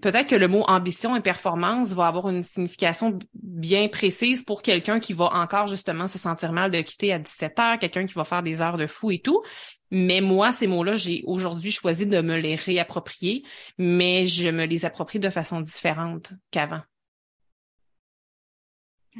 peut-être 0.00 0.28
que 0.28 0.34
le 0.34 0.48
mot 0.48 0.64
ambition 0.66 1.14
et 1.14 1.20
performance 1.20 1.92
va 1.92 2.08
avoir 2.08 2.28
une 2.28 2.42
signification 2.42 3.18
bien 3.34 3.88
précise 3.88 4.42
pour 4.42 4.62
quelqu'un 4.62 4.98
qui 4.98 5.12
va 5.12 5.26
encore 5.26 5.68
justement 5.68 6.08
se 6.08 6.18
sentir 6.18 6.52
mal 6.52 6.70
de 6.70 6.80
quitter 6.80 7.12
à 7.12 7.18
17 7.18 7.58
heures, 7.58 7.78
quelqu'un 7.78 8.06
qui 8.06 8.14
va 8.14 8.24
faire 8.24 8.42
des 8.42 8.60
heures 8.60 8.76
de 8.76 8.86
fou 8.86 9.10
et 9.10 9.20
tout. 9.20 9.42
Mais 9.90 10.20
moi, 10.20 10.52
ces 10.52 10.66
mots-là, 10.66 10.96
j'ai 10.96 11.22
aujourd'hui 11.26 11.70
choisi 11.70 12.06
de 12.06 12.20
me 12.20 12.36
les 12.36 12.56
réapproprier, 12.56 13.44
mais 13.78 14.26
je 14.26 14.48
me 14.48 14.64
les 14.66 14.84
approprie 14.84 15.20
de 15.20 15.30
façon 15.30 15.60
différente 15.60 16.32
qu'avant. 16.50 16.82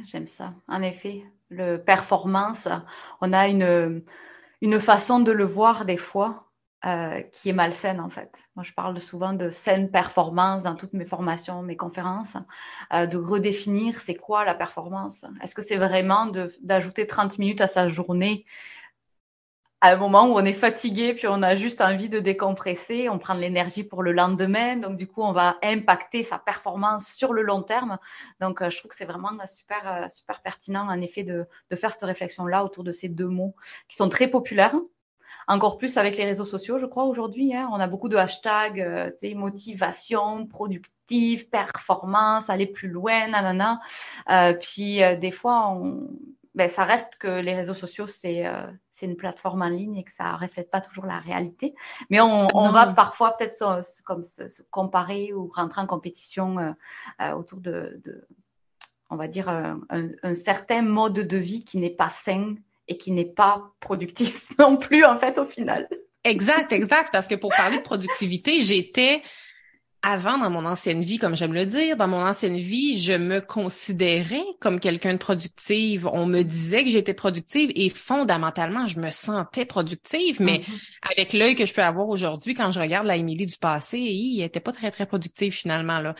J'aime 0.05 0.27
ça. 0.27 0.53
En 0.67 0.81
effet, 0.81 1.23
le 1.49 1.77
performance, 1.77 2.67
on 3.21 3.33
a 3.33 3.47
une, 3.47 4.03
une 4.61 4.79
façon 4.79 5.19
de 5.19 5.31
le 5.31 5.45
voir 5.45 5.85
des 5.85 5.97
fois 5.97 6.48
euh, 6.85 7.21
qui 7.33 7.49
est 7.49 7.53
malsaine 7.53 7.99
en 7.99 8.09
fait. 8.09 8.31
Moi, 8.55 8.63
je 8.63 8.71
parle 8.71 8.97
souvent 9.01 9.33
de 9.33 9.49
saine 9.49 9.91
performance 9.91 10.63
dans 10.63 10.75
toutes 10.75 10.93
mes 10.93 11.03
formations, 11.03 11.61
mes 11.61 11.75
conférences, 11.75 12.37
euh, 12.93 13.05
de 13.05 13.17
redéfinir 13.17 13.99
c'est 13.99 14.15
quoi 14.15 14.45
la 14.45 14.55
performance. 14.55 15.25
Est-ce 15.43 15.53
que 15.53 15.61
c'est 15.61 15.75
vraiment 15.75 16.31
d'ajouter 16.61 17.05
30 17.05 17.37
minutes 17.37 17.59
à 17.59 17.67
sa 17.67 17.89
journée? 17.89 18.45
À 19.81 19.91
un 19.91 19.97
moment 19.97 20.25
où 20.27 20.39
on 20.39 20.45
est 20.45 20.53
fatigué, 20.53 21.13
puis 21.13 21.27
on 21.27 21.41
a 21.41 21.55
juste 21.55 21.81
envie 21.81 22.07
de 22.07 22.19
décompresser, 22.19 23.09
on 23.09 23.19
prend 23.19 23.35
de 23.35 23.41
l'énergie 23.41 23.83
pour 23.83 24.01
le 24.01 24.13
lendemain, 24.13 24.77
donc 24.77 24.95
du 24.95 25.05
coup 25.05 25.21
on 25.21 25.33
va 25.33 25.57
impacter 25.61 26.23
sa 26.23 26.37
performance 26.39 27.07
sur 27.07 27.33
le 27.33 27.41
long 27.43 27.61
terme. 27.61 27.97
Donc 28.39 28.61
euh, 28.61 28.69
je 28.69 28.77
trouve 28.77 28.91
que 28.91 28.95
c'est 28.95 29.03
vraiment 29.03 29.31
super 29.45 29.81
euh, 29.85 30.07
super 30.07 30.41
pertinent 30.41 30.87
en 30.89 31.01
effet 31.01 31.23
de, 31.23 31.45
de 31.69 31.75
faire 31.75 31.93
cette 31.93 32.03
réflexion 32.03 32.45
là 32.45 32.63
autour 32.63 32.85
de 32.85 32.93
ces 32.93 33.09
deux 33.09 33.27
mots 33.27 33.55
qui 33.89 33.97
sont 33.97 34.07
très 34.07 34.29
populaires. 34.29 34.75
Encore 35.49 35.77
plus 35.77 35.97
avec 35.97 36.15
les 36.15 36.23
réseaux 36.23 36.45
sociaux, 36.45 36.77
je 36.77 36.85
crois 36.85 37.03
aujourd'hui. 37.03 37.53
Hein, 37.53 37.69
on 37.73 37.79
a 37.79 37.87
beaucoup 37.87 38.07
de 38.07 38.15
hashtags, 38.15 38.79
euh, 38.79 39.11
motivation, 39.35 40.47
productive, 40.47 41.49
performance, 41.49 42.49
aller 42.49 42.67
plus 42.67 42.87
loin, 42.87 43.27
nanana. 43.27 43.81
Euh, 44.29 44.53
puis 44.53 45.03
euh, 45.03 45.17
des 45.17 45.31
fois, 45.31 45.71
on, 45.71 46.07
ben, 46.59 46.67
ça 46.67 46.83
reste 46.83 47.15
que 47.17 47.27
les 47.27 47.55
réseaux 47.55 47.73
sociaux, 47.73 48.07
c'est 48.07 48.45
euh, 48.45 48.67
une 49.01 49.15
plateforme 49.15 49.61
en 49.61 49.69
ligne 49.69 49.95
et 49.95 50.03
que 50.03 50.11
ça 50.11 50.35
reflète 50.35 50.69
pas 50.69 50.81
toujours 50.81 51.05
la 51.05 51.19
réalité. 51.19 51.73
Mais 52.09 52.19
on, 52.19 52.47
on 52.53 52.71
va 52.71 52.87
parfois 52.87 53.37
peut-être 53.37 53.53
se, 53.53 54.01
comme 54.03 54.23
se, 54.23 54.61
comparer 54.69 55.31
ou 55.31 55.49
rentrer 55.55 55.79
en 55.79 55.87
compétition 55.87 56.57
euh, 56.59 56.71
euh, 57.21 57.31
autour 57.31 57.59
de, 57.59 58.01
de, 58.03 58.27
on 59.09 59.15
va 59.15 59.27
dire, 59.27 59.47
un, 59.47 59.79
un, 59.89 60.35
certain 60.35 60.81
mode 60.81 61.13
de 61.13 61.37
vie 61.37 61.63
qui 61.63 61.77
n'est 61.77 61.89
pas 61.89 62.09
sain 62.09 62.55
et 62.89 62.97
qui 62.97 63.11
n'est 63.11 63.25
pas 63.25 63.71
productif 63.79 64.49
non 64.59 64.75
plus, 64.75 65.05
en 65.05 65.17
fait, 65.17 65.37
au 65.37 65.45
final. 65.45 65.87
Exact, 66.25 66.73
exact. 66.73 67.09
Parce 67.13 67.27
que 67.27 67.35
pour 67.35 67.51
parler 67.55 67.77
de 67.77 67.83
productivité, 67.83 68.59
j'étais 68.59 69.21
avant, 70.01 70.37
dans 70.37 70.49
mon 70.49 70.65
ancienne 70.65 71.01
vie, 71.01 71.17
comme 71.17 71.35
j'aime 71.35 71.53
le 71.53 71.65
dire, 71.65 71.97
dans 71.97 72.07
mon 72.07 72.21
ancienne 72.21 72.57
vie, 72.57 72.99
je 72.99 73.13
me 73.13 73.41
considérais 73.41 74.43
comme 74.61 74.79
quelqu'un 74.79 75.13
de 75.13 75.17
productive. 75.17 76.07
On 76.11 76.25
me 76.25 76.43
disait 76.43 76.85
que 76.85 76.89
j'étais 76.89 77.13
productive 77.13 77.69
et 77.75 77.89
fondamentalement, 77.89 78.87
je 78.87 78.99
me 78.99 79.09
sentais 79.09 79.65
productive. 79.65 80.41
Mais 80.41 80.59
mm-hmm. 80.59 81.11
avec 81.13 81.33
l'œil 81.33 81.55
que 81.55 81.65
je 81.65 81.73
peux 81.73 81.83
avoir 81.83 82.07
aujourd'hui, 82.07 82.53
quand 82.53 82.71
je 82.71 82.79
regarde 82.79 83.07
la 83.07 83.17
Émilie 83.17 83.45
du 83.45 83.57
passé, 83.57 83.99
il 83.99 84.41
était 84.41 84.61
pas 84.61 84.71
très, 84.71 84.89
très 84.89 85.05
productive 85.05 85.53
finalement. 85.53 85.99
là. 85.99 86.15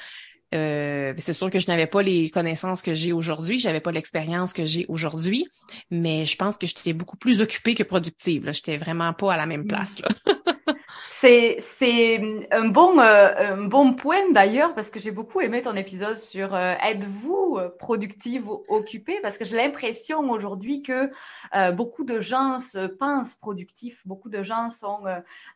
Euh, 0.56 1.14
c'est 1.18 1.34
sûr 1.34 1.50
que 1.52 1.60
je 1.60 1.68
n'avais 1.68 1.88
pas 1.88 2.02
les 2.02 2.30
connaissances 2.30 2.82
que 2.82 2.94
j'ai 2.94 3.14
aujourd'hui, 3.14 3.60
j'avais 3.60 3.80
pas 3.80 3.92
l'expérience 3.92 4.54
que 4.54 4.66
j'ai 4.66 4.86
aujourd'hui, 4.88 5.48
mais 5.92 6.26
je 6.26 6.36
pense 6.36 6.58
que 6.58 6.66
j'étais 6.66 6.94
beaucoup 6.94 7.18
plus 7.18 7.42
occupée 7.42 7.76
que 7.76 7.84
productive. 7.84 8.50
J'étais 8.52 8.78
vraiment 8.78 9.14
pas 9.14 9.34
à 9.34 9.38
la 9.38 9.46
même 9.46 9.64
mm. 9.64 9.68
place. 9.68 10.00
Là. 10.00 10.10
C'est 11.22 12.48
un 12.50 12.70
bon 12.70 12.98
euh, 12.98 13.54
un 13.54 13.66
bon 13.66 13.94
point 13.94 14.32
d'ailleurs 14.32 14.74
parce 14.74 14.90
que 14.90 15.02
j'ai 15.02 15.12
beaucoup 15.12 15.42
aimé 15.42 15.62
ton 15.62 15.76
épisode 15.76 16.16
sur 16.16 16.56
euh, 16.56 16.76
êtes-vous 16.82 17.58
euh, 17.60 17.76
productive 17.78 18.48
ou 18.48 18.64
occupée? 18.70 19.20
Parce 19.22 19.38
que 19.38 19.44
j'ai 19.44 19.58
l'impression 19.58 20.22
aujourd'hui 20.32 20.82
que 20.82 21.12
beaucoup 21.74 22.06
de 22.06 22.22
gens 22.22 22.62
se 22.62 22.88
pensent 22.88 23.36
productifs, 23.36 24.02
beaucoup 24.08 24.30
de 24.30 24.44
gens 24.44 24.72
sont 24.72 25.02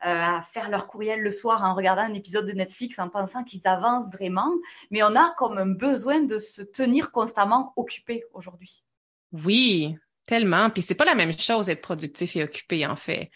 à 0.02 0.42
faire 0.42 0.70
leur 0.70 0.88
courriel 0.88 1.22
le 1.22 1.32
soir 1.32 1.64
en 1.64 1.76
regardant 1.76 2.02
un 2.02 2.14
épisode 2.14 2.46
de 2.46 2.52
Netflix 2.52 3.00
en 3.00 3.08
pensant 3.08 3.46
qu'ils 3.46 3.66
avancent 3.66 4.12
vraiment, 4.12 4.52
mais 4.92 5.02
on 5.02 5.16
a 5.16 5.34
comme 5.38 5.58
un 5.58 5.68
besoin 5.68 6.22
de 6.22 6.40
se 6.40 6.62
tenir 6.62 7.12
constamment 7.12 7.72
occupé 7.78 8.26
aujourd'hui. 8.34 8.84
Oui, 9.32 9.96
tellement. 10.26 10.70
Puis 10.70 10.82
c'est 10.82 10.96
pas 10.96 11.06
la 11.06 11.16
même 11.16 11.32
chose 11.38 11.68
d'être 11.68 11.82
productif 11.82 12.36
et 12.36 12.44
occupé 12.44 12.86
en 12.86 12.98
fait. 12.98 13.32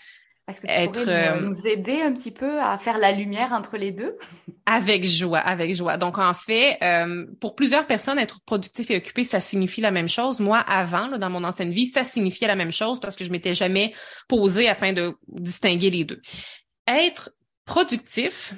Est-ce 0.47 0.61
que 0.61 0.67
tu 0.67 0.71
être, 0.71 1.01
pourrais 1.01 1.29
euh, 1.29 1.41
nous, 1.41 1.67
aider 1.67 2.01
un 2.01 2.13
petit 2.13 2.31
peu 2.31 2.61
à 2.61 2.77
faire 2.77 2.97
la 2.97 3.11
lumière 3.11 3.51
entre 3.51 3.75
les 3.75 3.91
deux? 3.91 4.15
Avec 4.65 5.03
joie, 5.03 5.39
avec 5.39 5.75
joie. 5.75 5.97
Donc, 5.97 6.17
en 6.17 6.33
fait, 6.33 6.77
euh, 6.81 7.25
pour 7.41 7.53
plusieurs 7.53 7.85
personnes, 7.85 8.17
être 8.17 8.39
productif 8.45 8.89
et 8.89 8.95
occupé, 8.95 9.25
ça 9.25 9.41
signifie 9.41 9.81
la 9.81 9.91
même 9.91 10.07
chose. 10.07 10.39
Moi, 10.39 10.59
avant, 10.59 11.07
là, 11.07 11.17
dans 11.17 11.29
mon 11.29 11.43
ancienne 11.43 11.71
vie, 11.71 11.87
ça 11.87 12.05
signifiait 12.05 12.47
la 12.47 12.55
même 12.55 12.71
chose 12.71 13.01
parce 13.01 13.17
que 13.17 13.25
je 13.25 13.31
m'étais 13.31 13.53
jamais 13.53 13.93
posée 14.29 14.69
afin 14.69 14.93
de 14.93 15.15
distinguer 15.27 15.89
les 15.89 16.05
deux. 16.05 16.21
Être 16.87 17.31
productif, 17.65 18.53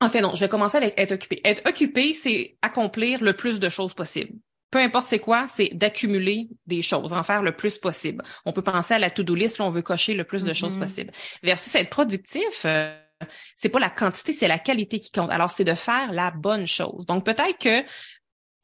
en 0.00 0.10
fait, 0.10 0.20
non, 0.20 0.34
je 0.34 0.40
vais 0.40 0.48
commencer 0.48 0.76
avec 0.76 0.94
être 0.98 1.12
occupé. 1.12 1.40
Être 1.44 1.68
occupé, 1.68 2.14
c'est 2.14 2.56
accomplir 2.62 3.22
le 3.22 3.32
plus 3.32 3.60
de 3.60 3.68
choses 3.68 3.94
possible 3.94 4.32
peu 4.70 4.78
importe 4.78 5.06
c'est 5.06 5.18
quoi, 5.18 5.46
c'est 5.48 5.70
d'accumuler 5.72 6.48
des 6.66 6.82
choses, 6.82 7.12
en 7.12 7.22
faire 7.22 7.42
le 7.42 7.54
plus 7.54 7.78
possible. 7.78 8.24
On 8.44 8.52
peut 8.52 8.62
penser 8.62 8.94
à 8.94 8.98
la 8.98 9.10
to-do 9.10 9.34
list, 9.34 9.58
là, 9.58 9.64
on 9.64 9.70
veut 9.70 9.82
cocher 9.82 10.14
le 10.14 10.24
plus 10.24 10.44
de 10.44 10.52
choses 10.52 10.76
mm-hmm. 10.76 10.80
possible. 10.80 11.12
Versus 11.42 11.74
être 11.74 11.90
productif, 11.90 12.64
euh, 12.64 12.94
c'est 13.54 13.68
pas 13.68 13.78
la 13.78 13.90
quantité, 13.90 14.32
c'est 14.32 14.48
la 14.48 14.58
qualité 14.58 15.00
qui 15.00 15.10
compte. 15.10 15.30
Alors, 15.30 15.50
c'est 15.50 15.64
de 15.64 15.74
faire 15.74 16.12
la 16.12 16.30
bonne 16.30 16.66
chose. 16.66 17.06
Donc, 17.06 17.24
peut-être 17.24 17.58
que 17.58 17.84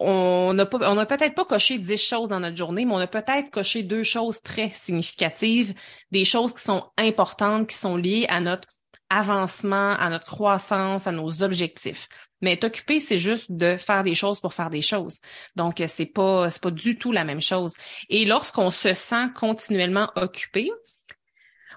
on 0.05 0.53
n'a 0.53 0.67
pas, 0.67 0.79
on 0.93 0.99
a 0.99 1.07
peut-être 1.07 1.35
pas 1.35 1.45
coché 1.45 1.79
dix 1.79 1.97
choses 1.97 2.29
dans 2.29 2.41
notre 2.41 2.57
journée, 2.57 2.85
mais 2.85 2.93
on 2.93 2.99
a 2.99 3.07
peut-être 3.07 3.51
coché 3.51 3.85
deux 3.85 4.03
choses 4.03 4.43
très 4.43 4.69
significatives, 4.71 5.75
des 6.11 6.25
choses 6.25 6.53
qui 6.53 6.63
sont 6.63 6.91
importantes, 6.99 7.69
qui 7.69 7.77
sont 7.77 7.97
liées 7.97 8.27
à 8.29 8.41
notre 8.41 8.69
avancement, 9.13 9.93
à 9.93 10.09
notre 10.09 10.25
croissance, 10.25 11.07
à 11.07 11.13
nos 11.13 11.43
objectifs. 11.43 12.09
Mais 12.41 12.57
t'occuper, 12.57 12.99
c'est 12.99 13.19
juste 13.19 13.53
de 13.53 13.77
faire 13.77 14.03
des 14.03 14.15
choses 14.15 14.41
pour 14.41 14.55
faire 14.55 14.71
des 14.71 14.83
choses. 14.83 15.21
Donc, 15.55 15.83
c'est 15.87 16.07
pas, 16.07 16.51
c'est 16.51 16.63
pas 16.63 16.71
du 16.71 16.99
tout 16.99 17.13
la 17.13 17.25
même 17.25 17.41
chose. 17.41 17.73
Et 18.09 18.25
lorsqu'on 18.25 18.71
se 18.71 18.95
sent 18.95 19.29
continuellement 19.35 20.11
occupé, 20.17 20.71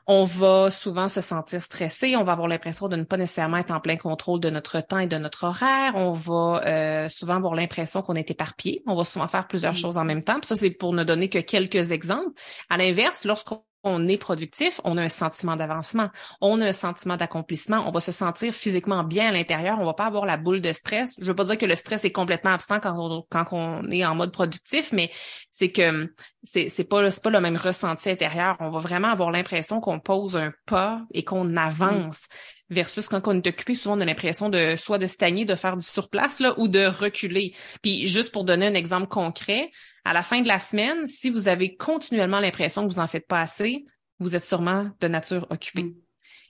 on 0.08 0.24
va 0.24 0.69
souvent 0.69 1.08
se 1.08 1.21
sentir 1.21 1.63
stressé, 1.63 2.15
on 2.15 2.24
va 2.24 2.34
avoir 2.34 2.48
l'impression 2.48 2.88
de 2.88 2.95
ne 2.95 3.04
pas 3.04 3.17
nécessairement 3.17 3.58
être 3.58 3.71
en 3.71 3.80
plein 3.80 3.98
contrôle 3.98 4.39
de 4.39 4.50
notre 4.50 4.80
temps 4.82 5.00
et 5.00 5.08
de 5.08 5.17
notre 5.17 5.45
horaire, 5.45 5.93
on 5.95 6.12
va 6.12 6.62
euh, 6.65 7.10
souvent 7.10 7.36
avoir 7.36 7.56
l'impression 7.56 8.04
qu'on 8.04 8.15
est 8.15 8.30
éparpillé, 8.30 8.84
on 8.86 8.95
va 8.95 9.04
souvent 9.04 9.28
faire 9.28 9.48
plusieurs 9.48 9.76
choses 9.76 9.98
en 9.98 10.06
même 10.06 10.24
temps. 10.24 10.39
ça, 10.43 10.56
c'est 10.56 10.69
pour 10.69 10.93
ne 10.93 11.04
donner 11.04 11.30
que 11.30 11.39
quelques 11.39 11.91
exemples. 11.91 12.39
À 12.69 12.78
l'inverse, 12.78 13.26
lorsqu'on 13.26 13.63
on 13.86 14.08
est 14.08 14.17
productif, 14.17 14.82
on 14.84 14.98
a 14.98 15.04
un 15.04 15.10
sentiment 15.10 15.56
d'avancement, 15.56 16.10
on 16.41 16.60
a 16.60 16.65
un 16.65 16.74
sentiment 16.74 17.17
d'accomplissement, 17.17 17.88
on 17.88 17.91
va 17.91 18.00
se 18.00 18.12
sentir 18.12 18.54
physiquement 18.54 19.04
bien 19.04 19.30
à 19.30 19.32
l'intérieur, 19.32 19.78
on 19.80 19.86
va 19.86 19.93
pas 19.93 20.06
avoir 20.06 20.26
la 20.26 20.38
boule 20.38 20.60
de 20.60 20.74
stress. 20.74 21.13
Je 21.19 21.26
veux 21.26 21.36
pas 21.36 21.45
dire 21.45 21.58
que 21.58 21.67
le 21.67 21.76
stress 21.76 22.04
est 22.04 22.12
complètement 22.12 22.52
absent 22.52 22.80
quand 22.80 23.48
on, 23.52 23.91
est 23.91 24.04
en 24.04 24.15
mode 24.15 24.32
productif, 24.32 24.91
mais 24.91 25.12
c'est 25.52 25.71
que 25.71 26.12
c'est 26.43 26.67
c'est 26.67 26.84
pas 26.84 27.10
c'est 27.12 27.24
pas 27.24 27.30
le 27.30 27.39
même 27.39 27.58
ressenti 27.58 28.10
intérieur. 28.10 28.58
On 28.60 28.69
va 28.69 28.80
vraiment 28.80 29.10
avoir 29.10 29.32
l'impression 29.32 29.80
qu'on 29.80 30.00
pose 30.00 30.36
un 30.36 30.52
pas 30.65 31.04
et 31.13 31.24
qu'on 31.24 31.56
avance. 31.56 32.28
Versus 32.71 33.08
quand 33.08 33.28
on 33.28 33.36
est 33.36 33.48
occupé, 33.48 33.76
souvent 33.76 33.95
on 33.95 34.02
a 34.02 34.06
l'impression 34.06 34.50
de 34.50 34.76
soit 34.76 34.98
de 34.98 35.06
stagner, 35.06 35.45
de 35.45 35.54
faire 35.54 35.78
du 35.78 35.86
surplace 35.86 36.39
là, 36.39 36.56
ou 36.58 36.67
de 36.67 36.88
reculer. 36.88 37.54
Puis 37.84 38.08
juste 38.08 38.32
pour 38.32 38.43
donner 38.43 38.65
un 38.65 38.74
exemple 38.74 39.08
concret, 39.08 39.69
à 40.06 40.13
la 40.13 40.24
fin 40.24 40.41
de 40.41 40.48
la 40.48 40.60
semaine, 40.60 41.08
si 41.08 41.30
vous 41.30 41.48
avez 41.48 41.76
continuellement 41.76 42.39
l'impression 42.39 42.88
que 42.88 42.94
vous 42.94 43.00
en 43.00 43.08
faites 43.08 43.28
pas 43.28 43.41
assez, 43.41 43.86
vous 44.20 44.36
êtes 44.36 44.46
sûrement 44.46 44.91
de 45.02 45.08
nature 45.08 45.48
occupée. 45.50 45.84
Mm. 45.84 45.96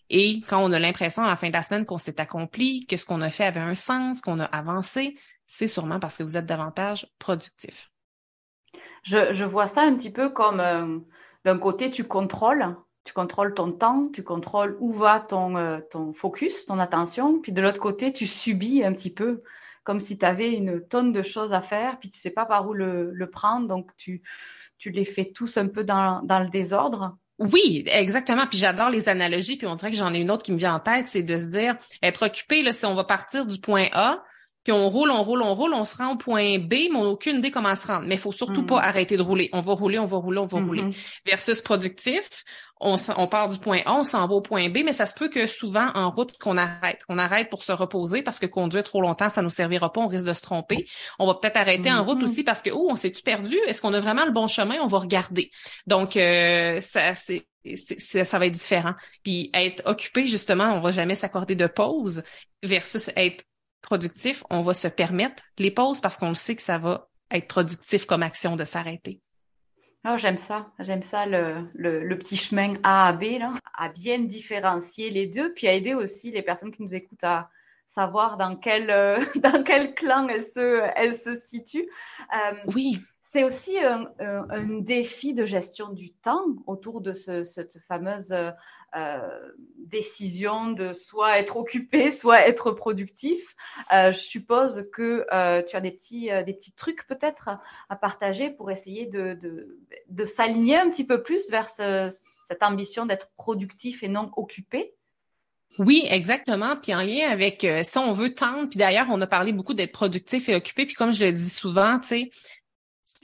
Et 0.09 0.41
quand 0.41 0.63
on 0.63 0.71
a 0.71 0.77
l'impression 0.77 1.23
à 1.23 1.27
la 1.27 1.35
fin 1.35 1.47
de 1.47 1.53
la 1.53 1.63
semaine 1.63 1.85
qu'on 1.85 1.97
s'est 1.97 2.19
accompli, 2.19 2.85
que 2.85 2.97
ce 2.97 3.05
qu'on 3.05 3.21
a 3.21 3.29
fait 3.29 3.45
avait 3.45 3.61
un 3.61 3.73
sens, 3.73 4.21
qu'on 4.21 4.39
a 4.39 4.45
avancé, 4.45 5.17
c'est 5.47 5.67
sûrement 5.67 5.99
parce 5.99 6.17
que 6.17 6.23
vous 6.23 6.37
êtes 6.37 6.45
davantage 6.45 7.07
productif. 7.17 7.89
Je, 9.03 9.33
je 9.33 9.45
vois 9.45 9.67
ça 9.67 9.81
un 9.81 9.95
petit 9.95 10.11
peu 10.11 10.29
comme 10.29 10.59
euh, 10.59 10.99
d'un 11.45 11.57
côté, 11.57 11.89
tu 11.89 12.03
contrôles, 12.03 12.75
tu 13.03 13.13
contrôles 13.13 13.53
ton 13.53 13.71
temps, 13.71 14.09
tu 14.13 14.23
contrôles 14.23 14.77
où 14.79 14.91
va 14.91 15.19
ton, 15.19 15.55
euh, 15.55 15.79
ton 15.91 16.13
focus, 16.13 16.65
ton 16.65 16.77
attention, 16.77 17.39
puis 17.39 17.51
de 17.51 17.61
l'autre 17.61 17.79
côté, 17.79 18.11
tu 18.11 18.27
subis 18.27 18.83
un 18.83 18.93
petit 18.93 19.13
peu 19.13 19.43
comme 19.85 20.01
si 20.01 20.17
tu 20.17 20.25
avais 20.25 20.51
une 20.51 20.85
tonne 20.85 21.13
de 21.13 21.21
choses 21.21 21.53
à 21.53 21.61
faire, 21.61 21.97
puis 21.99 22.09
tu 22.09 22.19
sais 22.19 22.31
pas 22.31 22.45
par 22.45 22.67
où 22.67 22.73
le, 22.73 23.11
le 23.13 23.29
prendre, 23.29 23.67
donc 23.67 23.91
tu, 23.95 24.21
tu 24.77 24.89
les 24.89 25.05
fais 25.05 25.31
tous 25.33 25.55
un 25.55 25.67
peu 25.67 25.85
dans, 25.85 26.21
dans 26.23 26.41
le 26.41 26.49
désordre. 26.49 27.15
Oui, 27.37 27.83
exactement. 27.87 28.47
Puis 28.47 28.57
j'adore 28.57 28.89
les 28.89 29.09
analogies. 29.09 29.57
Puis 29.57 29.67
on 29.67 29.75
dirait 29.75 29.91
que 29.91 29.97
j'en 29.97 30.13
ai 30.13 30.19
une 30.19 30.31
autre 30.31 30.43
qui 30.43 30.51
me 30.51 30.57
vient 30.57 30.75
en 30.75 30.79
tête, 30.79 31.07
c'est 31.07 31.23
de 31.23 31.37
se 31.37 31.45
dire 31.45 31.77
être 32.01 32.25
occupé. 32.25 32.63
Là, 32.63 32.73
si 32.73 32.85
on 32.85 32.95
va 32.95 33.03
partir 33.03 33.45
du 33.45 33.59
point 33.59 33.87
A, 33.91 34.23
puis 34.63 34.73
on 34.73 34.89
roule, 34.89 35.11
on 35.11 35.21
roule, 35.21 35.43
on 35.43 35.53
roule, 35.53 35.73
on 35.75 35.85
se 35.85 35.95
rend 35.95 36.13
au 36.13 36.17
point 36.17 36.57
B, 36.57 36.71
mais 36.71 36.95
on 36.95 37.03
n'a 37.03 37.09
aucune 37.09 37.37
idée 37.37 37.51
comment 37.51 37.75
se 37.75 37.85
rendre. 37.85 38.07
Mais 38.07 38.15
il 38.15 38.21
faut 38.21 38.31
surtout 38.31 38.65
pas 38.65 38.79
mm-hmm. 38.79 38.87
arrêter 38.87 39.17
de 39.17 39.21
rouler. 39.21 39.49
On 39.53 39.61
va 39.61 39.73
rouler, 39.73 39.99
on 39.99 40.05
va 40.05 40.17
rouler, 40.17 40.39
on 40.39 40.47
va 40.47 40.59
rouler. 40.59 40.81
Mm-hmm. 40.81 41.19
Versus 41.27 41.61
productif, 41.61 42.29
on, 42.81 42.97
on, 43.15 43.27
part 43.27 43.49
du 43.49 43.59
point 43.59 43.79
A, 43.85 43.95
on 43.95 44.03
s'en 44.03 44.27
va 44.27 44.33
au 44.33 44.41
point 44.41 44.69
B, 44.69 44.79
mais 44.83 44.93
ça 44.93 45.05
se 45.05 45.13
peut 45.13 45.29
que 45.29 45.47
souvent 45.47 45.89
en 45.95 46.11
route 46.11 46.37
qu'on 46.37 46.57
arrête. 46.57 47.01
On 47.07 47.17
arrête 47.17 47.49
pour 47.49 47.63
se 47.63 47.71
reposer 47.71 48.21
parce 48.21 48.37
que 48.37 48.45
conduire 48.45 48.83
trop 48.83 49.01
longtemps, 49.01 49.29
ça 49.29 49.41
nous 49.41 49.49
servira 49.49 49.91
pas, 49.91 50.01
on 50.01 50.07
risque 50.07 50.27
de 50.27 50.33
se 50.33 50.41
tromper. 50.41 50.85
On 51.19 51.25
va 51.25 51.35
peut-être 51.35 51.57
arrêter 51.57 51.91
en 51.91 52.03
route 52.03 52.19
mm-hmm. 52.19 52.23
aussi 52.23 52.43
parce 52.43 52.61
que 52.61 52.69
oh, 52.71 52.87
on 52.89 52.95
s'est-tu 52.95 53.21
perdu? 53.21 53.57
Est-ce 53.67 53.81
qu'on 53.81 53.93
a 53.93 53.99
vraiment 53.99 54.25
le 54.25 54.31
bon 54.31 54.47
chemin? 54.47 54.75
On 54.81 54.87
va 54.87 54.99
regarder. 54.99 55.51
Donc 55.87 56.17
euh, 56.17 56.81
ça, 56.81 57.15
c'est 57.15 57.47
ça 58.23 58.37
va 58.37 58.45
être 58.45 58.53
différent. 58.53 58.93
Puis 59.23 59.49
être 59.53 59.81
occupé, 59.85 60.27
justement, 60.27 60.73
on 60.73 60.81
va 60.81 60.91
jamais 60.91 61.15
s'accorder 61.15 61.55
de 61.55 61.67
pause 61.67 62.23
versus 62.61 63.09
être 63.15 63.43
productif, 63.81 64.43
on 64.49 64.61
va 64.61 64.73
se 64.73 64.87
permettre 64.87 65.43
les 65.57 65.71
pauses 65.71 66.01
parce 66.01 66.17
qu'on 66.17 66.33
sait 66.33 66.55
que 66.55 66.61
ça 66.61 66.77
va 66.77 67.07
être 67.31 67.47
productif 67.47 68.05
comme 68.05 68.23
action 68.23 68.55
de 68.55 68.63
s'arrêter. 68.63 69.21
Oh, 70.07 70.17
j'aime 70.17 70.37
ça, 70.37 70.67
j'aime 70.79 71.01
ça 71.01 71.25
le, 71.25 71.67
le, 71.73 72.17
petit 72.17 72.37
chemin 72.37 72.73
A 72.83 73.07
à 73.07 73.13
B, 73.13 73.39
là, 73.39 73.53
à 73.73 73.89
bien 73.89 74.19
différencier 74.19 75.09
les 75.09 75.25
deux, 75.25 75.51
puis 75.53 75.67
à 75.67 75.73
aider 75.73 75.95
aussi 75.95 76.31
les 76.31 76.43
personnes 76.43 76.71
qui 76.71 76.83
nous 76.83 76.93
écoutent 76.93 77.23
à 77.23 77.49
savoir 77.89 78.37
dans 78.37 78.55
quel, 78.55 78.91
euh, 78.91 79.19
dans 79.37 79.63
quel 79.63 79.95
clan 79.95 80.27
elles 80.27 80.43
se, 80.43 80.81
se 81.23 81.35
situent. 81.35 81.89
Euh, 82.35 82.55
oui 82.75 83.01
c'est 83.35 83.43
aussi 83.43 83.77
un, 83.77 84.79
défi 84.79 85.33
de 85.33 85.45
gestion 85.45 85.89
du 85.89 86.13
temps 86.13 86.45
autour 86.67 87.01
de 87.01 87.11
cette 87.11 87.79
fameuse 87.85 88.33
euh, 88.95 89.51
décision 89.77 90.71
de 90.71 90.93
soit 90.93 91.37
être 91.37 91.57
occupé, 91.57 92.13
soit 92.13 92.47
être 92.47 92.71
productif. 92.71 93.53
Euh, 93.91 94.13
je 94.13 94.19
suppose 94.19 94.87
que 94.93 95.25
euh, 95.33 95.61
tu 95.63 95.75
as 95.75 95.81
des 95.81 95.91
petits, 95.91 96.29
des 96.45 96.53
petits 96.53 96.71
trucs 96.71 97.05
peut-être 97.07 97.49
à 97.89 97.95
partager 97.97 98.51
pour 98.51 98.71
essayer 98.71 99.05
de, 99.05 99.67
s'aligner 100.23 100.77
un 100.77 100.89
petit 100.89 101.05
peu 101.05 101.21
plus 101.21 101.49
vers 101.49 101.67
cette 101.67 102.63
ambition 102.63 103.05
d'être 103.05 103.31
productif 103.35 104.01
et 104.01 104.07
non 104.07 104.31
occupé? 104.37 104.93
Oui, 105.77 106.07
exactement. 106.09 106.77
Puis 106.77 106.95
en 106.95 107.01
lien 107.01 107.27
avec 107.29 107.67
si 107.83 107.97
on 107.97 108.13
veut 108.13 108.33
tendre, 108.33 108.69
puis 108.69 108.79
d'ailleurs, 108.79 109.07
on 109.09 109.19
a 109.19 109.27
parlé 109.27 109.51
beaucoup 109.51 109.73
d'être 109.73 109.91
productif 109.91 110.47
et 110.47 110.55
occupé. 110.55 110.85
Puis 110.85 110.95
comme 110.95 111.11
je 111.11 111.25
le 111.25 111.33
dis 111.33 111.49
souvent, 111.49 111.99
tu 111.99 112.07
sais, 112.07 112.29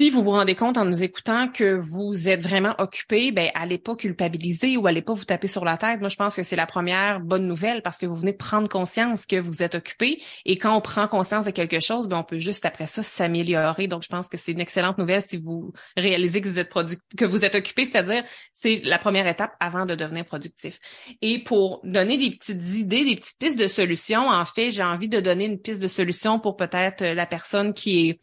si 0.02 0.10
vous 0.10 0.24
vous 0.24 0.32
rendez 0.32 0.56
compte 0.56 0.78
en 0.78 0.86
nous 0.86 1.04
écoutant 1.04 1.48
que 1.48 1.76
vous 1.80 2.28
êtes 2.28 2.42
vraiment 2.42 2.74
occupé, 2.80 3.32
ben 3.32 3.52
allez 3.54 3.78
pas 3.78 3.96
culpabiliser 3.96 4.76
ou 4.76 4.88
allez 4.88 5.04
pas 5.04 5.14
vous 5.14 5.26
taper 5.26 5.46
sur 5.46 5.64
la 5.64 5.78
tête. 5.78 6.00
Moi, 6.00 6.10
je 6.10 6.16
pense 6.16 6.34
que 6.34 6.42
c'est 6.42 6.56
la 6.56 6.66
première 6.66 7.20
bonne 7.20 7.46
nouvelle 7.46 7.84
parce 7.84 7.98
que 7.98 8.08
vous 8.08 8.16
venez 8.16 8.32
de 8.32 8.38
prendre 8.38 8.68
conscience 8.68 9.28
que 9.28 9.36
vous 9.36 9.62
êtes 9.62 9.76
occupé 9.76 10.20
et 10.44 10.58
quand 10.58 10.76
on 10.76 10.82
prend 10.82 11.08
conscience 11.08 11.46
de 11.46 11.52
quelque 11.52 11.80
chose, 11.80 12.08
ben 12.08 12.18
on 12.18 12.24
peut 12.24 12.40
juste 12.40 12.66
après 12.66 12.88
ça 12.88 13.04
s'améliorer. 13.04 13.88
Donc, 13.88 14.02
je 14.02 14.08
pense 14.08 14.28
que 14.28 14.38
c'est 14.38 14.54
une 14.54 14.60
excellente 14.60 14.98
nouvelle 14.98 15.22
si 15.22 15.38
vous 15.38 15.72
réalisez 15.96 16.42
que 16.42 16.48
vous 16.48 16.58
êtes 16.58 16.74
que 17.16 17.26
vous 17.26 17.46
êtes 17.46 17.54
occupé, 17.54 17.86
c'est-à-dire 17.86 18.24
c'est 18.54 18.82
la 18.84 18.98
première 18.98 19.28
étape 19.28 19.52
avant 19.60 19.86
de 19.86 19.94
devenir 19.94 20.26
productif. 20.26 20.80
Et 21.22 21.44
pour 21.44 21.80
donner 21.84 22.18
des 22.18 22.32
petites 22.32 22.66
idées, 22.76 23.06
des 23.06 23.18
petites 23.18 23.38
pistes 23.38 23.60
de 23.60 23.68
solutions, 23.68 24.30
en 24.30 24.46
fait, 24.46 24.72
j'ai 24.72 24.82
envie 24.82 25.10
de 25.10 25.20
donner 25.20 25.46
une 25.46 25.60
piste 25.60 25.80
de 25.80 25.88
solution 25.88 26.40
pour 26.40 26.56
peut-être 26.56 27.04
la 27.04 27.28
personne 27.28 27.76
qui 27.76 28.10
est 28.10 28.20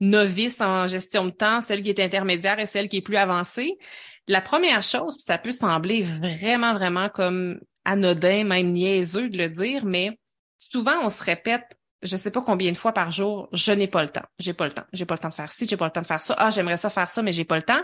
novice 0.00 0.60
en 0.60 0.86
gestion 0.86 1.26
de 1.26 1.30
temps, 1.30 1.60
celle 1.60 1.82
qui 1.82 1.90
est 1.90 2.00
intermédiaire 2.00 2.58
et 2.58 2.66
celle 2.66 2.88
qui 2.88 2.98
est 2.98 3.02
plus 3.02 3.16
avancée. 3.16 3.78
La 4.26 4.40
première 4.40 4.82
chose, 4.82 5.16
ça 5.18 5.38
peut 5.38 5.52
sembler 5.52 6.02
vraiment, 6.02 6.74
vraiment 6.74 7.08
comme 7.08 7.60
anodin, 7.84 8.44
même 8.44 8.72
niaiseux 8.72 9.28
de 9.28 9.38
le 9.38 9.48
dire, 9.48 9.84
mais 9.84 10.18
souvent 10.58 10.98
on 11.02 11.10
se 11.10 11.22
répète, 11.22 11.64
je 12.02 12.16
sais 12.16 12.30
pas 12.30 12.42
combien 12.42 12.70
de 12.72 12.76
fois 12.76 12.92
par 12.92 13.10
jour, 13.10 13.48
je 13.52 13.72
n'ai 13.72 13.88
pas 13.88 14.02
le 14.02 14.08
temps, 14.08 14.24
j'ai 14.38 14.54
pas 14.54 14.66
le 14.66 14.72
temps, 14.72 14.84
j'ai 14.92 15.04
pas 15.04 15.14
le 15.14 15.20
temps 15.20 15.28
de 15.28 15.34
faire 15.34 15.52
ci, 15.52 15.66
j'ai 15.68 15.76
pas 15.76 15.86
le 15.86 15.90
temps 15.90 16.02
de 16.02 16.06
faire 16.06 16.20
ça, 16.20 16.34
ah, 16.38 16.50
j'aimerais 16.50 16.76
ça 16.76 16.90
faire 16.90 17.10
ça, 17.10 17.22
mais 17.22 17.32
j'ai 17.32 17.44
pas 17.44 17.56
le 17.56 17.62
temps. 17.62 17.82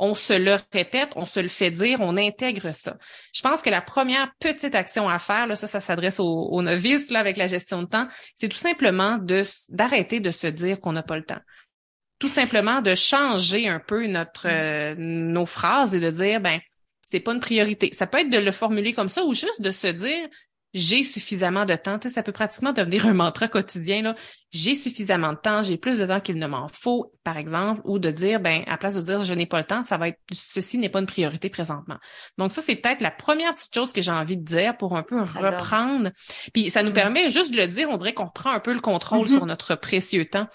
On 0.00 0.14
se 0.14 0.32
le 0.32 0.56
répète, 0.72 1.10
on 1.16 1.24
se 1.24 1.40
le 1.40 1.48
fait 1.48 1.72
dire, 1.72 2.00
on 2.00 2.16
intègre 2.16 2.72
ça. 2.72 2.96
Je 3.34 3.42
pense 3.42 3.62
que 3.62 3.70
la 3.70 3.82
première 3.82 4.30
petite 4.38 4.76
action 4.76 5.08
à 5.08 5.18
faire, 5.18 5.48
là, 5.48 5.56
ça, 5.56 5.66
ça 5.66 5.80
s'adresse 5.80 6.20
aux, 6.20 6.62
novices 6.62 7.10
là, 7.10 7.18
avec 7.18 7.36
la 7.36 7.48
gestion 7.48 7.82
de 7.82 7.88
temps, 7.88 8.06
c'est 8.36 8.48
tout 8.48 8.58
simplement 8.58 9.18
d'arrêter 9.68 10.20
de 10.20 10.30
se 10.30 10.46
dire 10.46 10.80
qu'on 10.80 10.92
n'a 10.92 11.02
pas 11.02 11.16
le 11.16 11.24
temps 11.24 11.40
tout 12.18 12.28
simplement 12.28 12.80
de 12.80 12.94
changer 12.94 13.68
un 13.68 13.80
peu 13.80 14.06
notre 14.06 14.48
mm. 14.48 14.50
euh, 14.50 14.94
nos 14.96 15.46
phrases 15.46 15.94
et 15.94 16.00
de 16.00 16.10
dire 16.10 16.40
ben 16.40 16.60
c'est 17.10 17.20
pas 17.20 17.32
une 17.32 17.40
priorité. 17.40 17.90
Ça 17.94 18.06
peut 18.06 18.18
être 18.18 18.30
de 18.30 18.38
le 18.38 18.52
formuler 18.52 18.92
comme 18.92 19.08
ça 19.08 19.24
ou 19.24 19.32
juste 19.32 19.62
de 19.62 19.70
se 19.70 19.86
dire 19.86 20.28
j'ai 20.74 21.02
suffisamment 21.02 21.64
de 21.64 21.74
temps. 21.74 21.98
Tu 21.98 22.08
sais, 22.08 22.14
ça 22.14 22.22
peut 22.22 22.32
pratiquement 22.32 22.72
devenir 22.72 23.06
un 23.06 23.14
mantra 23.14 23.48
quotidien. 23.48 24.02
Là. 24.02 24.14
J'ai 24.50 24.74
suffisamment 24.74 25.32
de 25.32 25.38
temps, 25.38 25.62
j'ai 25.62 25.78
plus 25.78 25.98
de 25.98 26.06
temps 26.06 26.20
qu'il 26.20 26.36
ne 26.36 26.46
m'en 26.46 26.68
faut, 26.68 27.12
par 27.24 27.38
exemple, 27.38 27.80
ou 27.84 27.98
de 27.98 28.10
dire, 28.10 28.40
ben, 28.40 28.62
à 28.66 28.76
place 28.76 28.94
de 28.94 29.00
dire 29.00 29.24
je 29.24 29.34
n'ai 29.34 29.46
pas 29.46 29.58
le 29.58 29.66
temps, 29.66 29.84
ça 29.84 29.96
va 29.96 30.08
être 30.08 30.18
ceci 30.32 30.78
n'est 30.78 30.90
pas 30.90 31.00
une 31.00 31.06
priorité 31.06 31.48
présentement. 31.48 31.96
Donc, 32.36 32.52
ça, 32.52 32.60
c'est 32.60 32.76
peut-être 32.76 33.00
la 33.00 33.10
première 33.10 33.54
petite 33.54 33.74
chose 33.74 33.92
que 33.92 34.02
j'ai 34.02 34.10
envie 34.10 34.36
de 34.36 34.44
dire 34.44 34.76
pour 34.76 34.96
un 34.96 35.02
peu 35.02 35.20
reprendre. 35.20 36.10
Puis 36.52 36.70
ça 36.70 36.82
nous 36.82 36.90
mm. 36.90 36.94
permet 36.94 37.30
juste 37.30 37.52
de 37.52 37.56
le 37.56 37.68
dire, 37.68 37.88
on 37.90 37.96
dirait 37.96 38.14
qu'on 38.14 38.28
prend 38.28 38.50
un 38.50 38.60
peu 38.60 38.72
le 38.72 38.80
contrôle 38.80 39.26
mm-hmm. 39.26 39.32
sur 39.32 39.46
notre 39.46 39.74
précieux 39.74 40.26
temps. 40.26 40.48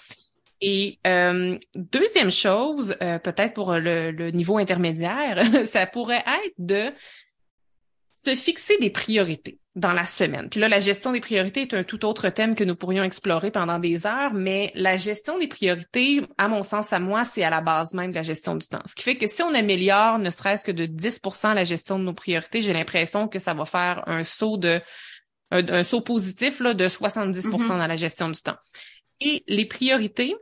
Et 0.62 1.00
euh, 1.06 1.58
deuxième 1.76 2.32
chose, 2.32 2.96
euh, 3.02 3.20
peut-être 3.20 3.54
pour 3.54 3.74
le, 3.74 4.32
niveau 4.32 4.58
intermédiaire, 4.58 5.44
ça 5.66 5.86
pourrait 5.86 6.24
être 6.46 6.56
de 6.58 6.92
se 8.26 8.36
fixer 8.36 8.78
des 8.78 8.90
priorités 8.90 9.60
dans 9.76 9.92
la 9.92 10.06
semaine. 10.06 10.50
Puis 10.50 10.60
là, 10.60 10.70
la 10.70 10.80
gestion 10.80 11.12
des 11.12 11.20
priorités 11.20 11.64
est 11.64 11.74
un 11.74 11.84
tout 11.84 12.06
autre 12.06 12.30
thème 12.30 12.56
que 12.56 12.64
nous 12.64 12.76
pourrions 12.76 13.04
explorer 13.04 13.50
pendant 13.50 13.80
des 13.80 14.06
heures, 14.06 14.34
mais 14.34 14.72
la 14.76 14.98
gestion 14.98 15.40
des 15.40 15.48
priorités, 15.48 16.22
à 16.38 16.48
mon 16.48 16.62
sens, 16.62 16.94
à 16.94 17.00
moi, 17.00 17.26
c'est 17.26 17.44
à 17.44 17.50
la 17.50 17.60
base 17.60 17.94
même 17.94 18.12
de 18.12 18.16
la 18.16 18.22
gestion 18.22 18.56
du 18.56 18.68
temps. 18.68 18.84
Ce 18.86 18.94
qui 18.94 19.04
fait 19.04 19.18
que 19.18 19.28
si 19.28 19.42
on 19.42 19.54
améliore 19.54 20.20
ne 20.20 20.30
serait-ce 20.30 20.64
que 20.64 20.72
de 20.72 20.86
10% 20.86 21.56
la 21.56 21.64
gestion 21.64 21.98
de 21.98 22.04
nos 22.04 22.14
priorités, 22.14 22.62
j'ai 22.62 22.74
l'impression 22.74 23.28
que 23.28 23.40
ça 23.40 23.54
va 23.54 23.66
faire 23.66 24.04
un 24.08 24.24
saut 24.24 24.58
de 24.58 24.80
un, 25.52 25.84
saut 25.84 26.02
positif 26.02 26.60
là, 26.60 26.74
de 26.74 26.88
70 26.88 27.48
mm-hmm. 27.48 27.68
dans 27.68 27.88
la 27.88 27.96
gestion 27.96 28.30
du 28.30 28.42
temps. 28.42 28.58
Et 29.26 29.42
les 29.48 29.66
priorités, 29.66 30.36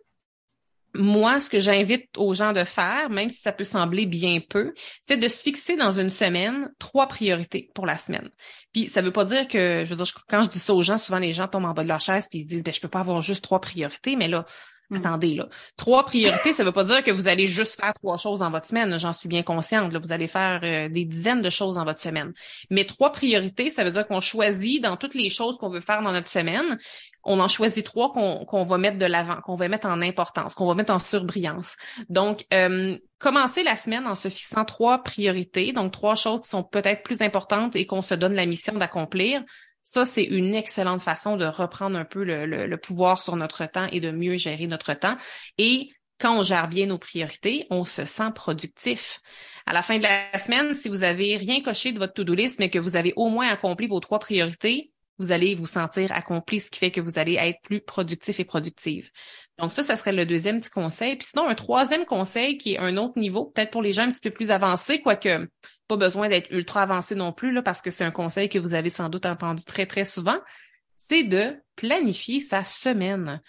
moi, 0.95 1.39
ce 1.39 1.49
que 1.49 1.59
j'invite 1.59 2.09
aux 2.17 2.33
gens 2.33 2.51
de 2.51 2.63
faire, 2.63 3.11
même 3.11 3.29
si 3.29 3.41
ça 3.41 3.51
peut 3.51 3.63
sembler 3.63 4.07
bien 4.07 4.39
peu, 4.49 4.73
c'est 5.03 5.17
de 5.17 5.27
se 5.27 5.37
fixer 5.37 5.75
dans 5.75 5.91
une 5.91 6.09
semaine 6.09 6.69
trois 6.79 7.07
priorités 7.07 7.69
pour 7.75 7.85
la 7.85 7.95
semaine. 7.95 8.29
Puis 8.73 8.87
ça 8.87 9.03
veut 9.03 9.13
pas 9.13 9.23
dire 9.23 9.47
que, 9.47 9.83
je 9.85 9.89
veux 9.93 10.03
dire, 10.03 10.13
quand 10.27 10.43
je 10.43 10.49
dis 10.49 10.59
ça 10.59 10.73
aux 10.73 10.81
gens, 10.81 10.97
souvent 10.97 11.19
les 11.19 11.31
gens 11.31 11.47
tombent 11.47 11.65
en 11.65 11.73
bas 11.73 11.83
de 11.83 11.87
leur 11.87 12.01
chaise 12.01 12.27
puis 12.29 12.39
ils 12.39 12.43
se 12.43 12.47
disent, 12.47 12.63
ben 12.63 12.73
je 12.73 12.81
peux 12.81 12.87
pas 12.87 13.01
avoir 13.01 13.21
juste 13.21 13.43
trois 13.43 13.61
priorités, 13.61 14.15
mais 14.15 14.27
là, 14.27 14.45
hmm. 14.89 14.97
attendez 14.97 15.35
là, 15.35 15.47
trois 15.77 16.03
priorités, 16.03 16.53
ça 16.53 16.63
veut 16.63 16.73
pas 16.73 16.83
dire 16.83 17.03
que 17.03 17.11
vous 17.11 17.27
allez 17.27 17.45
juste 17.45 17.79
faire 17.79 17.93
trois 17.93 18.17
choses 18.17 18.39
dans 18.39 18.49
votre 18.49 18.65
semaine. 18.65 18.97
J'en 18.99 19.13
suis 19.13 19.29
bien 19.29 19.43
consciente. 19.43 19.93
Là, 19.93 19.99
vous 19.99 20.11
allez 20.11 20.27
faire 20.27 20.59
euh, 20.63 20.89
des 20.89 21.05
dizaines 21.05 21.43
de 21.43 21.51
choses 21.51 21.75
dans 21.75 21.85
votre 21.85 22.01
semaine. 22.01 22.33
Mais 22.71 22.83
trois 22.83 23.13
priorités, 23.13 23.69
ça 23.69 23.85
veut 23.85 23.91
dire 23.91 24.07
qu'on 24.07 24.21
choisit 24.21 24.81
dans 24.81 24.97
toutes 24.97 25.15
les 25.15 25.29
choses 25.29 25.57
qu'on 25.57 25.69
veut 25.69 25.81
faire 25.81 26.01
dans 26.01 26.11
notre 26.11 26.29
semaine 26.29 26.79
on 27.23 27.39
en 27.39 27.47
choisit 27.47 27.85
trois 27.85 28.11
qu'on 28.11 28.65
va 28.65 28.77
mettre 28.77 28.97
de 28.97 29.05
l'avant, 29.05 29.41
qu'on 29.41 29.55
va 29.55 29.67
mettre 29.67 29.87
en 29.87 30.01
importance, 30.01 30.53
qu'on 30.53 30.67
va 30.67 30.75
mettre 30.75 30.93
en 30.93 30.99
surbrillance. 30.99 31.75
Donc, 32.09 32.45
euh, 32.53 32.97
commencer 33.19 33.63
la 33.63 33.75
semaine 33.75 34.07
en 34.07 34.15
se 34.15 34.29
fixant 34.29 34.65
trois 34.65 35.03
priorités, 35.03 35.71
donc 35.71 35.91
trois 35.91 36.15
choses 36.15 36.41
qui 36.41 36.49
sont 36.49 36.63
peut-être 36.63 37.03
plus 37.03 37.21
importantes 37.21 37.75
et 37.75 37.85
qu'on 37.85 38.01
se 38.01 38.15
donne 38.15 38.33
la 38.33 38.45
mission 38.45 38.73
d'accomplir. 38.73 39.43
Ça, 39.83 40.05
c'est 40.05 40.23
une 40.23 40.53
excellente 40.53 41.01
façon 41.01 41.37
de 41.37 41.45
reprendre 41.45 41.97
un 41.97 42.05
peu 42.05 42.23
le, 42.23 42.45
le, 42.45 42.77
pouvoir 42.77 43.21
sur 43.21 43.35
notre 43.35 43.65
temps 43.65 43.87
et 43.91 43.99
de 43.99 44.11
mieux 44.11 44.35
gérer 44.35 44.67
notre 44.67 44.93
temps. 44.93 45.17
Et 45.57 45.89
quand 46.19 46.37
on 46.37 46.43
gère 46.43 46.67
bien 46.67 46.85
nos 46.85 46.99
priorités, 46.99 47.65
on 47.71 47.83
se 47.83 48.05
sent 48.05 48.31
productif. 48.35 49.19
À 49.65 49.73
la 49.73 49.81
fin 49.81 49.97
de 49.97 50.03
la 50.03 50.37
semaine, 50.37 50.75
si 50.75 50.87
vous 50.87 51.03
avez 51.03 51.35
rien 51.35 51.61
coché 51.61 51.91
de 51.91 51.99
votre 51.99 52.13
to-do 52.13 52.35
list, 52.35 52.59
mais 52.59 52.69
que 52.69 52.77
vous 52.77 52.95
avez 52.95 53.13
au 53.15 53.29
moins 53.29 53.49
accompli 53.49 53.87
vos 53.87 53.99
trois 53.99 54.19
priorités, 54.19 54.90
vous 55.21 55.31
allez 55.31 55.55
vous 55.55 55.67
sentir 55.67 56.11
accompli, 56.11 56.59
ce 56.59 56.71
qui 56.71 56.79
fait 56.79 56.91
que 56.91 56.99
vous 56.99 57.19
allez 57.19 57.35
être 57.35 57.61
plus 57.61 57.79
productif 57.79 58.39
et 58.39 58.45
productive. 58.45 59.09
Donc 59.59 59.71
ça, 59.71 59.83
ça 59.83 59.95
serait 59.95 60.13
le 60.13 60.25
deuxième 60.25 60.59
petit 60.59 60.71
conseil. 60.71 61.15
Puis 61.15 61.27
sinon, 61.27 61.47
un 61.47 61.55
troisième 61.55 62.05
conseil 62.05 62.57
qui 62.57 62.73
est 62.73 62.79
un 62.79 62.97
autre 62.97 63.19
niveau, 63.19 63.45
peut-être 63.45 63.71
pour 63.71 63.83
les 63.83 63.93
gens 63.93 64.03
un 64.03 64.11
petit 64.11 64.21
peu 64.21 64.31
plus 64.31 64.49
avancés, 64.49 65.01
quoique 65.01 65.47
pas 65.87 65.97
besoin 65.97 66.29
d'être 66.29 66.51
ultra 66.51 66.83
avancé 66.83 67.15
non 67.15 67.33
plus, 67.33 67.51
là, 67.51 67.61
parce 67.61 67.81
que 67.81 67.91
c'est 67.91 68.03
un 68.03 68.11
conseil 68.11 68.49
que 68.49 68.57
vous 68.57 68.73
avez 68.73 68.89
sans 68.89 69.09
doute 69.09 69.25
entendu 69.25 69.63
très, 69.63 69.85
très 69.85 70.05
souvent, 70.05 70.39
c'est 70.97 71.23
de 71.23 71.55
planifier 71.75 72.39
sa 72.39 72.63
semaine. 72.63 73.41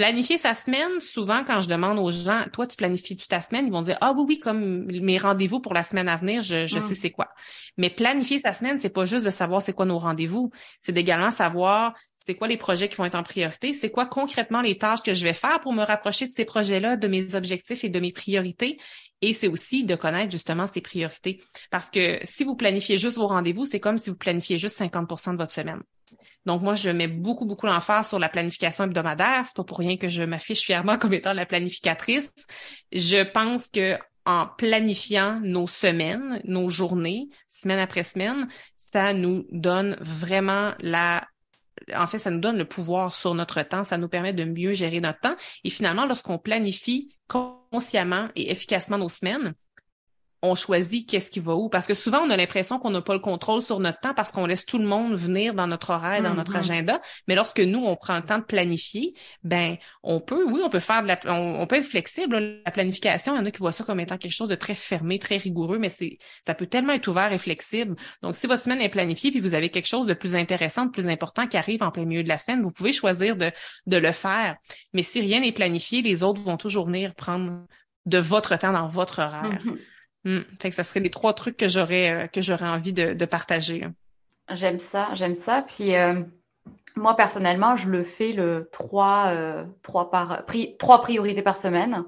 Planifier 0.00 0.38
sa 0.38 0.54
semaine, 0.54 0.98
souvent 1.00 1.44
quand 1.44 1.60
je 1.60 1.68
demande 1.68 1.98
aux 1.98 2.10
gens, 2.10 2.46
toi, 2.54 2.66
tu 2.66 2.74
planifies-tu 2.74 3.28
ta 3.28 3.42
semaine? 3.42 3.66
Ils 3.66 3.70
vont 3.70 3.82
dire, 3.82 3.98
ah 4.00 4.14
oui, 4.16 4.24
oui, 4.26 4.38
comme 4.38 4.86
mes 4.86 5.18
rendez-vous 5.18 5.60
pour 5.60 5.74
la 5.74 5.82
semaine 5.82 6.08
à 6.08 6.16
venir, 6.16 6.40
je, 6.40 6.66
je 6.66 6.78
mm. 6.78 6.80
sais 6.80 6.94
c'est 6.94 7.10
quoi. 7.10 7.28
Mais 7.76 7.90
planifier 7.90 8.38
sa 8.38 8.54
semaine, 8.54 8.80
c'est 8.80 8.88
pas 8.88 9.04
juste 9.04 9.26
de 9.26 9.30
savoir 9.30 9.60
c'est 9.60 9.74
quoi 9.74 9.84
nos 9.84 9.98
rendez-vous, 9.98 10.52
c'est 10.80 10.92
d'également 10.92 11.30
savoir 11.30 11.92
c'est 12.16 12.34
quoi 12.34 12.48
les 12.48 12.56
projets 12.56 12.88
qui 12.88 12.96
vont 12.96 13.04
être 13.04 13.14
en 13.14 13.22
priorité, 13.22 13.74
c'est 13.74 13.90
quoi 13.90 14.06
concrètement 14.06 14.62
les 14.62 14.78
tâches 14.78 15.02
que 15.02 15.12
je 15.12 15.22
vais 15.22 15.34
faire 15.34 15.60
pour 15.60 15.74
me 15.74 15.82
rapprocher 15.82 16.28
de 16.28 16.32
ces 16.32 16.46
projets-là, 16.46 16.96
de 16.96 17.06
mes 17.06 17.34
objectifs 17.34 17.84
et 17.84 17.90
de 17.90 18.00
mes 18.00 18.12
priorités. 18.12 18.78
Et 19.20 19.34
c'est 19.34 19.48
aussi 19.48 19.84
de 19.84 19.96
connaître 19.96 20.30
justement 20.32 20.66
ces 20.66 20.80
priorités. 20.80 21.42
Parce 21.70 21.90
que 21.90 22.18
si 22.22 22.44
vous 22.44 22.56
planifiez 22.56 22.96
juste 22.96 23.18
vos 23.18 23.26
rendez-vous, 23.26 23.66
c'est 23.66 23.80
comme 23.80 23.98
si 23.98 24.08
vous 24.08 24.16
planifiez 24.16 24.56
juste 24.56 24.80
50% 24.80 25.32
de 25.32 25.36
votre 25.36 25.52
semaine. 25.52 25.82
Donc 26.46 26.62
moi, 26.62 26.74
je 26.74 26.90
mets 26.90 27.08
beaucoup, 27.08 27.44
beaucoup 27.44 27.66
l'emphase 27.66 28.08
sur 28.08 28.18
la 28.18 28.28
planification 28.28 28.84
hebdomadaire. 28.84 29.44
C'est 29.46 29.56
pas 29.56 29.64
pour 29.64 29.78
rien 29.78 29.96
que 29.96 30.08
je 30.08 30.22
m'affiche 30.22 30.62
fièrement 30.62 30.98
comme 30.98 31.12
étant 31.12 31.32
la 31.32 31.46
planificatrice. 31.46 32.32
Je 32.92 33.22
pense 33.22 33.68
que 33.68 33.98
en 34.26 34.46
planifiant 34.46 35.40
nos 35.40 35.66
semaines, 35.66 36.40
nos 36.44 36.68
journées, 36.68 37.28
semaine 37.48 37.78
après 37.78 38.02
semaine, 38.02 38.48
ça 38.76 39.12
nous 39.12 39.46
donne 39.50 39.96
vraiment 40.00 40.72
la 40.80 41.22
en 41.94 42.06
fait, 42.06 42.18
ça 42.18 42.30
nous 42.30 42.40
donne 42.40 42.58
le 42.58 42.66
pouvoir 42.66 43.14
sur 43.14 43.34
notre 43.34 43.62
temps, 43.62 43.84
ça 43.84 43.96
nous 43.96 44.08
permet 44.08 44.34
de 44.34 44.44
mieux 44.44 44.74
gérer 44.74 45.00
notre 45.00 45.20
temps. 45.20 45.36
Et 45.64 45.70
finalement, 45.70 46.04
lorsqu'on 46.04 46.38
planifie 46.38 47.16
consciemment 47.26 48.28
et 48.36 48.50
efficacement 48.50 48.98
nos 48.98 49.08
semaines, 49.08 49.54
on 50.42 50.54
choisit 50.54 51.08
qu'est-ce 51.08 51.30
qui 51.30 51.40
va 51.40 51.54
où. 51.54 51.68
Parce 51.68 51.86
que 51.86 51.94
souvent, 51.94 52.20
on 52.20 52.30
a 52.30 52.36
l'impression 52.36 52.78
qu'on 52.78 52.90
n'a 52.90 53.02
pas 53.02 53.12
le 53.12 53.20
contrôle 53.20 53.62
sur 53.62 53.78
notre 53.78 54.00
temps 54.00 54.14
parce 54.14 54.32
qu'on 54.32 54.46
laisse 54.46 54.64
tout 54.64 54.78
le 54.78 54.86
monde 54.86 55.14
venir 55.14 55.54
dans 55.54 55.66
notre 55.66 55.90
horaire, 55.90 56.22
dans 56.22 56.34
notre 56.34 56.52
mm-hmm. 56.52 56.72
agenda. 56.72 57.00
Mais 57.28 57.34
lorsque 57.34 57.60
nous, 57.60 57.80
on 57.80 57.96
prend 57.96 58.16
le 58.16 58.22
temps 58.22 58.38
de 58.38 58.44
planifier, 58.44 59.14
ben, 59.44 59.76
on 60.02 60.20
peut, 60.20 60.44
oui, 60.50 60.60
on 60.64 60.70
peut 60.70 60.80
faire 60.80 61.02
de 61.02 61.08
la, 61.08 61.18
on, 61.26 61.66
peut 61.66 61.76
être 61.76 61.86
flexible. 61.86 62.62
La 62.64 62.70
planification, 62.70 63.34
il 63.34 63.38
y 63.38 63.40
en 63.40 63.44
a 63.44 63.50
qui 63.50 63.58
voient 63.58 63.72
ça 63.72 63.84
comme 63.84 64.00
étant 64.00 64.16
quelque 64.16 64.34
chose 64.34 64.48
de 64.48 64.54
très 64.54 64.74
fermé, 64.74 65.18
très 65.18 65.36
rigoureux, 65.36 65.78
mais 65.78 65.90
c'est, 65.90 66.18
ça 66.46 66.54
peut 66.54 66.66
tellement 66.66 66.94
être 66.94 67.08
ouvert 67.08 67.32
et 67.32 67.38
flexible. 67.38 67.96
Donc, 68.22 68.36
si 68.36 68.46
votre 68.46 68.62
semaine 68.62 68.80
est 68.80 68.88
planifiée 68.88 69.30
puis 69.30 69.40
vous 69.40 69.54
avez 69.54 69.68
quelque 69.68 69.88
chose 69.88 70.06
de 70.06 70.14
plus 70.14 70.34
intéressant, 70.34 70.86
de 70.86 70.90
plus 70.90 71.08
important 71.08 71.46
qui 71.46 71.56
arrive 71.56 71.82
en 71.82 71.90
plein 71.90 72.06
milieu 72.06 72.22
de 72.22 72.28
la 72.28 72.38
semaine, 72.38 72.62
vous 72.62 72.70
pouvez 72.70 72.92
choisir 72.92 73.36
de, 73.36 73.52
de 73.86 73.96
le 73.96 74.12
faire. 74.12 74.56
Mais 74.94 75.02
si 75.02 75.20
rien 75.20 75.40
n'est 75.40 75.52
planifié, 75.52 76.00
les 76.02 76.22
autres 76.22 76.40
vont 76.40 76.56
toujours 76.56 76.86
venir 76.86 77.14
prendre 77.14 77.66
de 78.06 78.18
votre 78.18 78.58
temps 78.58 78.72
dans 78.72 78.88
votre 78.88 79.20
horaire. 79.20 79.58
Mm-hmm. 79.64 79.70
Hmm. 79.70 79.78
Que 80.24 80.70
ça 80.70 80.84
serait 80.84 81.00
les 81.00 81.10
trois 81.10 81.32
trucs 81.32 81.56
que 81.56 81.68
j'aurais 81.68 82.10
euh, 82.10 82.26
que 82.26 82.42
j'aurais 82.42 82.68
envie 82.68 82.92
de, 82.92 83.24
partager. 83.24 83.86
J'aime 84.52 84.78
ça, 84.78 85.08
j'aime 85.14 85.34
ça. 85.34 85.64
Puis 85.66 85.94
euh, 85.94 86.22
moi 86.96 87.16
personnellement, 87.16 87.76
je 87.76 87.88
le 87.88 88.04
fais 88.04 88.32
le 88.32 88.68
trois 88.72 89.28
euh, 89.28 89.64
priorités 89.82 91.42
par 91.42 91.56
semaine. 91.56 92.04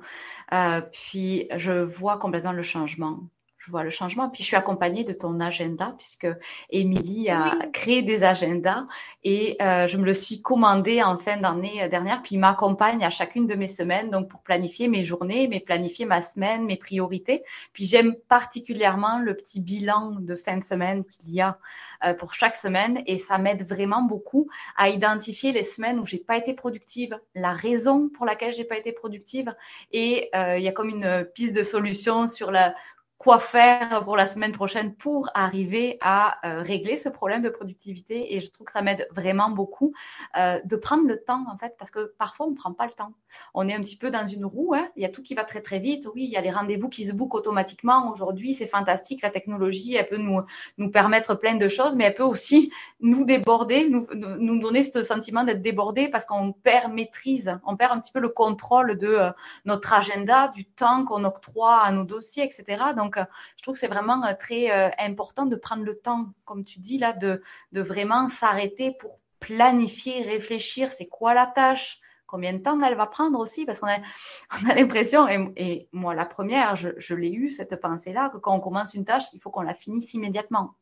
puis 0.93 1.49
je 1.57 1.73
vois 1.73 2.19
complètement 2.19 2.53
le 2.53 2.63
changement 2.63 3.21
je 3.65 3.71
vois 3.71 3.85
le 3.85 3.91
changement. 3.91 4.29
Puis 4.29 4.43
je 4.43 4.49
suis 4.49 4.57
accompagnée 4.57 5.05
de 5.05 5.13
ton 5.13 5.39
agenda 5.39 5.95
puisque 5.97 6.27
Émilie 6.71 7.31
a 7.31 7.55
créé 7.73 8.03
des 8.03 8.25
agendas 8.25 8.87
et 9.23 9.57
euh, 9.63 9.87
je 9.87 9.97
me 9.99 10.05
le 10.05 10.15
suis 10.15 10.43
commandé 10.43 11.03
en 11.03 11.17
fin 11.17 11.37
d'année 11.37 11.89
dernière. 11.89 12.23
Puis 12.23 12.35
il 12.35 12.39
m'accompagne 12.39 13.05
à 13.05 13.11
chacune 13.11 13.47
de 13.47 13.55
mes 13.55 13.69
semaines 13.69 14.11
donc 14.11 14.29
pour 14.29 14.41
planifier 14.41 14.89
mes 14.89 15.05
journées, 15.05 15.47
mais 15.47 15.61
planifier 15.61 16.07
ma 16.07 16.21
semaine, 16.21 16.65
mes 16.65 16.77
priorités. 16.77 17.45
Puis 17.73 17.87
j'aime 17.87 18.15
particulièrement 18.29 19.21
le 19.21 19.35
petit 19.35 19.61
bilan 19.61 20.17
de 20.19 20.35
fin 20.35 20.57
de 20.57 20.65
semaine 20.65 21.05
qu'il 21.05 21.33
y 21.33 21.41
a 21.41 21.59
euh, 22.05 22.15
pour 22.15 22.35
chaque 22.35 22.57
semaine 22.57 23.03
et 23.07 23.19
ça 23.19 23.39
m'aide 23.39 23.69
vraiment 23.69 24.03
beaucoup 24.03 24.49
à 24.77 24.89
identifier 24.89 25.53
les 25.53 25.63
semaines 25.63 26.01
où 26.01 26.05
j'ai 26.05 26.19
pas 26.19 26.37
été 26.37 26.53
productive, 26.53 27.17
la 27.37 27.53
raison 27.53 28.09
pour 28.09 28.27
laquelle 28.27 28.53
j'ai 28.53 28.65
pas 28.65 28.77
été 28.77 28.91
productive 28.91 29.55
et 29.93 30.31
euh, 30.35 30.59
il 30.59 30.65
y 30.65 30.69
a 30.69 30.73
comme 30.73 30.89
une 30.89 31.29
piste 31.33 31.55
de 31.55 31.63
solution 31.63 32.27
sur 32.27 32.51
la 32.51 32.75
quoi 33.23 33.39
faire 33.39 34.03
pour 34.03 34.17
la 34.17 34.27
semaine 34.27 34.51
prochaine 34.51 34.95
pour 34.95 35.31
arriver 35.35 35.97
à 36.01 36.45
euh, 36.45 36.63
régler 36.63 36.97
ce 36.97 37.09
problème 37.09 37.41
de 37.41 37.51
productivité. 37.51 38.35
Et 38.35 38.41
je 38.41 38.51
trouve 38.51 38.67
que 38.67 38.73
ça 38.73 38.83
m'aide 38.83 39.07
vraiment 39.13 39.51
beaucoup 39.51 39.95
euh, 40.37 40.59
de 40.65 40.75
prendre 40.75 41.07
le 41.07 41.23
temps, 41.23 41.45
en 41.49 41.57
fait, 41.57 41.77
parce 41.79 41.93
que 41.93 42.13
parfois, 42.19 42.47
on 42.47 42.51
ne 42.51 42.57
prend 42.57 42.73
pas 42.73 42.87
le 42.87 42.93
temps. 42.93 43.13
On 43.55 43.69
est 43.69 43.75
un 43.75 43.81
petit 43.81 43.97
peu 43.97 44.11
dans 44.11 44.27
une 44.27 44.45
roue, 44.45 44.75
hein. 44.75 44.89
il 44.97 45.03
y 45.03 45.07
a 45.07 45.09
tout 45.09 45.23
qui 45.23 45.35
va 45.35 45.45
très, 45.45 45.61
très 45.61 45.79
vite. 45.79 46.09
Oui, 46.15 46.25
il 46.25 46.31
y 46.31 46.37
a 46.37 46.41
les 46.41 46.51
rendez-vous 46.51 46.89
qui 46.89 47.07
se 47.07 47.13
bookent 47.13 47.37
automatiquement. 47.37 48.11
Aujourd'hui, 48.11 48.55
c'est 48.55 48.67
fantastique. 48.67 49.23
La 49.23 49.31
technologie, 49.31 49.95
elle 49.95 50.09
peut 50.09 50.17
nous, 50.17 50.43
nous 50.79 50.91
permettre 50.91 51.37
plein 51.37 51.55
de 51.55 51.69
choses, 51.69 51.95
mais 51.95 52.05
elle 52.05 52.15
peut 52.15 52.25
aussi 52.25 52.73
nous 52.99 53.25
déborder, 53.25 53.89
nous, 53.89 54.09
nous 54.13 54.59
donner 54.59 54.83
ce 54.83 55.05
sentiment 55.05 55.45
d'être 55.45 55.63
débordé 55.63 56.09
parce 56.09 56.25
qu'on 56.25 56.53
perd 56.53 56.93
maîtrise, 56.93 57.57
on 57.65 57.77
perd 57.77 57.93
un 57.93 58.01
petit 58.01 58.13
peu 58.13 58.21
le 58.21 58.31
contrôle 58.31 58.99
de 58.99 59.07
euh, 59.07 59.31
notre 59.65 59.93
agenda, 59.93 60.49
du 60.49 60.65
temps 60.65 61.05
qu'on 61.05 61.23
octroie 61.23 61.79
à 61.79 61.93
nos 61.93 62.05
dossiers, 62.05 62.45
etc. 62.45 62.83
Donc, 62.97 63.12
donc, 63.13 63.19
euh, 63.19 63.31
je 63.57 63.63
trouve 63.63 63.75
que 63.75 63.81
c'est 63.81 63.89
vraiment 63.89 64.25
euh, 64.25 64.33
très 64.39 64.71
euh, 64.71 64.91
important 64.99 65.47
de 65.47 65.57
prendre 65.57 65.85
le 65.85 65.99
temps, 65.99 66.27
comme 66.45 66.65
tu 66.65 66.81
dis 66.81 66.99
là, 66.99 67.13
de, 67.13 67.43
vraiment 67.73 68.29
s'arrêter 68.29 68.93
pour 68.93 69.19
planifier, 69.41 70.23
réfléchir, 70.23 70.93
c'est 70.93 71.07
quoi 71.07 71.35
la 71.35 71.47
tâche, 71.47 72.01
combien 72.27 72.53
de 72.53 72.59
temps 72.59 72.81
elle 72.83 72.97
va 72.97 73.07
prendre 73.07 73.39
aussi, 73.39 73.67
parce 73.67 73.81
qu'on 73.81 73.89
a, 73.89 73.99
on 74.63 74.71
a 74.71 74.75
l'impression, 74.75 75.29
et, 75.29 75.89
moi 75.93 76.15
la 76.15 76.25
première, 76.25 76.77
je, 76.77 77.15
l'ai 77.15 77.31
eu, 77.31 77.51
cette 77.51 77.81
pensée-là, 77.81 78.31
que 78.31 78.39
quand 78.39 78.55
on 78.55 78.61
commence 78.61 78.95
une 78.95 79.05
tâche, 79.05 79.25
il 79.35 79.41
faut 79.41 79.51
qu'on 79.51 79.63
la 79.63 79.75
finisse 79.75 80.15
immédiatement. 80.15 80.75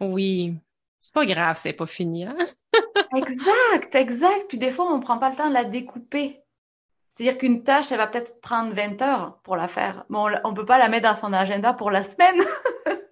Oui, 0.00 0.54
c'est 1.00 1.14
pas 1.14 1.26
grave, 1.26 1.58
c'est 1.60 1.72
pas 1.72 1.86
fini. 1.86 2.24
Hein? 2.24 2.36
exact, 3.16 3.94
exact. 3.94 4.46
Puis 4.48 4.58
des 4.58 4.70
fois, 4.70 4.92
on 4.92 5.00
prend 5.00 5.18
pas 5.18 5.30
le 5.30 5.36
temps 5.36 5.48
de 5.48 5.54
la 5.54 5.64
découper. 5.64 6.42
C'est-à-dire 7.16 7.38
qu'une 7.38 7.64
tâche, 7.64 7.92
elle 7.92 7.98
va 7.98 8.08
peut-être 8.08 8.42
prendre 8.42 8.74
20 8.74 9.00
heures 9.00 9.38
pour 9.42 9.56
la 9.56 9.68
faire. 9.68 10.04
Bon, 10.10 10.28
on 10.44 10.52
peut 10.52 10.66
pas 10.66 10.76
la 10.76 10.88
mettre 10.88 11.08
dans 11.08 11.14
son 11.14 11.32
agenda 11.32 11.72
pour 11.72 11.90
la 11.90 12.02
semaine. 12.02 12.40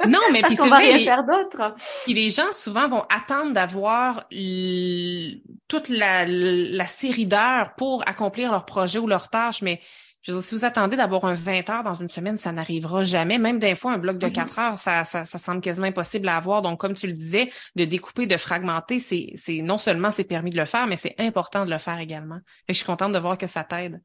Non, 0.06 0.18
mais 0.32 0.42
puis 0.42 0.54
c'est 0.54 0.68
va 0.68 0.76
rien 0.76 0.98
faire 0.98 1.24
d'autre. 1.24 1.74
Puis 2.04 2.12
les 2.12 2.28
gens 2.28 2.52
souvent 2.52 2.88
vont 2.88 3.04
attendre 3.08 3.54
d'avoir 3.54 4.28
toute 4.28 5.88
la, 5.88 6.26
la 6.26 6.84
série 6.84 7.24
d'heures 7.24 7.74
pour 7.78 8.06
accomplir 8.06 8.52
leur 8.52 8.66
projet 8.66 8.98
ou 8.98 9.06
leur 9.06 9.30
tâche, 9.30 9.62
mais 9.62 9.80
je 10.24 10.32
veux 10.32 10.38
dire, 10.38 10.46
si 10.46 10.54
vous 10.54 10.64
attendez 10.64 10.96
d'avoir 10.96 11.26
un 11.26 11.34
20 11.34 11.68
heures 11.68 11.84
dans 11.84 11.94
une 11.94 12.08
semaine, 12.08 12.38
ça 12.38 12.50
n'arrivera 12.50 13.04
jamais. 13.04 13.37
Même 13.37 13.58
des 13.58 13.74
fois, 13.74 13.92
un 13.92 13.98
bloc 13.98 14.16
de 14.16 14.28
4 14.28 14.54
mm-hmm. 14.54 14.60
heures, 14.60 14.78
ça, 14.78 15.04
ça, 15.04 15.26
ça, 15.26 15.38
semble 15.38 15.60
quasiment 15.60 15.87
impossible 15.87 16.26
à 16.28 16.38
avoir. 16.38 16.62
Donc, 16.62 16.80
comme 16.80 16.94
tu 16.94 17.06
le 17.06 17.12
disais, 17.12 17.50
de 17.76 17.84
découper, 17.84 18.26
de 18.26 18.37
fragmenter, 18.38 19.00
c'est, 19.00 19.34
c'est 19.37 19.60
non 19.60 19.76
seulement 19.76 20.10
c'est 20.10 20.24
permis 20.24 20.50
de 20.50 20.56
le 20.56 20.64
faire, 20.64 20.87
mais 20.87 20.96
c'est 20.96 21.14
important 21.18 21.66
de 21.66 21.70
le 21.70 21.76
faire 21.76 21.98
également. 21.98 22.38
Fait 22.66 22.72
je 22.72 22.78
suis 22.78 22.87
contente 22.87 23.12
de 23.12 23.18
voir 23.18 23.37
que 23.37 23.46
ça 23.46 23.64
t'aide. 23.64 24.00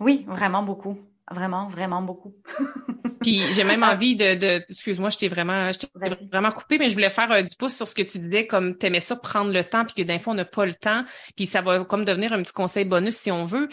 Oui, 0.00 0.24
vraiment 0.26 0.62
beaucoup. 0.62 0.98
Vraiment, 1.30 1.68
vraiment 1.68 2.00
beaucoup. 2.00 2.34
Puis 3.20 3.42
j'ai 3.52 3.64
même 3.64 3.82
ah. 3.82 3.92
envie 3.92 4.16
de, 4.16 4.34
de 4.36 4.64
excuse-moi, 4.70 5.10
je 5.10 5.18
t'ai 5.18 5.28
vraiment, 5.28 5.70
je 5.72 5.80
t'ai 5.80 5.88
vraiment 6.32 6.50
coupé, 6.50 6.78
mais 6.78 6.88
je 6.88 6.94
voulais 6.94 7.10
faire 7.10 7.30
euh, 7.30 7.42
du 7.42 7.54
pouce 7.54 7.74
sur 7.74 7.86
ce 7.86 7.94
que 7.94 8.02
tu 8.02 8.18
disais, 8.18 8.46
comme 8.46 8.78
t'aimais 8.78 9.00
ça 9.00 9.14
prendre 9.14 9.52
le 9.52 9.62
temps, 9.62 9.84
puis 9.84 9.94
que 9.94 10.08
d'un 10.08 10.18
fois 10.18 10.32
on 10.32 10.36
n'a 10.36 10.46
pas 10.46 10.64
le 10.64 10.74
temps, 10.74 11.04
puis 11.36 11.44
ça 11.44 11.60
va 11.60 11.84
comme 11.84 12.06
devenir 12.06 12.32
un 12.32 12.42
petit 12.42 12.54
conseil 12.54 12.86
bonus 12.86 13.16
si 13.16 13.30
on 13.30 13.44
veut. 13.44 13.68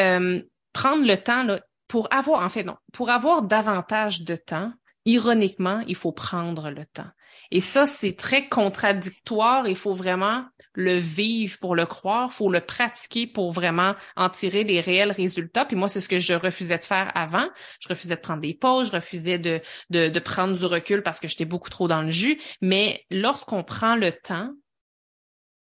Euh, 0.00 0.42
prendre 0.76 1.06
le 1.06 1.16
temps 1.16 1.42
là, 1.42 1.60
pour 1.88 2.12
avoir, 2.12 2.44
en 2.44 2.50
fait, 2.50 2.62
non, 2.62 2.76
pour 2.92 3.08
avoir 3.08 3.42
davantage 3.42 4.22
de 4.22 4.36
temps, 4.36 4.72
ironiquement, 5.06 5.82
il 5.86 5.94
faut 5.94 6.12
prendre 6.12 6.68
le 6.70 6.84
temps. 6.84 7.08
Et 7.50 7.60
ça, 7.60 7.86
c'est 7.86 8.14
très 8.16 8.48
contradictoire. 8.48 9.68
Il 9.68 9.76
faut 9.76 9.94
vraiment 9.94 10.44
le 10.74 10.96
vivre 10.96 11.58
pour 11.60 11.74
le 11.74 11.86
croire, 11.86 12.30
faut 12.32 12.50
le 12.50 12.60
pratiquer 12.60 13.26
pour 13.26 13.52
vraiment 13.52 13.94
en 14.16 14.28
tirer 14.28 14.64
les 14.64 14.80
réels 14.80 15.12
résultats. 15.12 15.64
Puis 15.64 15.76
moi, 15.76 15.88
c'est 15.88 16.00
ce 16.00 16.08
que 16.08 16.18
je 16.18 16.34
refusais 16.34 16.76
de 16.76 16.84
faire 16.84 17.10
avant. 17.14 17.48
Je 17.80 17.88
refusais 17.88 18.16
de 18.16 18.20
prendre 18.20 18.42
des 18.42 18.52
pauses, 18.52 18.88
je 18.88 18.96
refusais 18.96 19.38
de, 19.38 19.62
de, 19.88 20.08
de 20.08 20.18
prendre 20.18 20.54
du 20.54 20.66
recul 20.66 21.02
parce 21.02 21.20
que 21.20 21.28
j'étais 21.28 21.46
beaucoup 21.46 21.70
trop 21.70 21.88
dans 21.88 22.02
le 22.02 22.10
jus. 22.10 22.38
Mais 22.60 23.06
lorsqu'on 23.10 23.62
prend 23.62 23.96
le 23.96 24.12
temps, 24.12 24.50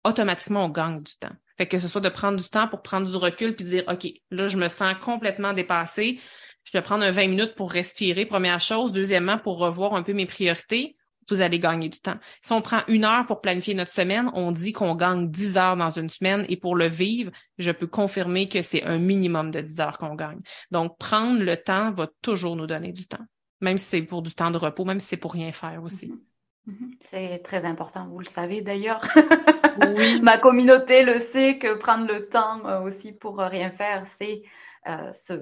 automatiquement, 0.05 0.67
on 0.67 0.69
gagne 0.69 0.99
du 0.99 1.17
temps. 1.17 1.37
Fait 1.61 1.67
que 1.67 1.79
ce 1.79 1.89
soit 1.89 2.01
de 2.01 2.09
prendre 2.09 2.41
du 2.41 2.49
temps 2.49 2.69
pour 2.69 2.81
prendre 2.81 3.07
du 3.07 3.15
recul 3.17 3.55
puis 3.55 3.67
dire, 3.67 3.85
OK, 3.87 4.11
là, 4.31 4.49
je 4.49 4.57
me 4.57 4.67
sens 4.67 4.95
complètement 5.03 5.53
dépassée. 5.53 6.19
Je 6.65 6.73
vais 6.73 6.81
prendre 6.81 7.05
un 7.05 7.11
20 7.11 7.27
minutes 7.27 7.55
pour 7.55 7.71
respirer, 7.71 8.25
première 8.25 8.61
chose. 8.61 8.93
Deuxièmement, 8.93 9.37
pour 9.37 9.59
revoir 9.59 9.93
un 9.93 10.03
peu 10.03 10.15
mes 10.15 10.25
priorités. 10.25 10.97
Vous 11.29 11.43
allez 11.43 11.59
gagner 11.59 11.91
du 11.91 12.01
temps. 12.01 12.17
Si 12.41 12.51
on 12.53 12.63
prend 12.63 12.81
une 12.89 13.05
heure 13.05 13.27
pour 13.27 13.43
planifier 13.43 13.75
notre 13.75 13.93
semaine, 13.93 14.31
on 14.33 14.53
dit 14.53 14.73
qu'on 14.73 14.95
gagne 14.95 15.31
10 15.31 15.59
heures 15.59 15.77
dans 15.77 15.91
une 15.91 16.09
semaine 16.09 16.47
et 16.49 16.57
pour 16.57 16.77
le 16.77 16.87
vivre, 16.87 17.31
je 17.59 17.73
peux 17.73 17.87
confirmer 17.87 18.49
que 18.49 18.63
c'est 18.63 18.85
un 18.85 18.97
minimum 18.97 19.51
de 19.51 19.61
10 19.61 19.81
heures 19.81 19.99
qu'on 19.99 20.15
gagne. 20.15 20.41
Donc, 20.71 20.97
prendre 20.97 21.43
le 21.43 21.59
temps 21.59 21.93
va 21.93 22.09
toujours 22.23 22.57
nous 22.57 22.67
donner 22.67 22.93
du 22.93 23.07
temps, 23.07 23.27
même 23.61 23.77
si 23.77 23.85
c'est 23.85 24.03
pour 24.03 24.23
du 24.23 24.33
temps 24.33 24.51
de 24.51 24.57
repos, 24.57 24.87
même 24.87 24.99
si 24.99 25.09
c'est 25.09 25.19
pour 25.19 25.35
rien 25.35 25.53
faire 25.53 25.83
aussi. 25.85 26.07
Mm-hmm. 26.07 26.13
Mhm. 26.13 26.30
C'est 27.01 27.43
très 27.43 27.65
important, 27.65 28.07
vous 28.09 28.19
le 28.21 28.27
savez 28.27 28.63
d'ailleurs. 28.63 29.03
Oui. 29.77 30.21
Ma 30.23 30.39
communauté 30.39 31.03
le 31.05 31.19
sait 31.19 31.59
que 31.59 31.75
prendre 31.75 32.07
le 32.07 32.29
temps 32.29 32.65
euh, 32.67 32.81
aussi 32.81 33.13
pour 33.13 33.39
rien 33.39 33.71
faire, 33.71 34.07
c'est 34.07 34.43
euh, 34.89 35.13
se 35.13 35.35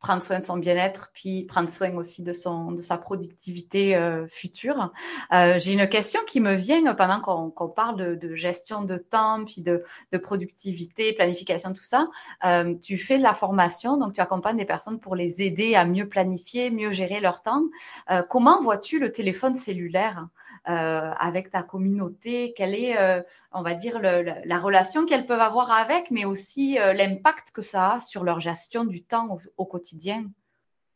prendre 0.00 0.22
soin 0.22 0.38
de 0.38 0.44
son 0.44 0.56
bien-être, 0.56 1.10
puis 1.12 1.44
prendre 1.44 1.68
soin 1.68 1.94
aussi 1.94 2.22
de 2.22 2.32
son 2.32 2.72
de 2.72 2.80
sa 2.80 2.96
productivité 2.96 3.94
euh, 3.94 4.26
future. 4.28 4.92
Euh, 5.32 5.58
J'ai 5.58 5.74
une 5.74 5.88
question 5.88 6.20
qui 6.26 6.40
me 6.40 6.54
vient 6.54 6.94
pendant 6.94 7.20
qu'on 7.20 7.68
parle 7.68 7.96
de, 7.96 8.14
de, 8.14 8.34
gestion 8.34 8.82
de 8.82 8.96
temps, 8.96 9.44
puis 9.44 9.60
de, 9.60 9.84
de 10.12 10.18
productivité, 10.18 11.12
planification, 11.12 11.74
tout 11.74 11.84
ça. 11.84 12.08
Euh, 12.44 12.74
tu 12.80 12.96
fais 12.96 13.18
de 13.18 13.22
la 13.22 13.34
formation, 13.34 13.98
donc 13.98 14.14
tu 14.14 14.20
accompagnes 14.20 14.56
des 14.56 14.64
personnes 14.64 15.00
pour 15.00 15.14
les 15.14 15.42
aider 15.42 15.74
à 15.74 15.84
mieux 15.84 16.08
planifier, 16.08 16.70
mieux 16.70 16.92
gérer 16.92 17.20
leur 17.20 17.42
temps. 17.42 17.62
Euh, 18.10 18.22
comment 18.22 18.60
vois-tu 18.62 18.98
le 18.98 19.12
téléphone 19.12 19.54
cellulaire? 19.54 20.26
Avec 20.64 21.50
ta 21.50 21.62
communauté 21.62 22.52
Quelle 22.56 22.74
est, 22.74 22.96
euh, 22.98 23.22
on 23.52 23.62
va 23.62 23.74
dire, 23.74 23.98
le, 23.98 24.24
la 24.44 24.58
relation 24.58 25.06
qu'elles 25.06 25.26
peuvent 25.26 25.40
avoir 25.40 25.72
avec, 25.72 26.10
mais 26.10 26.24
aussi 26.24 26.78
euh, 26.78 26.92
l'impact 26.92 27.50
que 27.52 27.62
ça 27.62 27.94
a 27.94 28.00
sur 28.00 28.24
leur 28.24 28.40
gestion 28.40 28.84
du 28.84 29.02
temps 29.02 29.38
au, 29.56 29.64
quotidien? 29.64 30.24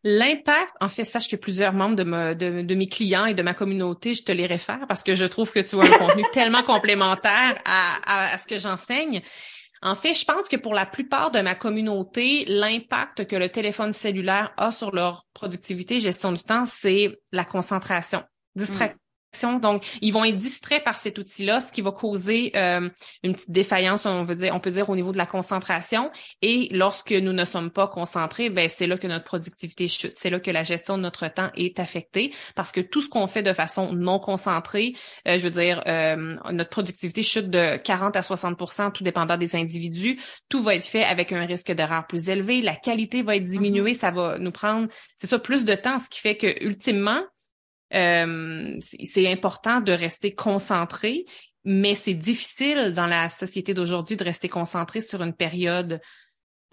L'impact, 0.03 0.75
en 0.81 0.89
fait, 0.89 1.05
sache 1.05 1.29
que 1.29 1.37
plusieurs 1.37 1.73
membres 1.73 1.97
de, 1.97 2.35
de, 2.35 2.62
de, 2.62 2.75
mes 2.75 2.89
clients 2.89 3.25
et 3.25 3.33
de 3.33 3.43
ma 3.43 3.55
communauté, 3.55 4.12
je 4.12 4.23
te 4.23 4.33
les 4.33 4.47
réfère 4.47 4.87
parce 4.87 5.03
que 5.03 5.15
je 5.15 5.25
trouve 5.25 5.51
que 5.51 5.61
tu 5.61 5.77
as 5.77 5.83
un 5.83 5.99
contenu 5.99 6.23
tellement 6.33 6.62
complémentaire 6.62 7.59
à, 7.65 8.33
à, 8.33 8.39
ce 8.39 8.47
que 8.47 8.59
j'enseigne. 8.59 9.23
En 9.81 9.95
fait, 9.95 10.15
je 10.15 10.25
pense 10.25 10.49
que 10.49 10.57
pour 10.57 10.75
la 10.75 10.87
plupart 10.87 11.31
de 11.31 11.41
ma 11.41 11.55
communauté, 11.55 12.45
l'impact 12.47 13.27
que 13.27 13.37
le 13.37 13.49
téléphone 13.49 13.93
cellulaire 13.93 14.53
a 14.57 14.73
sur 14.73 14.95
leur 14.95 15.27
productivité, 15.35 16.01
gestion 16.01 16.33
du 16.33 16.43
temps, 16.43 16.65
c'est 16.67 17.19
la 17.33 17.45
concentration. 17.45 18.23
Distraction. 18.57 18.99
Donc, 19.43 19.85
ils 20.01 20.12
vont 20.12 20.24
être 20.24 20.39
distraits 20.39 20.85
par 20.85 20.97
cet 20.97 21.18
outil-là, 21.18 21.61
ce 21.61 21.72
qui 21.72 21.82
va 21.82 21.91
causer 21.91 22.53
euh, 22.57 22.89
une 23.22 23.35
petite 23.35 23.51
défaillance, 23.51 24.07
on 24.07 24.22
veut 24.24 24.37
dire, 24.37 24.55
on 24.55 24.61
peut 24.61 24.70
dire 24.70 24.89
au 24.89 24.97
niveau 24.97 25.12
de 25.12 25.18
la 25.18 25.26
concentration. 25.26 26.11
Et 26.43 26.68
lorsque 26.72 27.12
nous 27.12 27.32
ne 27.32 27.45
sommes 27.45 27.70
pas 27.70 27.89
concentrés, 27.89 28.51
ben 28.51 28.68
c'est 28.68 28.87
là 28.87 28.97
que 28.97 29.07
notre 29.07 29.24
productivité 29.24 29.89
chute. 29.89 30.14
C'est 30.16 30.30
là 30.30 30.41
que 30.41 30.51
la 30.51 30.62
gestion 30.62 30.97
de 30.97 31.03
notre 31.03 31.28
temps 31.28 31.51
est 31.57 31.78
affectée, 31.80 32.32
parce 32.55 32.72
que 32.72 32.80
tout 32.80 33.03
ce 33.03 33.09
qu'on 33.09 33.26
fait 33.26 33.43
de 33.43 33.53
façon 33.53 33.93
non 33.93 34.18
concentrée, 34.18 34.95
euh, 35.28 35.39
je 35.39 35.45
veux 35.45 35.51
dire, 35.51 35.82
euh, 35.87 36.37
notre 36.53 36.70
productivité 36.70 37.22
chute 37.22 37.51
de 37.51 37.76
40 37.76 38.16
à 38.16 38.20
60% 38.20 38.93
tout 38.93 39.05
dépendant 39.05 39.37
des 39.37 39.57
individus. 39.57 40.20
Tout 40.49 40.62
va 40.62 40.74
être 40.74 40.87
fait 40.87 41.05
avec 41.05 41.32
un 41.32 41.45
risque 41.45 41.72
d'erreur 41.72 42.07
plus 42.07 42.28
élevé. 42.28 42.62
La 42.62 42.76
qualité 42.76 43.22
va 43.22 43.37
être 43.37 43.45
diminuée. 43.45 43.93
Mm-hmm. 43.93 43.99
Ça 43.99 44.11
va 44.11 44.39
nous 44.39 44.53
prendre, 44.53 44.89
c'est 45.16 45.26
ça, 45.26 45.39
plus 45.39 45.64
de 45.64 45.74
temps, 45.74 45.99
ce 45.99 46.09
qui 46.09 46.20
fait 46.20 46.37
que 46.37 46.64
ultimement 46.64 47.22
euh, 47.95 48.78
c'est 48.80 49.30
important 49.30 49.80
de 49.80 49.92
rester 49.92 50.34
concentré, 50.34 51.24
mais 51.64 51.95
c'est 51.95 52.14
difficile 52.14 52.92
dans 52.95 53.07
la 53.07 53.28
société 53.28 53.74
d'aujourd'hui 53.74 54.16
de 54.16 54.24
rester 54.24 54.49
concentré 54.49 55.01
sur 55.01 55.22
une 55.22 55.34
période 55.34 56.01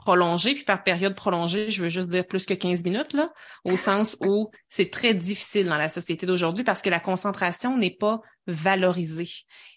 prolongée. 0.01 0.55
Puis 0.55 0.63
par 0.63 0.83
période 0.83 1.15
prolongée, 1.15 1.69
je 1.69 1.83
veux 1.83 1.89
juste 1.89 2.09
dire 2.09 2.25
plus 2.25 2.45
que 2.45 2.53
15 2.53 2.83
minutes, 2.83 3.13
là, 3.13 3.31
au 3.63 3.75
sens 3.77 4.17
où 4.25 4.49
c'est 4.67 4.89
très 4.89 5.13
difficile 5.13 5.67
dans 5.67 5.77
la 5.77 5.89
société 5.89 6.25
d'aujourd'hui 6.25 6.63
parce 6.63 6.81
que 6.81 6.89
la 6.89 6.99
concentration 6.99 7.77
n'est 7.77 7.95
pas 7.95 8.19
valorisée. 8.47 9.29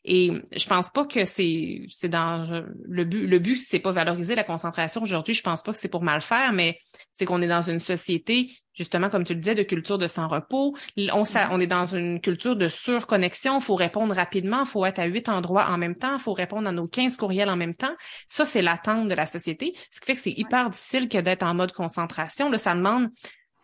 Et 0.04 0.32
je 0.56 0.66
pense 0.66 0.90
pas 0.90 1.04
que 1.04 1.26
c'est 1.26 1.82
c'est 1.90 2.08
dans 2.08 2.64
le 2.82 3.04
but 3.04 3.26
le 3.26 3.38
but 3.38 3.56
c'est 3.56 3.78
pas 3.78 3.92
valoriser 3.92 4.34
la 4.34 4.44
concentration 4.44 5.02
aujourd'hui, 5.02 5.34
je 5.34 5.42
pense 5.42 5.62
pas 5.62 5.72
que 5.72 5.78
c'est 5.78 5.90
pour 5.90 6.02
mal 6.02 6.22
faire 6.22 6.52
mais 6.54 6.78
c'est 7.12 7.26
qu'on 7.26 7.42
est 7.42 7.48
dans 7.48 7.62
une 7.62 7.78
société 7.78 8.50
justement 8.74 9.08
comme 9.08 9.24
tu 9.24 9.34
le 9.34 9.40
disais 9.40 9.54
de 9.54 9.62
culture 9.62 9.98
de 9.98 10.06
sans 10.06 10.28
repos, 10.28 10.76
on 10.96 11.24
on 11.50 11.60
est 11.60 11.66
dans 11.66 11.86
une 11.86 12.20
culture 12.20 12.56
de 12.56 12.68
surconnexion, 12.68 13.60
faut 13.60 13.74
répondre 13.74 14.14
rapidement, 14.14 14.64
faut 14.64 14.84
être 14.84 14.98
à 14.98 15.06
huit 15.06 15.28
endroits 15.28 15.66
en 15.68 15.78
même 15.78 15.96
temps, 15.96 16.18
faut 16.18 16.32
répondre 16.32 16.68
à 16.68 16.72
nos 16.72 16.86
15 16.86 17.16
courriels 17.16 17.50
en 17.50 17.56
même 17.56 17.74
temps. 17.74 17.94
Ça 18.26 18.44
c'est 18.44 18.62
l'attente 18.62 19.08
de 19.08 19.14
la 19.14 19.26
société, 19.26 19.74
ce 19.90 20.00
qui 20.00 20.06
fait 20.06 20.14
que 20.14 20.20
c'est 20.20 20.38
hyper 20.38 20.70
difficile 20.70 21.08
que 21.08 21.18
d'être 21.18 21.42
en 21.42 21.54
mode 21.54 21.72
concentration, 21.72 22.50
là 22.50 22.58
ça 22.58 22.74
demande 22.74 23.08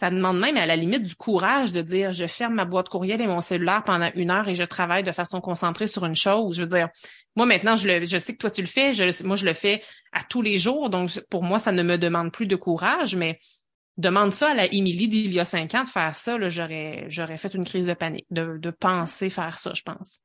ça 0.00 0.10
demande 0.10 0.38
même 0.38 0.56
à 0.56 0.64
la 0.64 0.76
limite 0.76 1.02
du 1.02 1.14
courage 1.14 1.72
de 1.72 1.82
dire 1.82 2.14
je 2.14 2.26
ferme 2.26 2.54
ma 2.54 2.64
boîte 2.64 2.88
courriel 2.88 3.20
et 3.20 3.26
mon 3.26 3.42
cellulaire 3.42 3.84
pendant 3.84 4.10
une 4.14 4.30
heure 4.30 4.48
et 4.48 4.54
je 4.54 4.64
travaille 4.64 5.02
de 5.02 5.12
façon 5.12 5.42
concentrée 5.42 5.88
sur 5.88 6.06
une 6.06 6.14
chose. 6.14 6.56
Je 6.56 6.62
veux 6.62 6.68
dire, 6.68 6.88
moi 7.36 7.44
maintenant, 7.44 7.76
je, 7.76 7.86
le, 7.86 8.06
je 8.06 8.16
sais 8.16 8.32
que 8.32 8.38
toi 8.38 8.50
tu 8.50 8.62
le 8.62 8.66
fais, 8.66 8.94
je, 8.94 9.24
moi 9.26 9.36
je 9.36 9.44
le 9.44 9.52
fais 9.52 9.82
à 10.12 10.22
tous 10.24 10.40
les 10.40 10.56
jours, 10.56 10.88
donc 10.88 11.20
pour 11.28 11.42
moi, 11.42 11.58
ça 11.58 11.70
ne 11.70 11.82
me 11.82 11.98
demande 11.98 12.32
plus 12.32 12.46
de 12.46 12.56
courage, 12.56 13.14
mais 13.14 13.38
demande 13.96 14.32
ça 14.32 14.50
à 14.50 14.54
la 14.54 14.66
Émilie 14.66 15.08
d'il 15.08 15.32
y 15.32 15.40
a 15.40 15.44
cinq 15.44 15.74
ans 15.74 15.84
de 15.84 15.88
faire 15.88 16.16
ça, 16.16 16.36
j'aurais, 16.48 17.06
j'aurais 17.08 17.36
fait 17.36 17.54
une 17.54 17.64
crise 17.64 17.86
de 17.86 17.94
panique, 17.94 18.26
de, 18.30 18.58
de 18.58 18.70
penser 18.70 19.30
faire 19.30 19.58
ça, 19.58 19.72
je 19.74 19.82
pense. 19.82 20.20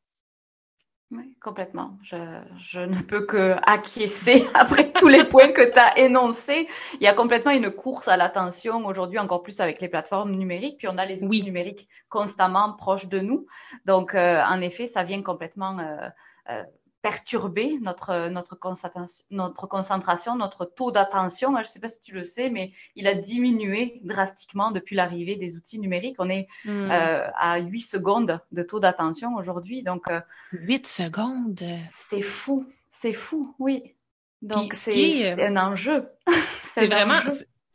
Oui, 1.12 1.38
complètement. 1.40 2.00
Je, 2.02 2.18
je, 2.58 2.80
ne 2.80 3.00
peux 3.02 3.26
que 3.26 3.56
acquiescer 3.68 4.44
après 4.56 4.92
tous 4.92 5.08
les 5.08 5.24
points 5.24 5.52
que 5.52 5.62
tu 5.62 5.78
as 5.78 6.00
énoncés. 6.00 6.68
Il 6.96 7.04
y 7.04 7.08
a 7.08 7.14
complètement 7.14 7.52
une 7.52 7.70
course 7.70 8.08
à 8.08 8.18
l'attention 8.18 8.84
aujourd'hui, 8.86 9.20
encore 9.20 9.44
plus 9.44 9.60
avec 9.60 9.82
les 9.82 9.88
plateformes 9.88 10.32
numériques. 10.36 10.80
Puis 10.80 10.88
on 10.88 10.98
a 10.98 11.06
les 11.06 11.24
outils 11.24 11.44
numériques 11.44 11.88
constamment 12.10 12.74
proches 12.74 13.08
de 13.08 13.20
nous. 13.20 13.46
Donc, 13.86 14.16
euh, 14.16 14.42
en 14.44 14.62
effet, 14.62 14.88
ça 14.88 15.04
vient 15.04 15.22
complètement 15.22 15.78
euh, 15.78 16.10
euh, 16.50 16.64
perturber 17.06 17.78
notre, 17.84 18.30
notre, 18.30 18.58
notre 19.30 19.68
concentration, 19.68 20.36
notre 20.36 20.66
taux 20.66 20.90
d'attention. 20.90 21.54
Je 21.58 21.60
ne 21.60 21.64
sais 21.66 21.80
pas 21.80 21.88
si 21.88 22.02
tu 22.02 22.16
le 22.16 22.24
sais, 22.24 22.50
mais 22.50 22.72
il 22.96 23.06
a 23.06 23.14
diminué 23.14 24.02
drastiquement 24.04 24.72
depuis 24.72 24.96
l'arrivée 24.96 25.36
des 25.36 25.54
outils 25.54 25.78
numériques. 25.78 26.16
On 26.18 26.32
est 26.32 26.48
hmm. 26.66 26.90
euh, 26.90 27.28
à 27.38 27.60
8 27.60 27.80
secondes 27.80 28.40
de 28.52 28.64
taux 28.64 28.80
d'attention 28.80 29.36
aujourd'hui. 29.36 29.84
Donc, 29.84 30.08
8 30.52 30.84
euh, 30.84 30.88
secondes? 30.88 31.62
C'est 31.90 32.24
fou, 32.24 32.66
c'est 32.90 33.14
fou, 33.14 33.54
oui. 33.60 33.94
Donc, 34.42 34.74
c'est 34.74 35.40
un 35.40 35.58
enjeu. 35.58 36.10
c'est 36.74 36.88
vraiment, 36.88 37.20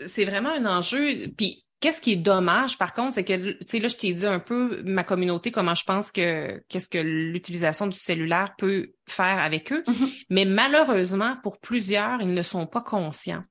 c'est 0.08 0.24
vraiment 0.24 0.50
un 0.50 0.66
enjeu. 0.66 1.28
Puis, 1.36 1.64
Qu'est-ce 1.80 2.02
qui 2.02 2.12
est 2.12 2.16
dommage, 2.16 2.76
par 2.76 2.92
contre, 2.92 3.14
c'est 3.14 3.24
que, 3.24 3.52
tu 3.52 3.66
sais, 3.66 3.78
là, 3.78 3.88
je 3.88 3.96
t'ai 3.96 4.12
dit 4.12 4.26
un 4.26 4.38
peu 4.38 4.82
ma 4.84 5.02
communauté, 5.02 5.50
comment 5.50 5.74
je 5.74 5.84
pense 5.84 6.12
que, 6.12 6.62
qu'est-ce 6.68 6.88
que 6.88 6.98
l'utilisation 6.98 7.86
du 7.86 7.96
cellulaire 7.96 8.54
peut 8.58 8.92
faire 9.08 9.38
avec 9.38 9.72
eux. 9.72 9.82
Mm-hmm. 9.86 10.24
Mais 10.28 10.44
malheureusement, 10.44 11.36
pour 11.42 11.58
plusieurs, 11.58 12.20
ils 12.20 12.34
ne 12.34 12.42
sont 12.42 12.66
pas 12.66 12.82
conscients. 12.82 13.44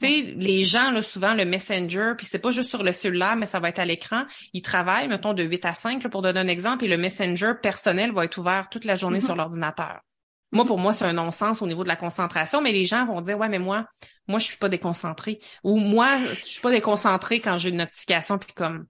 Tu 0.00 0.06
sais, 0.06 0.34
les 0.36 0.64
gens, 0.64 0.90
là, 0.90 1.02
souvent, 1.02 1.34
le 1.34 1.44
Messenger, 1.44 2.14
puis 2.16 2.26
c'est 2.26 2.40
pas 2.40 2.50
juste 2.50 2.68
sur 2.68 2.82
le 2.82 2.90
cellulaire, 2.90 3.36
mais 3.36 3.46
ça 3.46 3.60
va 3.60 3.68
être 3.68 3.78
à 3.78 3.84
l'écran. 3.84 4.24
Ils 4.52 4.62
travaillent, 4.62 5.08
mettons, 5.08 5.32
de 5.32 5.44
8 5.44 5.64
à 5.64 5.72
5, 5.72 6.08
pour 6.08 6.22
donner 6.22 6.40
un 6.40 6.48
exemple, 6.48 6.84
et 6.84 6.88
le 6.88 6.98
Messenger 6.98 7.52
personnel 7.62 8.12
va 8.12 8.24
être 8.24 8.38
ouvert 8.38 8.68
toute 8.70 8.84
la 8.86 8.96
journée 8.96 9.20
mm-hmm. 9.20 9.24
sur 9.24 9.36
l'ordinateur. 9.36 10.00
Moi, 10.50 10.64
pour 10.64 10.78
moi, 10.78 10.92
c'est 10.92 11.04
un 11.04 11.12
non-sens 11.12 11.60
au 11.60 11.66
niveau 11.66 11.82
de 11.82 11.88
la 11.88 11.96
concentration, 11.96 12.62
mais 12.62 12.72
les 12.72 12.84
gens 12.84 13.04
vont 13.06 13.20
dire, 13.20 13.38
ouais, 13.38 13.48
mais 13.48 13.58
moi, 13.58 13.86
moi, 14.26 14.38
je 14.38 14.46
suis 14.46 14.56
pas 14.56 14.68
déconcentré. 14.68 15.40
Ou 15.62 15.78
moi, 15.78 16.18
je 16.18 16.34
suis 16.34 16.60
pas 16.60 16.70
déconcentré 16.70 17.40
quand 17.40 17.58
j'ai 17.58 17.68
une 17.68 17.76
notification, 17.76 18.38
puis 18.38 18.52
comme, 18.54 18.86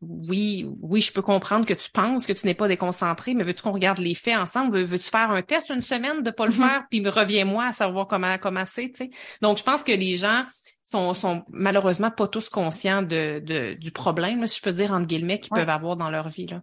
oui, 0.00 0.66
oui, 0.80 1.00
je 1.00 1.12
peux 1.12 1.22
comprendre 1.22 1.66
que 1.66 1.74
tu 1.74 1.90
penses 1.90 2.26
que 2.26 2.32
tu 2.32 2.46
n'es 2.46 2.54
pas 2.54 2.68
déconcentré, 2.68 3.34
mais 3.34 3.44
veux-tu 3.44 3.62
qu'on 3.62 3.72
regarde 3.72 3.98
les 3.98 4.14
faits 4.14 4.36
ensemble? 4.36 4.80
Veux-tu 4.80 5.10
faire 5.10 5.30
un 5.30 5.42
test 5.42 5.70
une 5.70 5.82
semaine 5.82 6.22
de 6.22 6.30
pas 6.30 6.46
le 6.46 6.52
mm-hmm. 6.52 6.56
faire, 6.56 6.84
puis 6.90 7.06
reviens-moi 7.06 7.66
à 7.66 7.72
savoir 7.72 8.06
comment, 8.06 8.38
comment 8.38 8.64
c'est, 8.64 8.90
tu 8.90 9.04
sais? 9.04 9.10
Donc, 9.42 9.58
je 9.58 9.62
pense 9.62 9.84
que 9.84 9.92
les 9.92 10.14
gens 10.14 10.44
sont, 10.84 11.12
sont 11.14 11.44
malheureusement 11.50 12.10
pas 12.10 12.28
tous 12.28 12.48
conscients 12.48 13.02
de, 13.02 13.40
de 13.44 13.74
du 13.74 13.92
problème, 13.92 14.46
si 14.46 14.58
je 14.58 14.62
peux 14.62 14.72
dire, 14.72 14.92
entre 14.92 15.06
guillemets, 15.06 15.38
qu'ils 15.38 15.50
peuvent 15.50 15.68
avoir 15.68 15.96
dans 15.96 16.10
leur 16.10 16.28
vie, 16.28 16.46
là. 16.46 16.62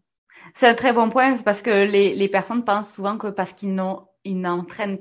C'est 0.56 0.68
un 0.68 0.74
très 0.74 0.94
bon 0.94 1.10
point 1.10 1.38
parce 1.38 1.62
que 1.62 1.70
les, 1.70 2.16
les 2.16 2.28
personnes 2.30 2.64
pensent 2.66 2.94
souvent 2.94 3.18
que 3.18 3.28
parce 3.28 3.54
qu'ils 3.54 3.74
n'ont 3.74 4.08
ils 4.28 4.40
n'entraînent 4.40 5.00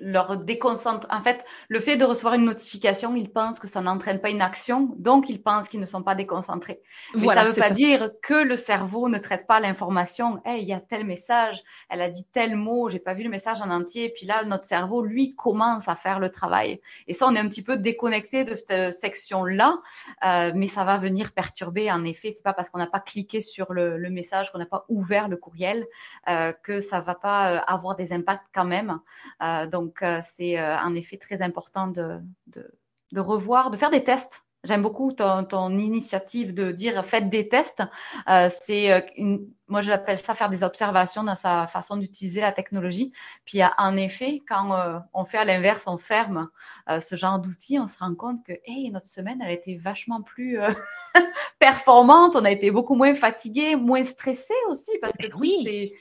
leur 0.00 0.38
déconcentre. 0.38 1.06
En 1.10 1.20
fait, 1.20 1.44
le 1.68 1.80
fait 1.80 1.96
de 1.96 2.04
recevoir 2.04 2.34
une 2.34 2.44
notification, 2.44 3.14
ils 3.14 3.30
pensent 3.30 3.60
que 3.60 3.68
ça 3.68 3.80
n'entraîne 3.80 4.20
pas 4.20 4.30
une 4.30 4.42
action, 4.42 4.94
donc 4.96 5.28
ils 5.28 5.42
pensent 5.42 5.68
qu'ils 5.68 5.80
ne 5.80 5.86
sont 5.86 6.02
pas 6.02 6.14
déconcentrés. 6.14 6.80
Mais 7.14 7.26
ça 7.26 7.44
ne 7.44 7.48
veut 7.48 7.54
pas 7.54 7.70
dire 7.70 8.10
que 8.22 8.34
le 8.34 8.56
cerveau 8.56 9.08
ne 9.08 9.18
traite 9.18 9.46
pas 9.46 9.60
l'information. 9.60 10.40
Hey, 10.44 10.62
il 10.62 10.68
y 10.68 10.72
a 10.72 10.80
tel 10.80 11.04
message, 11.04 11.62
elle 11.90 12.00
a 12.02 12.08
dit 12.08 12.24
tel 12.32 12.56
mot, 12.56 12.90
j'ai 12.90 12.98
pas 12.98 13.14
vu 13.14 13.22
le 13.22 13.30
message 13.30 13.60
en 13.60 13.70
entier. 13.70 14.12
Puis 14.16 14.26
là, 14.26 14.44
notre 14.44 14.64
cerveau, 14.64 15.02
lui, 15.02 15.34
commence 15.34 15.88
à 15.88 15.96
faire 15.96 16.18
le 16.18 16.30
travail. 16.30 16.80
Et 17.06 17.14
ça, 17.14 17.26
on 17.26 17.34
est 17.34 17.40
un 17.40 17.48
petit 17.48 17.62
peu 17.62 17.76
déconnecté 17.76 18.44
de 18.44 18.54
cette 18.54 18.94
section-là, 18.94 19.78
euh, 20.24 20.52
mais 20.54 20.66
ça 20.66 20.84
va 20.84 20.98
venir 20.98 21.32
perturber. 21.32 21.90
En 21.90 22.04
effet, 22.04 22.32
c'est 22.34 22.42
pas 22.42 22.52
parce 22.52 22.70
qu'on 22.70 22.78
n'a 22.78 22.86
pas 22.86 23.00
cliqué 23.00 23.40
sur 23.40 23.72
le, 23.72 23.98
le 23.98 24.10
message, 24.10 24.50
qu'on 24.50 24.58
n'a 24.58 24.66
pas 24.66 24.84
ouvert 24.88 25.28
le 25.28 25.36
courriel, 25.36 25.86
euh, 26.28 26.52
que 26.62 26.80
ça 26.80 27.00
va 27.00 27.14
pas 27.14 27.52
euh, 27.52 27.60
avoir 27.66 27.96
des 27.96 28.12
impacts 28.12 28.46
quand 28.54 28.61
même. 28.64 29.00
Euh, 29.42 29.66
donc, 29.66 30.02
euh, 30.02 30.20
c'est 30.36 30.58
euh, 30.58 30.78
en 30.78 30.94
effet 30.94 31.16
très 31.16 31.42
important 31.42 31.86
de, 31.88 32.20
revoir, 33.16 33.70
de 33.70 33.76
faire 33.76 33.90
des 33.90 34.04
tests 34.04 34.44
J'aime 34.64 34.82
beaucoup 34.82 35.12
ton, 35.12 35.44
ton, 35.44 35.76
initiative 35.78 36.54
de 36.54 36.70
dire 36.70 37.04
faites 37.04 37.28
des 37.28 37.48
tests. 37.48 37.82
Euh, 38.28 38.48
c'est 38.62 39.12
une, 39.16 39.48
moi 39.68 39.80
j'appelle 39.80 40.18
ça 40.18 40.34
faire 40.34 40.50
des 40.50 40.62
observations 40.62 41.24
dans 41.24 41.34
sa 41.34 41.66
façon 41.66 41.96
d'utiliser 41.96 42.40
la 42.40 42.52
technologie. 42.52 43.12
Puis 43.44 43.60
en 43.78 43.96
effet, 43.96 44.40
quand 44.46 45.02
on 45.12 45.24
fait 45.24 45.38
à 45.38 45.44
l'inverse, 45.44 45.86
on 45.86 45.98
ferme 45.98 46.48
ce 47.00 47.16
genre 47.16 47.38
d'outils, 47.38 47.78
on 47.78 47.86
se 47.86 47.98
rend 47.98 48.14
compte 48.14 48.44
que 48.44 48.52
hey, 48.66 48.90
notre 48.90 49.08
semaine 49.08 49.40
elle 49.42 49.48
a 49.48 49.52
été 49.52 49.76
vachement 49.76 50.22
plus 50.22 50.58
performante. 51.58 52.36
On 52.36 52.44
a 52.44 52.50
été 52.50 52.70
beaucoup 52.70 52.94
moins 52.94 53.14
fatigué, 53.14 53.76
moins 53.76 54.04
stressé 54.04 54.54
aussi 54.68 54.90
parce 55.00 55.16
que 55.16 55.34
oui 55.36 55.92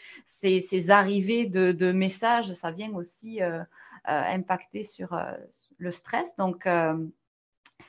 ces, 0.41 0.89
arrivées 0.89 1.45
de, 1.45 1.91
messages, 1.91 2.51
ça 2.53 2.71
vient 2.71 2.93
aussi 2.93 3.41
euh, 3.41 3.59
euh, 3.59 3.63
impacter 4.05 4.83
sur 4.83 5.13
euh, 5.13 5.31
le 5.77 5.91
stress. 5.91 6.35
Donc, 6.37 6.67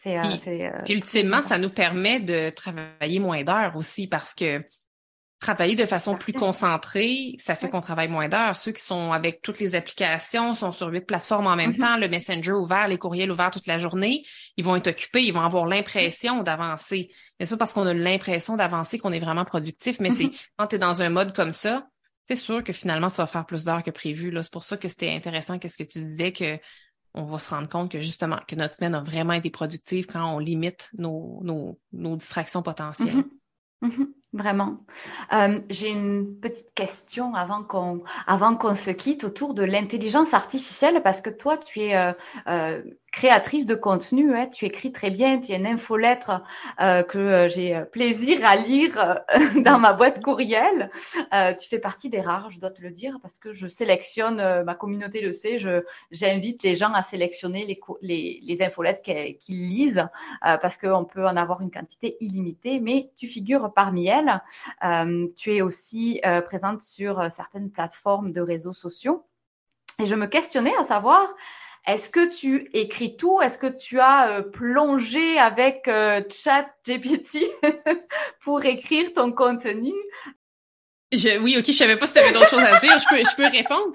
c'est. 0.01 0.21
Puis, 0.85 0.95
ultimement, 0.95 1.43
ça 1.43 1.59
nous 1.59 1.71
permet 1.71 2.21
de 2.21 2.51
travailler 2.51 3.21
moins 3.21 3.43
d'heures 3.43 3.77
aussi 3.77 4.07
parce 4.07 4.35
que 4.35 4.65
travailler 5.43 5.75
de 5.75 5.87
façon 5.87 6.17
plus 6.17 6.33
concentrée, 6.33 7.35
ça 7.39 7.57
fait 7.57 7.69
qu'on 7.69 7.81
travaille 7.81 8.09
moins 8.09 8.29
d'heures. 8.29 8.55
Ceux 8.55 8.71
qui 8.71 8.83
sont 8.83 9.11
avec 9.11 9.43
toutes 9.43 9.59
les 9.59 9.75
applications, 9.75 10.55
sont 10.55 10.71
sur 10.71 10.87
huit 10.89 11.05
plateformes 11.05 11.49
en 11.49 11.57
même 11.57 11.73
mm-hmm. 11.73 11.79
temps, 11.79 11.97
le 11.97 12.09
Messenger 12.09 12.53
ouvert, 12.53 12.87
les 12.87 12.97
courriels 12.97 13.31
ouverts 13.31 13.51
toute 13.51 13.67
la 13.67 13.79
journée, 13.79 14.23
ils 14.57 14.65
vont 14.65 14.77
être 14.77 14.87
occupés, 14.87 15.25
ils 15.25 15.33
vont 15.33 15.41
avoir 15.41 15.67
l'impression 15.67 16.45
d'avancer. 16.45 17.11
Mais 17.39 17.47
c'est 17.47 17.55
pas 17.55 17.59
parce 17.59 17.73
qu'on 17.73 17.87
a 17.87 17.93
l'impression 17.93 18.57
d'avancer 18.57 18.99
qu'on 18.99 19.13
est 19.13 19.19
vraiment 19.19 19.45
productif, 19.45 19.99
mais 19.99 20.11
c'est 20.11 20.25
mm-hmm. 20.25 20.49
quand 20.57 20.69
tu 20.69 20.77
es 20.77 20.79
dans 20.79 21.03
un 21.03 21.11
mode 21.11 21.35
comme 21.35 21.53
ça, 21.53 21.89
c'est 22.23 22.37
sûr 22.37 22.63
que 22.63 22.73
finalement, 22.73 23.11
tu 23.11 23.17
vas 23.17 23.27
faire 23.27 23.45
plus 23.45 23.65
d'heures 23.65 23.83
que 23.83 23.91
prévu. 23.91 24.33
C'est 24.41 24.53
pour 24.53 24.63
ça 24.63 24.77
que 24.77 24.87
c'était 24.87 25.11
intéressant 25.11 25.59
qu'est-ce 25.59 25.77
que 25.77 25.83
tu 25.83 26.01
disais 26.05 26.33
que 26.33 26.59
on 27.15 27.25
va 27.25 27.39
se 27.39 27.51
rendre 27.51 27.69
compte 27.69 27.91
que 27.91 28.01
justement, 28.01 28.39
que 28.47 28.57
notre 28.57 28.75
semaine 28.75 28.95
a 28.95 29.03
vraiment 29.03 29.35
été 29.35 29.51
productive 29.51 30.07
quand 30.07 30.35
on 30.35 30.39
limite 30.39 30.91
nos, 30.99 31.41
nos, 31.93 32.17
distractions 32.17 32.63
potentielles. 32.63 33.25
Mm-hmm. 33.83 33.89
Mm-hmm. 33.89 34.07
Vraiment. 34.35 34.79
Euh, 35.35 35.61
j'ai 35.69 35.91
une 35.91 36.37
petite 36.41 36.73
question 36.75 37.35
avant 37.35 37.63
qu'on 37.63 38.03
avant 38.27 38.57
qu'on 38.57 38.75
se 38.75 38.91
quitte 38.91 39.25
autour 39.25 39.53
de 39.53 39.63
l'intelligence 39.63 40.33
artificielle 40.33 41.03
parce 41.03 41.21
que 41.21 41.29
toi 41.29 41.59
tu 41.59 41.81
es 41.81 41.95
euh, 41.95 42.15
euh, 42.47 42.83
créatrice 43.13 43.67
de 43.67 43.75
contenu, 43.75 44.35
hein, 44.35 44.47
tu 44.47 44.65
écris 44.65 44.91
très 44.91 45.11
bien, 45.11 45.39
tu 45.39 45.53
as 45.53 45.57
une 45.57 45.67
infolettre 45.67 46.43
que 46.79 47.47
j'ai 47.51 47.85
plaisir 47.93 48.43
à 48.43 48.57
lire 48.57 49.21
dans 49.57 49.79
ma 49.79 49.93
boîte 49.93 50.23
courriel. 50.23 50.91
tu 51.61 51.69
fais 51.69 51.79
partie 51.79 52.09
des 52.09 52.23
rares, 52.23 52.51
je 52.51 52.59
dois 52.59 52.71
te 52.71 52.81
le 52.81 52.89
dire, 52.89 53.19
parce 53.21 53.39
que 53.39 53.53
je 53.53 53.69
sélectionne, 53.69 54.63
ma 54.65 54.75
communauté 54.75 55.21
le 55.21 55.35
sait, 55.35 55.59
je 55.59 55.85
j'invite 56.11 56.63
les 56.63 56.75
gens 56.75 56.95
à 56.95 57.03
sélectionner 57.03 57.67
les, 57.67 57.79
les, 58.01 58.41
les 58.43 58.63
infolettres 58.63 59.03
qu'ils 59.03 59.69
lisent, 59.69 60.09
parce 60.41 60.79
qu'on 60.79 61.05
peut 61.05 61.27
en 61.27 61.37
avoir 61.37 61.61
une 61.61 61.71
quantité 61.71 62.17
illimitée, 62.21 62.81
mais 62.81 63.11
tu 63.17 63.27
figures 63.27 63.75
parmi 63.75 64.07
elles. 64.07 64.22
Tu 65.37 65.55
es 65.55 65.63
aussi 65.63 66.21
présente 66.47 66.83
sur 66.83 67.31
certaines 67.31 67.71
plateformes 67.71 68.33
de 68.33 68.41
réseaux 68.41 68.73
sociaux. 68.73 69.27
Et 69.99 70.07
je 70.07 70.15
me 70.15 70.27
questionnais 70.27 70.75
à 70.77 70.85
savoir, 70.85 71.29
est-ce 71.87 72.11
que 72.11 72.29
tu 72.29 72.71
écris 72.75 73.17
tout? 73.17 73.41
Est-ce 73.41 73.59
que 73.59 73.67
tu 73.67 73.99
as 73.99 74.31
euh, 74.31 74.43
plongé 74.43 75.39
avec 75.39 75.89
euh, 75.89 76.23
ChatGPT 76.31 77.39
pour 78.41 78.65
écrire 78.65 79.13
ton 79.15 79.33
contenu? 79.33 79.93
Je, 81.13 81.39
oui, 81.39 81.57
ok, 81.59 81.67
je 81.67 81.73
savais 81.73 81.97
pas 81.97 82.07
si 82.07 82.15
tu 82.15 82.19
avais 82.21 82.33
d'autres 82.33 82.49
choses 82.49 82.63
à 82.63 82.81
dire. 82.81 82.99
Je 82.99 83.09
peux, 83.09 83.19
je 83.19 83.37
peux 83.37 83.47
répondre. 83.47 83.93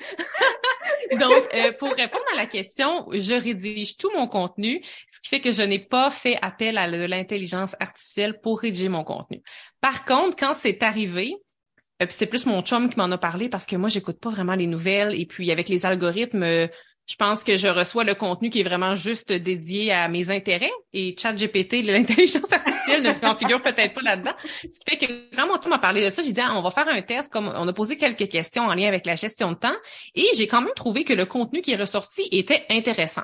Donc, 1.20 1.48
euh, 1.54 1.72
pour 1.74 1.94
répondre 1.94 2.26
à 2.34 2.36
la 2.36 2.46
question, 2.46 3.08
je 3.12 3.34
rédige 3.34 3.98
tout 3.98 4.12
mon 4.16 4.28
contenu, 4.28 4.82
ce 5.08 5.20
qui 5.20 5.30
fait 5.30 5.40
que 5.40 5.52
je 5.52 5.64
n'ai 5.64 5.80
pas 5.80 6.10
fait 6.10 6.38
appel 6.42 6.78
à 6.78 6.88
l'intelligence 6.88 7.76
artificielle 7.80 8.40
pour 8.42 8.60
rédiger 8.60 8.90
mon 8.90 9.04
contenu. 9.04 9.42
Par 9.82 10.06
contre, 10.06 10.36
quand 10.38 10.54
c'est 10.54 10.84
arrivé, 10.84 11.36
euh, 12.02 12.06
puis 12.06 12.16
c'est 12.18 12.28
plus 12.28 12.46
mon 12.46 12.62
chum 12.62 12.90
qui 12.90 12.98
m'en 12.98 13.12
a 13.12 13.18
parlé 13.18 13.50
parce 13.50 13.66
que 13.66 13.76
moi, 13.76 13.90
j'écoute 13.90 14.20
pas 14.20 14.30
vraiment 14.30 14.56
les 14.56 14.68
nouvelles. 14.68 15.20
Et 15.20 15.26
puis, 15.26 15.52
avec 15.52 15.70
les 15.70 15.86
algorithmes, 15.86 16.70
je 17.08 17.16
pense 17.16 17.44
que 17.44 17.56
je 17.56 17.68
reçois 17.70 18.04
le 18.04 18.16
contenu 18.16 18.50
qui 18.50 18.60
est 18.60 18.64
vraiment 18.64 18.94
juste 18.94 19.32
dédié 19.32 19.94
à 19.94 20.10
mes 20.10 20.30
intérêts 20.30 20.72
et 20.92 21.16
ChatGPT, 21.18 21.82
l'intelligence 21.86 22.52
artificielle 22.52 23.02
ne 23.02 23.14
configure 23.14 23.62
peut-être 23.62 23.94
pas 23.94 24.02
là-dedans. 24.02 24.34
Ce 24.42 24.68
qui 24.68 24.86
fait 24.90 24.98
que 24.98 25.36
quand 25.36 25.48
mon 25.48 25.58
tour 25.58 25.70
m'a 25.70 25.80
parlé 25.80 26.04
de 26.04 26.14
ça, 26.14 26.22
j'ai 26.22 26.34
dit 26.34 26.42
ah, 26.42 26.54
on 26.58 26.62
va 26.62 26.70
faire 26.70 26.88
un 26.90 27.02
test 27.02 27.32
comme 27.32 27.48
on 27.48 27.68
a 27.68 27.74
posé 27.74 27.96
quelques 27.98 28.28
questions 28.28 28.64
en 28.64 28.76
lien 28.76 28.90
avec 28.90 29.06
la 29.06 29.16
gestion 29.16 29.54
de 29.54 29.58
temps 29.58 29.76
et 30.16 30.26
j'ai 30.36 30.48
quand 30.48 30.62
même 30.62 30.74
trouvé 30.76 31.06
que 31.06 31.14
le 31.14 31.26
contenu 31.26 31.62
qui 31.62 31.72
est 31.72 31.78
ressorti 31.78 32.28
était 32.32 32.66
intéressant. 32.70 33.24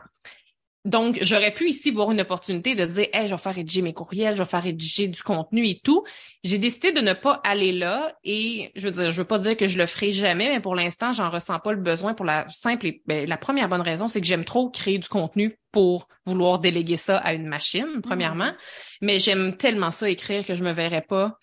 Donc, 0.86 1.20
j'aurais 1.22 1.54
pu 1.54 1.70
ici 1.70 1.92
voir 1.92 2.12
une 2.12 2.20
opportunité 2.20 2.76
de 2.76 2.86
dire, 2.86 3.08
hey, 3.14 3.28
je 3.28 3.34
vais 3.34 3.42
faire 3.42 3.56
rédiger 3.56 3.82
mes 3.82 3.94
courriels, 3.94 4.36
je 4.36 4.44
vais 4.44 4.50
faire 4.50 4.64
rédiger 4.64 5.08
du 5.08 5.24
contenu 5.24 5.66
et 5.66 5.80
tout. 5.82 6.04
J'ai 6.44 6.58
décidé 6.58 6.92
de 6.92 7.00
ne 7.00 7.14
pas 7.14 7.40
aller 7.46 7.72
là 7.72 8.18
et 8.26 8.72
je 8.76 8.88
veux 8.88 8.92
dire, 8.92 9.12
je 9.12 9.18
veux 9.18 9.28
pas 9.28 9.40
dire 9.40 9.56
que 9.56 9.68
je 9.68 9.78
le 9.78 9.86
ferai 9.86 10.12
jamais, 10.12 10.50
mais 10.50 10.60
pour 10.60 10.76
l'instant, 10.76 11.14
j'en 11.14 11.30
ressens 11.30 11.60
pas 11.60 11.72
le 11.72 11.80
besoin 11.80 12.14
pour 12.14 12.26
la 12.26 12.46
simple 12.50 12.88
et 12.88 13.02
ben, 13.06 13.26
la 13.26 13.38
première 13.38 13.70
bonne 13.70 13.82
raison, 13.82 14.10
c'est 14.10 14.20
que 14.20 14.28
j'aime 14.28 14.44
trop 14.44 14.70
créer 14.70 14.98
du 14.98 15.08
contenu 15.08 15.54
pour 15.72 16.10
vouloir 16.26 16.60
déléguer 16.60 16.98
ça 16.98 17.18
à 17.18 17.34
une 17.34 17.48
machine, 17.48 18.02
premièrement. 18.04 18.52
Mmh. 18.52 18.58
Mais 19.02 19.20
j'aime 19.20 19.56
tellement 19.56 19.92
ça 19.92 20.10
écrire 20.10 20.46
que 20.46 20.54
je 20.54 20.66
me 20.66 20.74
verrais 20.74 21.02
pas 21.02 21.38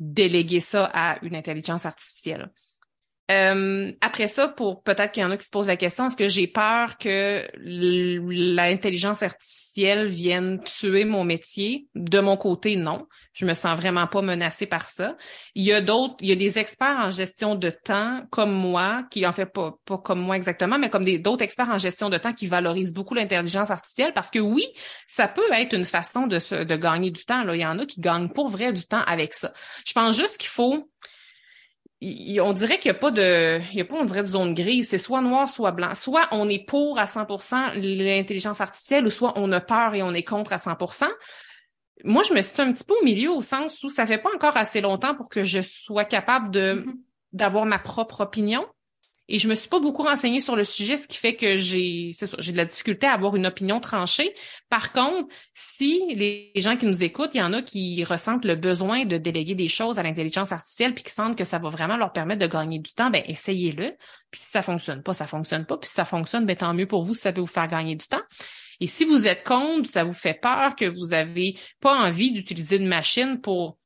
déléguer 0.00 0.60
ça 0.60 0.90
à 0.92 1.18
une 1.24 1.34
intelligence 1.34 1.86
artificielle. 1.86 2.50
Euh, 3.30 3.92
après 4.00 4.28
ça, 4.28 4.48
pour 4.48 4.82
peut-être 4.82 5.12
qu'il 5.12 5.22
y 5.22 5.26
en 5.26 5.30
a 5.30 5.36
qui 5.36 5.46
se 5.46 5.50
posent 5.50 5.68
la 5.68 5.76
question, 5.76 6.06
est-ce 6.06 6.16
que 6.16 6.28
j'ai 6.28 6.48
peur 6.48 6.98
que 6.98 7.46
l'intelligence 7.56 9.22
artificielle 9.22 10.08
vienne 10.08 10.60
tuer 10.64 11.04
mon 11.04 11.24
métier? 11.24 11.86
De 11.94 12.20
mon 12.20 12.36
côté, 12.36 12.76
non. 12.76 13.06
Je 13.32 13.46
me 13.46 13.54
sens 13.54 13.78
vraiment 13.78 14.06
pas 14.06 14.22
menacée 14.22 14.66
par 14.66 14.88
ça. 14.88 15.16
Il 15.54 15.64
y 15.64 15.72
a 15.72 15.80
d'autres, 15.80 16.16
il 16.20 16.28
y 16.28 16.32
a 16.32 16.36
des 16.36 16.58
experts 16.58 16.98
en 16.98 17.10
gestion 17.10 17.54
de 17.54 17.70
temps 17.70 18.22
comme 18.30 18.52
moi, 18.52 19.04
qui 19.10 19.24
en 19.24 19.32
fait 19.32 19.46
pas, 19.46 19.74
pas 19.86 19.98
comme 19.98 20.20
moi 20.20 20.36
exactement, 20.36 20.78
mais 20.78 20.90
comme 20.90 21.04
d'autres 21.04 21.44
experts 21.44 21.70
en 21.70 21.78
gestion 21.78 22.10
de 22.10 22.18
temps 22.18 22.32
qui 22.32 22.48
valorisent 22.48 22.92
beaucoup 22.92 23.14
l'intelligence 23.14 23.70
artificielle 23.70 24.12
parce 24.14 24.30
que 24.30 24.40
oui, 24.40 24.66
ça 25.06 25.28
peut 25.28 25.50
être 25.52 25.74
une 25.74 25.84
façon 25.84 26.26
de, 26.26 26.38
se, 26.38 26.56
de 26.56 26.76
gagner 26.76 27.10
du 27.10 27.24
temps. 27.24 27.44
Là. 27.44 27.54
Il 27.54 27.60
y 27.60 27.66
en 27.66 27.78
a 27.78 27.86
qui 27.86 28.00
gagnent 28.00 28.28
pour 28.28 28.48
vrai 28.48 28.72
du 28.72 28.84
temps 28.84 29.02
avec 29.06 29.32
ça. 29.32 29.52
Je 29.86 29.92
pense 29.92 30.16
juste 30.16 30.38
qu'il 30.38 30.50
faut 30.50 30.88
on 32.40 32.52
dirait 32.52 32.78
qu'il 32.78 32.90
n'y 32.90 32.96
a 32.96 33.00
pas 33.00 33.10
de, 33.10 33.60
il 33.72 33.78
y 33.78 33.80
a 33.80 33.84
pas, 33.84 33.96
on 33.96 34.04
dirait 34.04 34.22
de 34.22 34.28
zone 34.28 34.54
grise. 34.54 34.88
C'est 34.88 34.98
soit 34.98 35.20
noir, 35.20 35.48
soit 35.48 35.70
blanc. 35.70 35.94
Soit 35.94 36.28
on 36.32 36.48
est 36.48 36.64
pour 36.64 36.98
à 36.98 37.04
100% 37.04 37.74
l'intelligence 37.74 38.60
artificielle, 38.60 39.06
ou 39.06 39.10
soit 39.10 39.32
on 39.36 39.52
a 39.52 39.60
peur 39.60 39.94
et 39.94 40.02
on 40.02 40.12
est 40.12 40.24
contre 40.24 40.52
à 40.52 40.56
100%. 40.56 41.08
Moi, 42.04 42.22
je 42.28 42.34
me 42.34 42.42
situe 42.42 42.62
un 42.62 42.72
petit 42.72 42.84
peu 42.84 42.94
au 43.00 43.04
milieu, 43.04 43.30
au 43.30 43.42
sens 43.42 43.82
où 43.84 43.88
ça 43.88 44.06
fait 44.06 44.18
pas 44.18 44.30
encore 44.34 44.56
assez 44.56 44.80
longtemps 44.80 45.14
pour 45.14 45.28
que 45.28 45.44
je 45.44 45.60
sois 45.60 46.04
capable 46.04 46.50
de, 46.50 46.84
mm-hmm. 46.84 46.94
d'avoir 47.32 47.66
ma 47.66 47.78
propre 47.78 48.22
opinion. 48.22 48.66
Et 49.32 49.38
je 49.38 49.48
me 49.48 49.54
suis 49.54 49.70
pas 49.70 49.80
beaucoup 49.80 50.02
renseignée 50.02 50.42
sur 50.42 50.56
le 50.56 50.62
sujet, 50.62 50.98
ce 50.98 51.08
qui 51.08 51.16
fait 51.16 51.36
que 51.36 51.56
j'ai, 51.56 52.10
j'ai 52.38 52.52
de 52.52 52.56
la 52.58 52.66
difficulté 52.66 53.06
à 53.06 53.14
avoir 53.14 53.34
une 53.34 53.46
opinion 53.46 53.80
tranchée. 53.80 54.34
Par 54.68 54.92
contre, 54.92 55.34
si 55.54 56.14
les 56.14 56.52
gens 56.56 56.76
qui 56.76 56.84
nous 56.84 57.02
écoutent, 57.02 57.34
il 57.34 57.38
y 57.38 57.42
en 57.42 57.54
a 57.54 57.62
qui 57.62 58.04
ressentent 58.04 58.44
le 58.44 58.56
besoin 58.56 59.06
de 59.06 59.16
déléguer 59.16 59.54
des 59.54 59.68
choses 59.68 59.98
à 59.98 60.02
l'intelligence 60.02 60.52
artificielle, 60.52 60.94
puis 60.94 61.02
qui 61.02 61.12
sentent 61.12 61.38
que 61.38 61.44
ça 61.44 61.58
va 61.58 61.70
vraiment 61.70 61.96
leur 61.96 62.12
permettre 62.12 62.42
de 62.42 62.46
gagner 62.46 62.78
du 62.78 62.92
temps, 62.92 63.08
ben 63.08 63.22
essayez-le. 63.26 63.96
Puis 64.30 64.42
si 64.42 64.50
ça 64.50 64.60
fonctionne 64.60 65.02
pas, 65.02 65.14
ça 65.14 65.26
fonctionne 65.26 65.64
pas. 65.64 65.78
Puis 65.78 65.88
si 65.88 65.94
ça 65.94 66.04
fonctionne, 66.04 66.44
ben 66.44 66.54
tant 66.54 66.74
mieux 66.74 66.86
pour 66.86 67.02
vous 67.02 67.14
si 67.14 67.22
ça 67.22 67.32
peut 67.32 67.40
vous 67.40 67.46
faire 67.46 67.68
gagner 67.68 67.96
du 67.96 68.06
temps. 68.06 68.20
Et 68.80 68.86
si 68.86 69.06
vous 69.06 69.26
êtes 69.26 69.46
contre, 69.46 69.90
ça 69.90 70.04
vous 70.04 70.12
fait 70.12 70.38
peur, 70.38 70.76
que 70.76 70.84
vous 70.84 71.14
avez 71.14 71.56
pas 71.80 72.06
envie 72.06 72.32
d'utiliser 72.32 72.76
une 72.76 72.86
machine 72.86 73.40
pour 73.40 73.78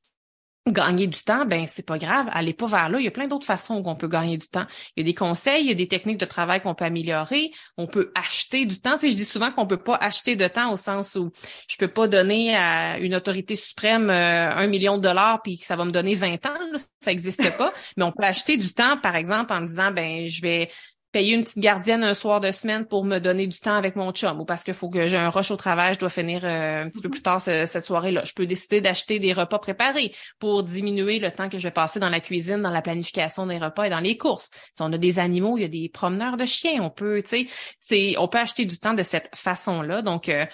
gagner 0.73 1.07
du 1.07 1.23
temps, 1.23 1.45
ben 1.47 1.67
c'est 1.67 1.85
pas 1.85 1.99
grave, 1.99 2.27
allez 2.31 2.53
pas 2.53 2.67
vers 2.67 2.89
là. 2.89 2.99
Il 2.99 3.05
y 3.05 3.09
a 3.09 3.13
plein 3.13 3.29
d'autres 3.29 3.47
façons 3.47 3.83
qu'on 3.83 3.95
peut 3.95 4.09
gagner 4.09 4.37
du 4.37 4.49
temps. 4.49 4.67
Il 4.97 5.01
y 5.01 5.03
a 5.03 5.05
des 5.05 5.15
conseils, 5.15 5.65
il 5.65 5.69
y 5.69 5.71
a 5.71 5.75
des 5.75 5.89
techniques 5.89 6.19
de 6.19 6.25
travail 6.25 6.61
qu'on 6.61 6.75
peut 6.75 6.85
améliorer. 6.85 7.53
On 7.77 7.87
peut 7.87 8.11
acheter 8.15 8.67
du 8.67 8.81
temps. 8.81 8.99
Tu 8.99 9.11
je 9.11 9.17
dis 9.17 9.25
souvent 9.25 9.53
qu'on 9.53 9.67
peut 9.67 9.77
pas 9.77 9.97
acheter 9.97 10.37
de 10.37 10.49
temps 10.49 10.73
au 10.73 10.77
sens 10.77 11.15
où 11.15 11.31
je 11.69 11.77
peux 11.77 11.89
pas 11.89 12.09
donner 12.09 12.57
à 12.57 12.99
une 12.99 13.15
autorité 13.15 13.55
suprême 13.57 14.11
euh, 14.11 14.51
un 14.51 14.67
million 14.67 14.97
de 14.99 15.03
dollars 15.03 15.41
puis 15.43 15.59
que 15.59 15.65
ça 15.65 15.77
va 15.77 15.85
me 15.85 15.93
donner 15.93 16.15
20 16.15 16.45
ans. 16.47 16.59
Ça 17.01 17.11
n'existe 17.11 17.57
pas. 17.57 17.73
Mais 17.97 18.05
on 18.05 18.13
peut 18.13 18.25
acheter 18.25 18.57
du 18.57 18.73
temps, 18.75 18.97
par 18.97 19.15
exemple, 19.17 19.53
en 19.53 19.61
disant 19.61 19.93
ben 19.93 20.27
je 20.27 20.43
vais 20.43 20.69
payer 21.17 21.33
une 21.33 21.45
petite 21.45 21.61
gardienne 21.61 22.05
un 22.05 22.13
soir 22.13 22.41
de 22.41 22.51
semaine 22.51 22.85
pour 22.85 23.03
me 23.07 23.21
donner 23.21 23.47
du 23.47 23.59
temps 23.59 23.75
avec 23.75 23.97
mon 23.97 24.13
chum 24.13 24.39
ou 24.39 24.45
parce 24.45 24.63
qu'il 24.63 24.75
faut 24.75 24.91
que 24.91 25.09
j'ai 25.09 25.17
un 25.17 25.31
rush 25.31 25.51
au 25.51 25.57
travail, 25.57 25.95
je 25.95 25.99
dois 25.99 26.11
finir 26.11 26.45
euh, 26.45 26.85
un 26.85 26.91
petit 26.91 27.01
peu 27.01 27.09
plus 27.09 27.23
tard 27.23 27.41
cette 27.41 27.87
soirée-là. 27.87 28.25
Je 28.27 28.35
peux 28.35 28.45
décider 28.45 28.83
d'acheter 28.83 29.19
des 29.19 29.33
repas 29.33 29.59
préparés 29.59 30.15
pour 30.39 30.63
diminuer 30.63 31.19
le 31.19 31.31
temps 31.31 31.49
que 31.49 31.57
je 31.57 31.63
vais 31.69 31.73
passer 31.73 32.01
dans 32.01 32.11
la 32.11 32.21
cuisine, 32.21 32.61
dans 32.61 32.71
la 32.71 32.83
planification 32.83 33.47
des 33.47 33.57
repas 33.57 33.85
et 33.85 33.89
dans 33.89 34.01
les 34.01 34.19
courses. 34.19 34.51
Si 34.75 34.83
on 34.83 34.93
a 34.93 34.99
des 34.99 35.19
animaux, 35.19 35.57
il 35.57 35.63
y 35.63 35.65
a 35.65 35.69
des 35.69 35.89
promeneurs 35.89 36.37
de 36.37 36.45
chiens, 36.45 36.83
on 36.83 36.91
peut, 36.91 37.23
tu 37.23 37.29
sais, 37.31 37.47
c'est, 37.81 38.19
on 38.19 38.29
peut 38.29 38.37
acheter 38.37 38.67
du 38.67 38.79
temps 38.79 38.93
de 38.93 39.03
cette 39.03 39.35
façon-là. 39.35 40.03
Donc, 40.03 40.29
euh, 40.29 40.45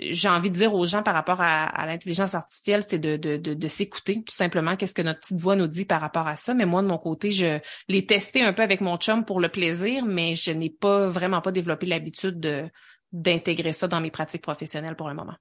j'ai 0.00 0.28
envie 0.28 0.50
de 0.50 0.54
dire 0.54 0.74
aux 0.74 0.86
gens 0.86 1.02
par 1.02 1.14
rapport 1.14 1.40
à, 1.40 1.86
l'intelligence 1.86 2.34
artificielle, 2.34 2.82
c'est 2.86 2.98
de, 2.98 3.16
de, 3.16 3.36
de, 3.36 3.68
s'écouter 3.68 4.22
tout 4.22 4.34
simplement. 4.34 4.76
Qu'est-ce 4.76 4.94
que 4.94 5.02
notre 5.02 5.20
petite 5.20 5.40
voix 5.40 5.56
nous 5.56 5.66
dit 5.66 5.84
par 5.84 6.00
rapport 6.00 6.26
à 6.26 6.36
ça. 6.36 6.54
Mais 6.54 6.66
moi, 6.66 6.82
de 6.82 6.88
mon 6.88 6.98
côté, 6.98 7.30
je 7.30 7.58
l'ai 7.88 8.06
testé 8.06 8.42
un 8.42 8.52
peu 8.52 8.62
avec 8.62 8.80
mon 8.80 8.96
chum 8.96 9.24
pour 9.24 9.40
le 9.40 9.48
plaisir, 9.48 10.04
mais 10.04 10.34
je 10.34 10.52
n'ai 10.52 10.70
pas 10.70 11.08
vraiment 11.08 11.40
pas 11.40 11.52
développé 11.52 11.86
l'habitude 11.86 12.40
de, 12.40 12.68
d'intégrer 13.12 13.72
ça 13.72 13.88
dans 13.88 14.00
mes 14.00 14.10
pratiques 14.10 14.42
professionnelles 14.42 14.96
pour 14.96 15.08
le 15.08 15.14
moment. 15.14 15.36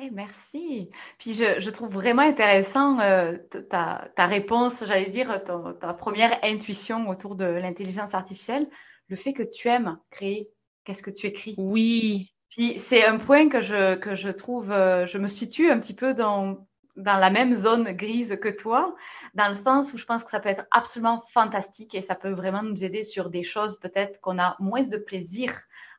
Eh, 0.00 0.10
merci. 0.10 0.88
Puis 1.18 1.34
je, 1.34 1.60
je, 1.60 1.70
trouve 1.70 1.92
vraiment 1.92 2.22
intéressant 2.22 3.00
euh, 3.00 3.36
ta, 3.68 4.08
ta, 4.14 4.26
réponse, 4.26 4.84
j'allais 4.86 5.10
dire, 5.10 5.42
ta, 5.44 5.74
ta 5.80 5.92
première 5.92 6.38
intuition 6.44 7.08
autour 7.08 7.34
de 7.34 7.44
l'intelligence 7.44 8.14
artificielle, 8.14 8.68
le 9.08 9.16
fait 9.16 9.32
que 9.32 9.42
tu 9.42 9.68
aimes 9.68 9.98
créer. 10.10 10.48
Qu'est-ce 10.84 11.02
que 11.02 11.10
tu 11.10 11.26
écris? 11.26 11.54
Oui, 11.58 12.32
puis 12.50 12.78
c'est 12.78 13.04
un 13.04 13.18
point 13.18 13.48
que 13.48 13.60
je, 13.60 13.94
que 13.96 14.14
je 14.14 14.28
trouve, 14.28 14.70
euh, 14.72 15.06
je 15.06 15.18
me 15.18 15.28
situe 15.28 15.70
un 15.70 15.78
petit 15.78 15.94
peu 15.94 16.14
dans, 16.14 16.66
dans 16.96 17.16
la 17.16 17.30
même 17.30 17.54
zone 17.54 17.92
grise 17.92 18.38
que 18.40 18.48
toi, 18.48 18.94
dans 19.34 19.48
le 19.48 19.54
sens 19.54 19.92
où 19.92 19.98
je 19.98 20.04
pense 20.04 20.24
que 20.24 20.30
ça 20.30 20.40
peut 20.40 20.48
être 20.48 20.66
absolument 20.70 21.22
fantastique 21.32 21.94
et 21.94 22.00
ça 22.00 22.14
peut 22.14 22.32
vraiment 22.32 22.62
nous 22.62 22.84
aider 22.84 23.04
sur 23.04 23.30
des 23.30 23.42
choses 23.42 23.78
peut-être 23.78 24.20
qu'on 24.20 24.38
a 24.38 24.56
moins 24.58 24.82
de 24.82 24.96
plaisir 24.96 25.52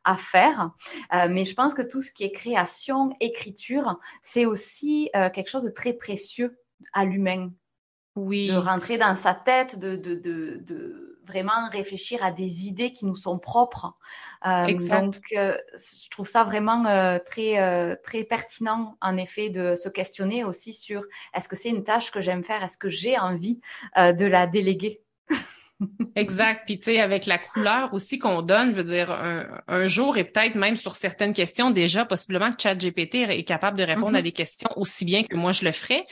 à 0.04 0.18
faire. 0.18 0.72
Euh, 1.14 1.28
mais 1.30 1.46
je 1.46 1.54
pense 1.54 1.74
que 1.74 1.82
tout 1.82 2.02
ce 2.02 2.12
qui 2.12 2.24
est 2.24 2.32
création, 2.32 3.16
écriture, 3.20 4.00
c'est 4.22 4.46
aussi 4.46 5.10
euh, 5.16 5.30
quelque 5.30 5.50
chose 5.50 5.64
de 5.64 5.70
très 5.70 5.94
précieux 5.94 6.58
à 6.94 7.06
l'humain. 7.06 7.52
Oui. 8.16 8.48
De 8.48 8.56
rentrer 8.56 8.98
dans 8.98 9.16
sa 9.16 9.34
tête, 9.34 9.80
de, 9.80 9.96
de, 9.96 10.16
de, 10.16 10.58
de 10.62 11.09
vraiment 11.30 11.70
réfléchir 11.72 12.24
à 12.24 12.32
des 12.32 12.68
idées 12.68 12.92
qui 12.92 13.06
nous 13.06 13.16
sont 13.16 13.40
propres. 13.40 13.94
Euh, 14.46 14.74
donc, 14.74 15.22
euh, 15.34 15.58
je 15.74 16.10
trouve 16.10 16.28
ça 16.28 16.44
vraiment 16.44 16.86
euh, 16.86 17.20
très 17.20 17.98
très 18.04 18.24
pertinent, 18.24 18.98
en 19.02 19.18
effet, 19.18 19.50
de 19.50 19.76
se 19.76 19.90
questionner 19.90 20.44
aussi 20.44 20.74
sur 20.74 21.04
est-ce 21.34 21.48
que 21.48 21.56
c'est 21.56 21.70
une 21.70 21.84
tâche 21.84 22.12
que 22.12 22.22
j'aime 22.22 22.44
faire, 22.44 22.64
est-ce 22.64 22.78
que 22.78 22.90
j'ai 22.90 23.18
envie 23.18 23.62
de 23.98 24.26
la 24.26 24.48
déléguer? 24.48 25.02
exact. 26.16 26.64
Puis 26.66 26.80
tu 26.80 26.86
sais, 26.86 27.00
avec 27.00 27.26
la 27.26 27.38
couleur 27.38 27.94
aussi 27.94 28.20
qu'on 28.20 28.42
donne, 28.42 28.72
je 28.72 28.78
veux 28.78 28.84
dire, 28.84 29.12
un, 29.12 29.88
jour 29.88 30.18
et 30.18 30.26
peut-être 30.26 30.56
même 30.56 30.76
sur 30.76 30.96
certaines 30.96 31.34
questions, 31.34 31.72
déjà, 31.72 32.06
possiblement 32.06 32.52
que 32.52 32.62
ChatGPT 32.62 33.16
est 33.16 33.44
capable 33.44 33.78
de 33.78 33.84
répondre 33.84 34.16
à 34.16 34.20
mm-hmm. 34.20 34.24
des 34.24 34.32
questions 34.32 34.70
aussi 34.76 35.06
bien 35.06 35.24
que 35.24 35.36
moi 35.36 35.52
je 35.52 35.66
le 35.66 35.72
ferais. 35.72 36.06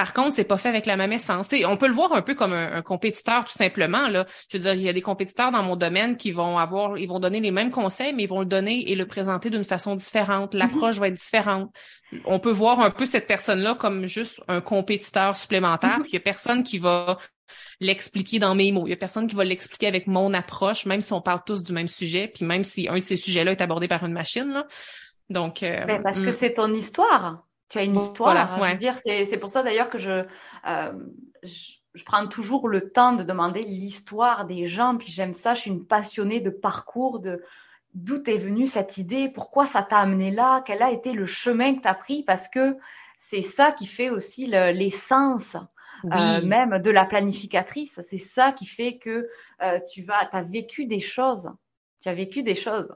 Par 0.00 0.14
contre, 0.14 0.34
c'est 0.34 0.44
pas 0.44 0.56
fait 0.56 0.70
avec 0.70 0.86
la 0.86 0.96
même 0.96 1.12
essence. 1.12 1.48
on 1.66 1.76
peut 1.76 1.86
le 1.86 1.92
voir 1.92 2.14
un 2.14 2.22
peu 2.22 2.34
comme 2.34 2.54
un, 2.54 2.80
compétiteur 2.80 3.44
tout 3.44 3.52
simplement. 3.52 4.08
Là. 4.08 4.24
Je 4.50 4.56
veux 4.56 4.62
dire, 4.62 4.72
il 4.72 4.80
y 4.80 4.88
a 4.88 4.94
des 4.94 5.02
compétiteurs 5.02 5.52
dans 5.52 5.62
mon 5.62 5.76
domaine 5.76 6.16
qui 6.16 6.32
vont 6.32 6.56
avoir, 6.56 6.96
ils 6.96 7.06
vont 7.06 7.20
donner 7.20 7.38
les 7.38 7.50
mêmes 7.50 7.70
conseils, 7.70 8.14
mais 8.14 8.22
ils 8.22 8.28
vont 8.28 8.40
le 8.40 8.46
donner 8.46 8.90
et 8.90 8.94
le 8.94 9.06
présenter 9.06 9.50
d'une 9.50 9.62
façon 9.62 9.96
différente. 9.96 10.54
L'approche 10.54 10.96
va 10.96 11.08
être 11.08 11.20
différente. 11.20 11.70
On 12.24 12.40
peut 12.40 12.50
voir 12.50 12.80
un 12.80 12.88
peu 12.90 13.04
cette 13.04 13.26
personne-là 13.26 13.74
comme 13.74 14.06
juste 14.06 14.40
un 14.48 14.62
compétiteur 14.62 15.36
supplémentaire. 15.36 15.98
Puis 16.00 16.12
il 16.12 16.14
y 16.14 16.16
a 16.16 16.20
personne 16.20 16.62
qui 16.62 16.78
va 16.78 17.18
l'expliquer 17.78 18.38
dans 18.38 18.54
mes 18.54 18.72
mots. 18.72 18.86
Il 18.86 18.90
y 18.90 18.94
a 18.94 18.96
personne 18.96 19.26
qui 19.26 19.36
va 19.36 19.44
l'expliquer 19.44 19.86
avec 19.86 20.06
mon 20.06 20.32
approche, 20.32 20.86
même 20.86 21.02
si 21.02 21.12
on 21.12 21.20
parle 21.20 21.40
tous 21.44 21.62
du 21.62 21.74
même 21.74 21.88
sujet, 21.88 22.26
puis 22.34 22.46
même 22.46 22.64
si 22.64 22.88
un 22.88 22.96
de 22.96 23.04
ces 23.04 23.18
sujets-là 23.18 23.52
est 23.52 23.60
abordé 23.60 23.86
par 23.86 24.02
une 24.06 24.14
machine. 24.14 24.50
Là. 24.50 24.66
Donc, 25.28 25.62
euh, 25.62 25.84
ben, 25.84 26.02
parce 26.02 26.22
que 26.22 26.30
mm. 26.30 26.32
c'est 26.32 26.54
ton 26.54 26.72
histoire 26.72 27.44
tu 27.70 27.78
as 27.78 27.84
une 27.84 27.96
histoire. 27.96 28.34
Voilà, 28.34 28.72
hein, 28.72 28.74
dire, 28.74 28.98
c'est 28.98 29.38
pour 29.38 29.48
ça 29.48 29.62
d'ailleurs 29.62 29.88
que 29.88 29.98
je, 29.98 30.24
euh, 30.66 30.92
je, 31.42 31.72
je, 31.94 32.04
prends 32.04 32.26
toujours 32.26 32.68
le 32.68 32.90
temps 32.90 33.14
de 33.14 33.22
demander 33.22 33.62
l'histoire 33.62 34.44
des 34.44 34.66
gens. 34.66 34.98
Puis 34.98 35.10
j'aime 35.10 35.32
ça. 35.32 35.54
Je 35.54 35.62
suis 35.62 35.70
une 35.70 35.86
passionnée 35.86 36.40
de 36.40 36.50
parcours, 36.50 37.20
de 37.20 37.42
d'où 37.94 38.22
est 38.26 38.38
venue 38.38 38.66
cette 38.66 38.98
idée, 38.98 39.28
pourquoi 39.28 39.66
ça 39.66 39.82
t'a 39.82 39.98
amené 39.98 40.30
là, 40.30 40.62
quel 40.64 40.82
a 40.82 40.90
été 40.90 41.12
le 41.12 41.26
chemin 41.26 41.74
que 41.74 41.82
tu 41.82 41.88
as 41.88 41.94
pris, 41.94 42.22
parce 42.22 42.48
que 42.48 42.76
c'est 43.18 43.42
ça 43.42 43.72
qui 43.72 43.86
fait 43.86 44.10
aussi 44.10 44.46
l'essence. 44.46 45.56
Euh, 46.06 46.40
même 46.40 46.78
de 46.78 46.90
la 46.90 47.04
planificatrice, 47.04 48.00
c'est 48.08 48.16
ça 48.16 48.52
qui 48.52 48.64
fait 48.64 48.96
que 48.96 49.28
euh, 49.62 49.80
tu 49.92 50.02
vas, 50.02 50.30
as 50.32 50.42
vécu 50.42 50.86
des 50.86 51.00
choses 51.00 51.50
tu 52.00 52.08
as 52.08 52.14
vécu 52.14 52.42
des 52.42 52.54
choses, 52.54 52.94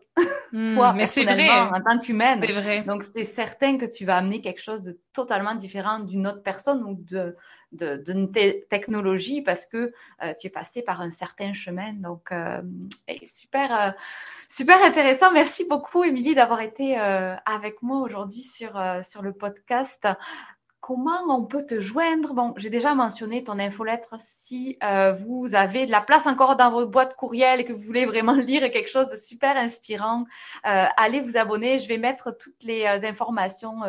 hmm, 0.53 0.75
toi, 0.75 0.93
mais 0.93 1.01
personnellement, 1.01 1.69
vrai. 1.69 1.79
en 1.79 1.83
tant 1.83 1.99
qu'humaine. 1.99 2.43
C'est 2.43 2.53
vrai. 2.53 2.83
Donc, 2.83 3.03
c'est 3.03 3.25
certain 3.25 3.77
que 3.77 3.85
tu 3.85 4.05
vas 4.05 4.17
amener 4.17 4.41
quelque 4.41 4.63
chose 4.63 4.83
de 4.83 4.99
totalement 5.13 5.55
différent 5.55 6.01
d'une 6.01 6.27
autre 6.27 6.43
personne 6.43 6.83
ou 6.85 6.95
de 7.11 7.37
d'une 7.73 8.31
technologie 8.31 9.43
parce 9.43 9.67
que 9.67 9.93
euh, 10.23 10.33
tu 10.41 10.47
es 10.47 10.51
passé 10.51 10.83
par 10.83 11.01
un 11.01 11.11
certain 11.11 11.53
chemin. 11.53 11.93
Donc, 11.95 12.31
euh, 12.31 12.63
super, 13.27 13.81
euh, 13.81 13.91
super 14.49 14.81
intéressant. 14.85 15.33
Merci 15.33 15.67
beaucoup, 15.69 16.05
Émilie, 16.05 16.37
d'avoir 16.37 16.61
été 16.61 16.97
avec 16.97 17.83
moi 17.83 17.99
aujourd'hui 17.99 18.43
sur, 18.43 18.81
sur 19.03 19.23
le 19.23 19.33
podcast 19.33 20.07
comment 20.85 21.23
on 21.31 21.47
peut 21.47 21.65
te 21.65 21.81
joindre? 21.81 22.35
Bon, 22.35 22.53
j'ai 22.59 22.69
déjà 22.69 22.95
mentionné 22.95 23.43
ton 23.43 23.59
infolettre. 23.59 24.17
Si 24.19 24.77
euh, 24.85 25.15
vous 25.15 25.55
avez 25.55 25.87
de 25.87 25.91
la 25.91 26.03
place 26.03 26.27
encore 26.27 26.57
dans 26.57 26.71
votre 26.71 26.91
boîte 26.91 27.17
courriel 27.17 27.59
et 27.59 27.65
que 27.65 27.73
vous 27.73 27.81
voulez 27.81 28.05
vraiment 28.05 28.35
lire 28.35 28.71
quelque 28.71 28.91
chose 28.91 29.09
de 29.09 29.17
super 29.17 29.57
inspirant, 29.57 30.27
euh, 30.67 30.85
allez 30.99 31.23
vous 31.23 31.39
abonner. 31.39 31.79
Je 31.79 31.89
vais 31.89 31.97
mettre 31.97 32.37
toutes 32.37 32.63
les 32.63 32.85
euh, 32.85 33.09
informations 33.09 33.81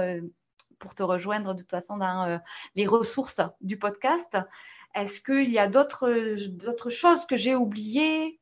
pour 0.80 0.96
te 0.96 1.04
rejoindre 1.04 1.54
de 1.54 1.60
toute 1.60 1.72
façon 1.72 1.98
dans 1.98 2.40
les 2.76 2.88
ressources 2.88 3.42
du 3.60 3.78
podcast. 3.78 4.38
Est-ce 4.94 5.20
qu'il 5.20 5.50
y 5.50 5.60
a 5.60 5.68
d'autres 5.68 6.90
choses 6.90 7.26
que 7.26 7.36
j'ai 7.36 7.56
oubliées? 7.56 8.40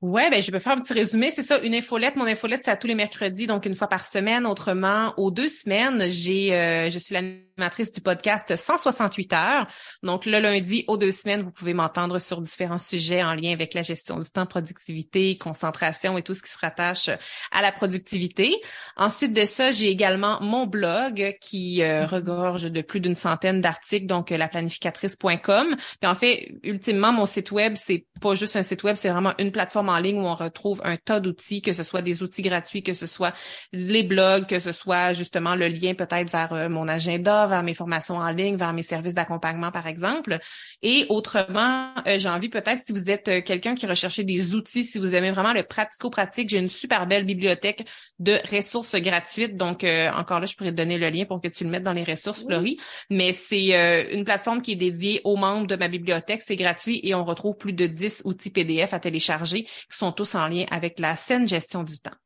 Ouais, 0.00 0.30
ben 0.30 0.40
je 0.40 0.52
vais 0.52 0.60
faire 0.60 0.74
un 0.74 0.80
petit 0.80 0.92
résumé. 0.92 1.32
C'est 1.32 1.42
ça, 1.42 1.58
une 1.58 1.74
infolette. 1.74 2.14
Mon 2.14 2.24
infolette, 2.24 2.62
c'est 2.62 2.70
à 2.70 2.76
tous 2.76 2.86
les 2.86 2.94
mercredis, 2.94 3.48
donc 3.48 3.66
une 3.66 3.74
fois 3.74 3.88
par 3.88 4.06
semaine. 4.06 4.46
Autrement, 4.46 5.12
aux 5.16 5.32
deux 5.32 5.48
semaines, 5.48 6.08
j'ai, 6.08 6.54
euh, 6.54 6.88
je 6.88 7.00
suis 7.00 7.14
l'animatrice 7.14 7.90
du 7.90 8.00
podcast 8.00 8.54
168 8.54 9.32
heures. 9.32 9.66
Donc 10.04 10.24
le 10.24 10.38
lundi, 10.38 10.84
aux 10.86 10.98
deux 10.98 11.10
semaines, 11.10 11.42
vous 11.42 11.50
pouvez 11.50 11.74
m'entendre 11.74 12.20
sur 12.20 12.40
différents 12.40 12.78
sujets 12.78 13.24
en 13.24 13.34
lien 13.34 13.50
avec 13.50 13.74
la 13.74 13.82
gestion 13.82 14.20
du 14.20 14.30
temps, 14.30 14.46
productivité, 14.46 15.36
concentration 15.36 16.16
et 16.16 16.22
tout 16.22 16.32
ce 16.32 16.42
qui 16.42 16.50
se 16.50 16.58
rattache 16.58 17.10
à 17.50 17.60
la 17.60 17.72
productivité. 17.72 18.54
Ensuite 18.96 19.32
de 19.32 19.44
ça, 19.46 19.72
j'ai 19.72 19.88
également 19.88 20.40
mon 20.40 20.66
blog 20.66 21.36
qui 21.40 21.82
euh, 21.82 22.04
mm-hmm. 22.04 22.06
regorge 22.06 22.62
de 22.70 22.82
plus 22.82 23.00
d'une 23.00 23.16
centaine 23.16 23.60
d'articles, 23.60 24.06
donc 24.06 24.30
euh, 24.30 24.36
laplanificatrice.com. 24.36 25.74
Puis 26.00 26.08
en 26.08 26.14
fait, 26.14 26.52
ultimement, 26.62 27.12
mon 27.12 27.26
site 27.26 27.50
web, 27.50 27.72
c'est 27.74 28.06
pas 28.20 28.36
juste 28.36 28.54
un 28.54 28.62
site 28.62 28.84
web, 28.84 28.94
c'est 28.94 29.08
vraiment 29.08 29.34
une 29.38 29.50
plateforme 29.50 29.87
en 29.88 29.98
ligne 29.98 30.18
où 30.18 30.26
on 30.26 30.34
retrouve 30.34 30.80
un 30.84 30.96
tas 30.96 31.20
d'outils, 31.20 31.62
que 31.62 31.72
ce 31.72 31.82
soit 31.82 32.02
des 32.02 32.22
outils 32.22 32.42
gratuits, 32.42 32.82
que 32.82 32.94
ce 32.94 33.06
soit 33.06 33.34
les 33.72 34.02
blogs, 34.02 34.46
que 34.46 34.58
ce 34.58 34.72
soit 34.72 35.12
justement 35.12 35.54
le 35.54 35.68
lien 35.68 35.94
peut-être 35.94 36.30
vers 36.30 36.52
euh, 36.52 36.68
mon 36.68 36.88
agenda, 36.88 37.46
vers 37.46 37.62
mes 37.62 37.74
formations 37.74 38.16
en 38.16 38.30
ligne, 38.30 38.56
vers 38.56 38.72
mes 38.72 38.82
services 38.82 39.14
d'accompagnement, 39.14 39.70
par 39.70 39.86
exemple. 39.86 40.38
Et 40.82 41.06
autrement, 41.08 41.92
euh, 42.06 42.18
j'ai 42.18 42.28
envie 42.28 42.48
peut-être, 42.48 42.84
si 42.84 42.92
vous 42.92 43.10
êtes 43.10 43.28
euh, 43.28 43.42
quelqu'un 43.42 43.74
qui 43.74 43.86
recherche 43.86 44.20
des 44.20 44.54
outils, 44.54 44.84
si 44.84 44.98
vous 44.98 45.14
aimez 45.14 45.30
vraiment 45.30 45.52
le 45.52 45.62
pratico-pratique, 45.62 46.48
j'ai 46.48 46.58
une 46.58 46.68
super 46.68 47.06
belle 47.06 47.24
bibliothèque 47.24 47.86
de 48.18 48.38
ressources 48.54 48.94
gratuites. 48.96 49.56
Donc, 49.56 49.84
encore 49.84 50.40
là, 50.40 50.46
je 50.46 50.56
pourrais 50.56 50.70
te 50.70 50.76
donner 50.76 50.98
le 50.98 51.08
lien 51.08 51.24
pour 51.24 51.40
que 51.40 51.48
tu 51.48 51.64
le 51.64 51.70
mettes 51.70 51.82
dans 51.82 51.92
les 51.92 52.04
ressources, 52.04 52.44
Laurie. 52.48 52.78
Mais 53.10 53.32
c'est 53.32 54.08
une 54.12 54.24
plateforme 54.24 54.60
qui 54.60 54.72
est 54.72 54.76
dédiée 54.76 55.20
aux 55.24 55.36
membres 55.36 55.66
de 55.66 55.76
ma 55.76 55.88
bibliothèque. 55.88 56.42
C'est 56.42 56.56
gratuit 56.56 57.00
et 57.04 57.14
on 57.14 57.24
retrouve 57.24 57.56
plus 57.56 57.72
de 57.72 57.86
10 57.86 58.22
outils 58.24 58.50
PDF 58.50 58.92
à 58.92 58.98
télécharger 58.98 59.66
qui 59.86 59.96
sont 59.96 60.12
tous 60.12 60.34
en 60.34 60.48
lien 60.48 60.66
avec 60.70 60.98
la 60.98 61.16
saine 61.16 61.46
gestion 61.46 61.82
du 61.82 61.98
temps. 61.98 62.16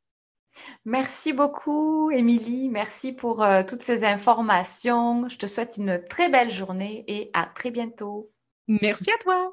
Merci 0.85 1.33
beaucoup, 1.33 2.11
Émilie. 2.11 2.69
Merci 2.69 3.13
pour 3.13 3.43
euh, 3.43 3.63
toutes 3.63 3.83
ces 3.83 4.05
informations. 4.05 5.29
Je 5.29 5.39
te 5.39 5.47
souhaite 5.47 5.77
une 5.77 6.03
très 6.09 6.29
belle 6.29 6.51
journée 6.51 7.05
et 7.09 7.31
à 7.33 7.47
très 7.47 7.71
bientôt. 7.71 8.31
Merci 8.69 9.11
à 9.11 9.19
toi. 9.19 9.53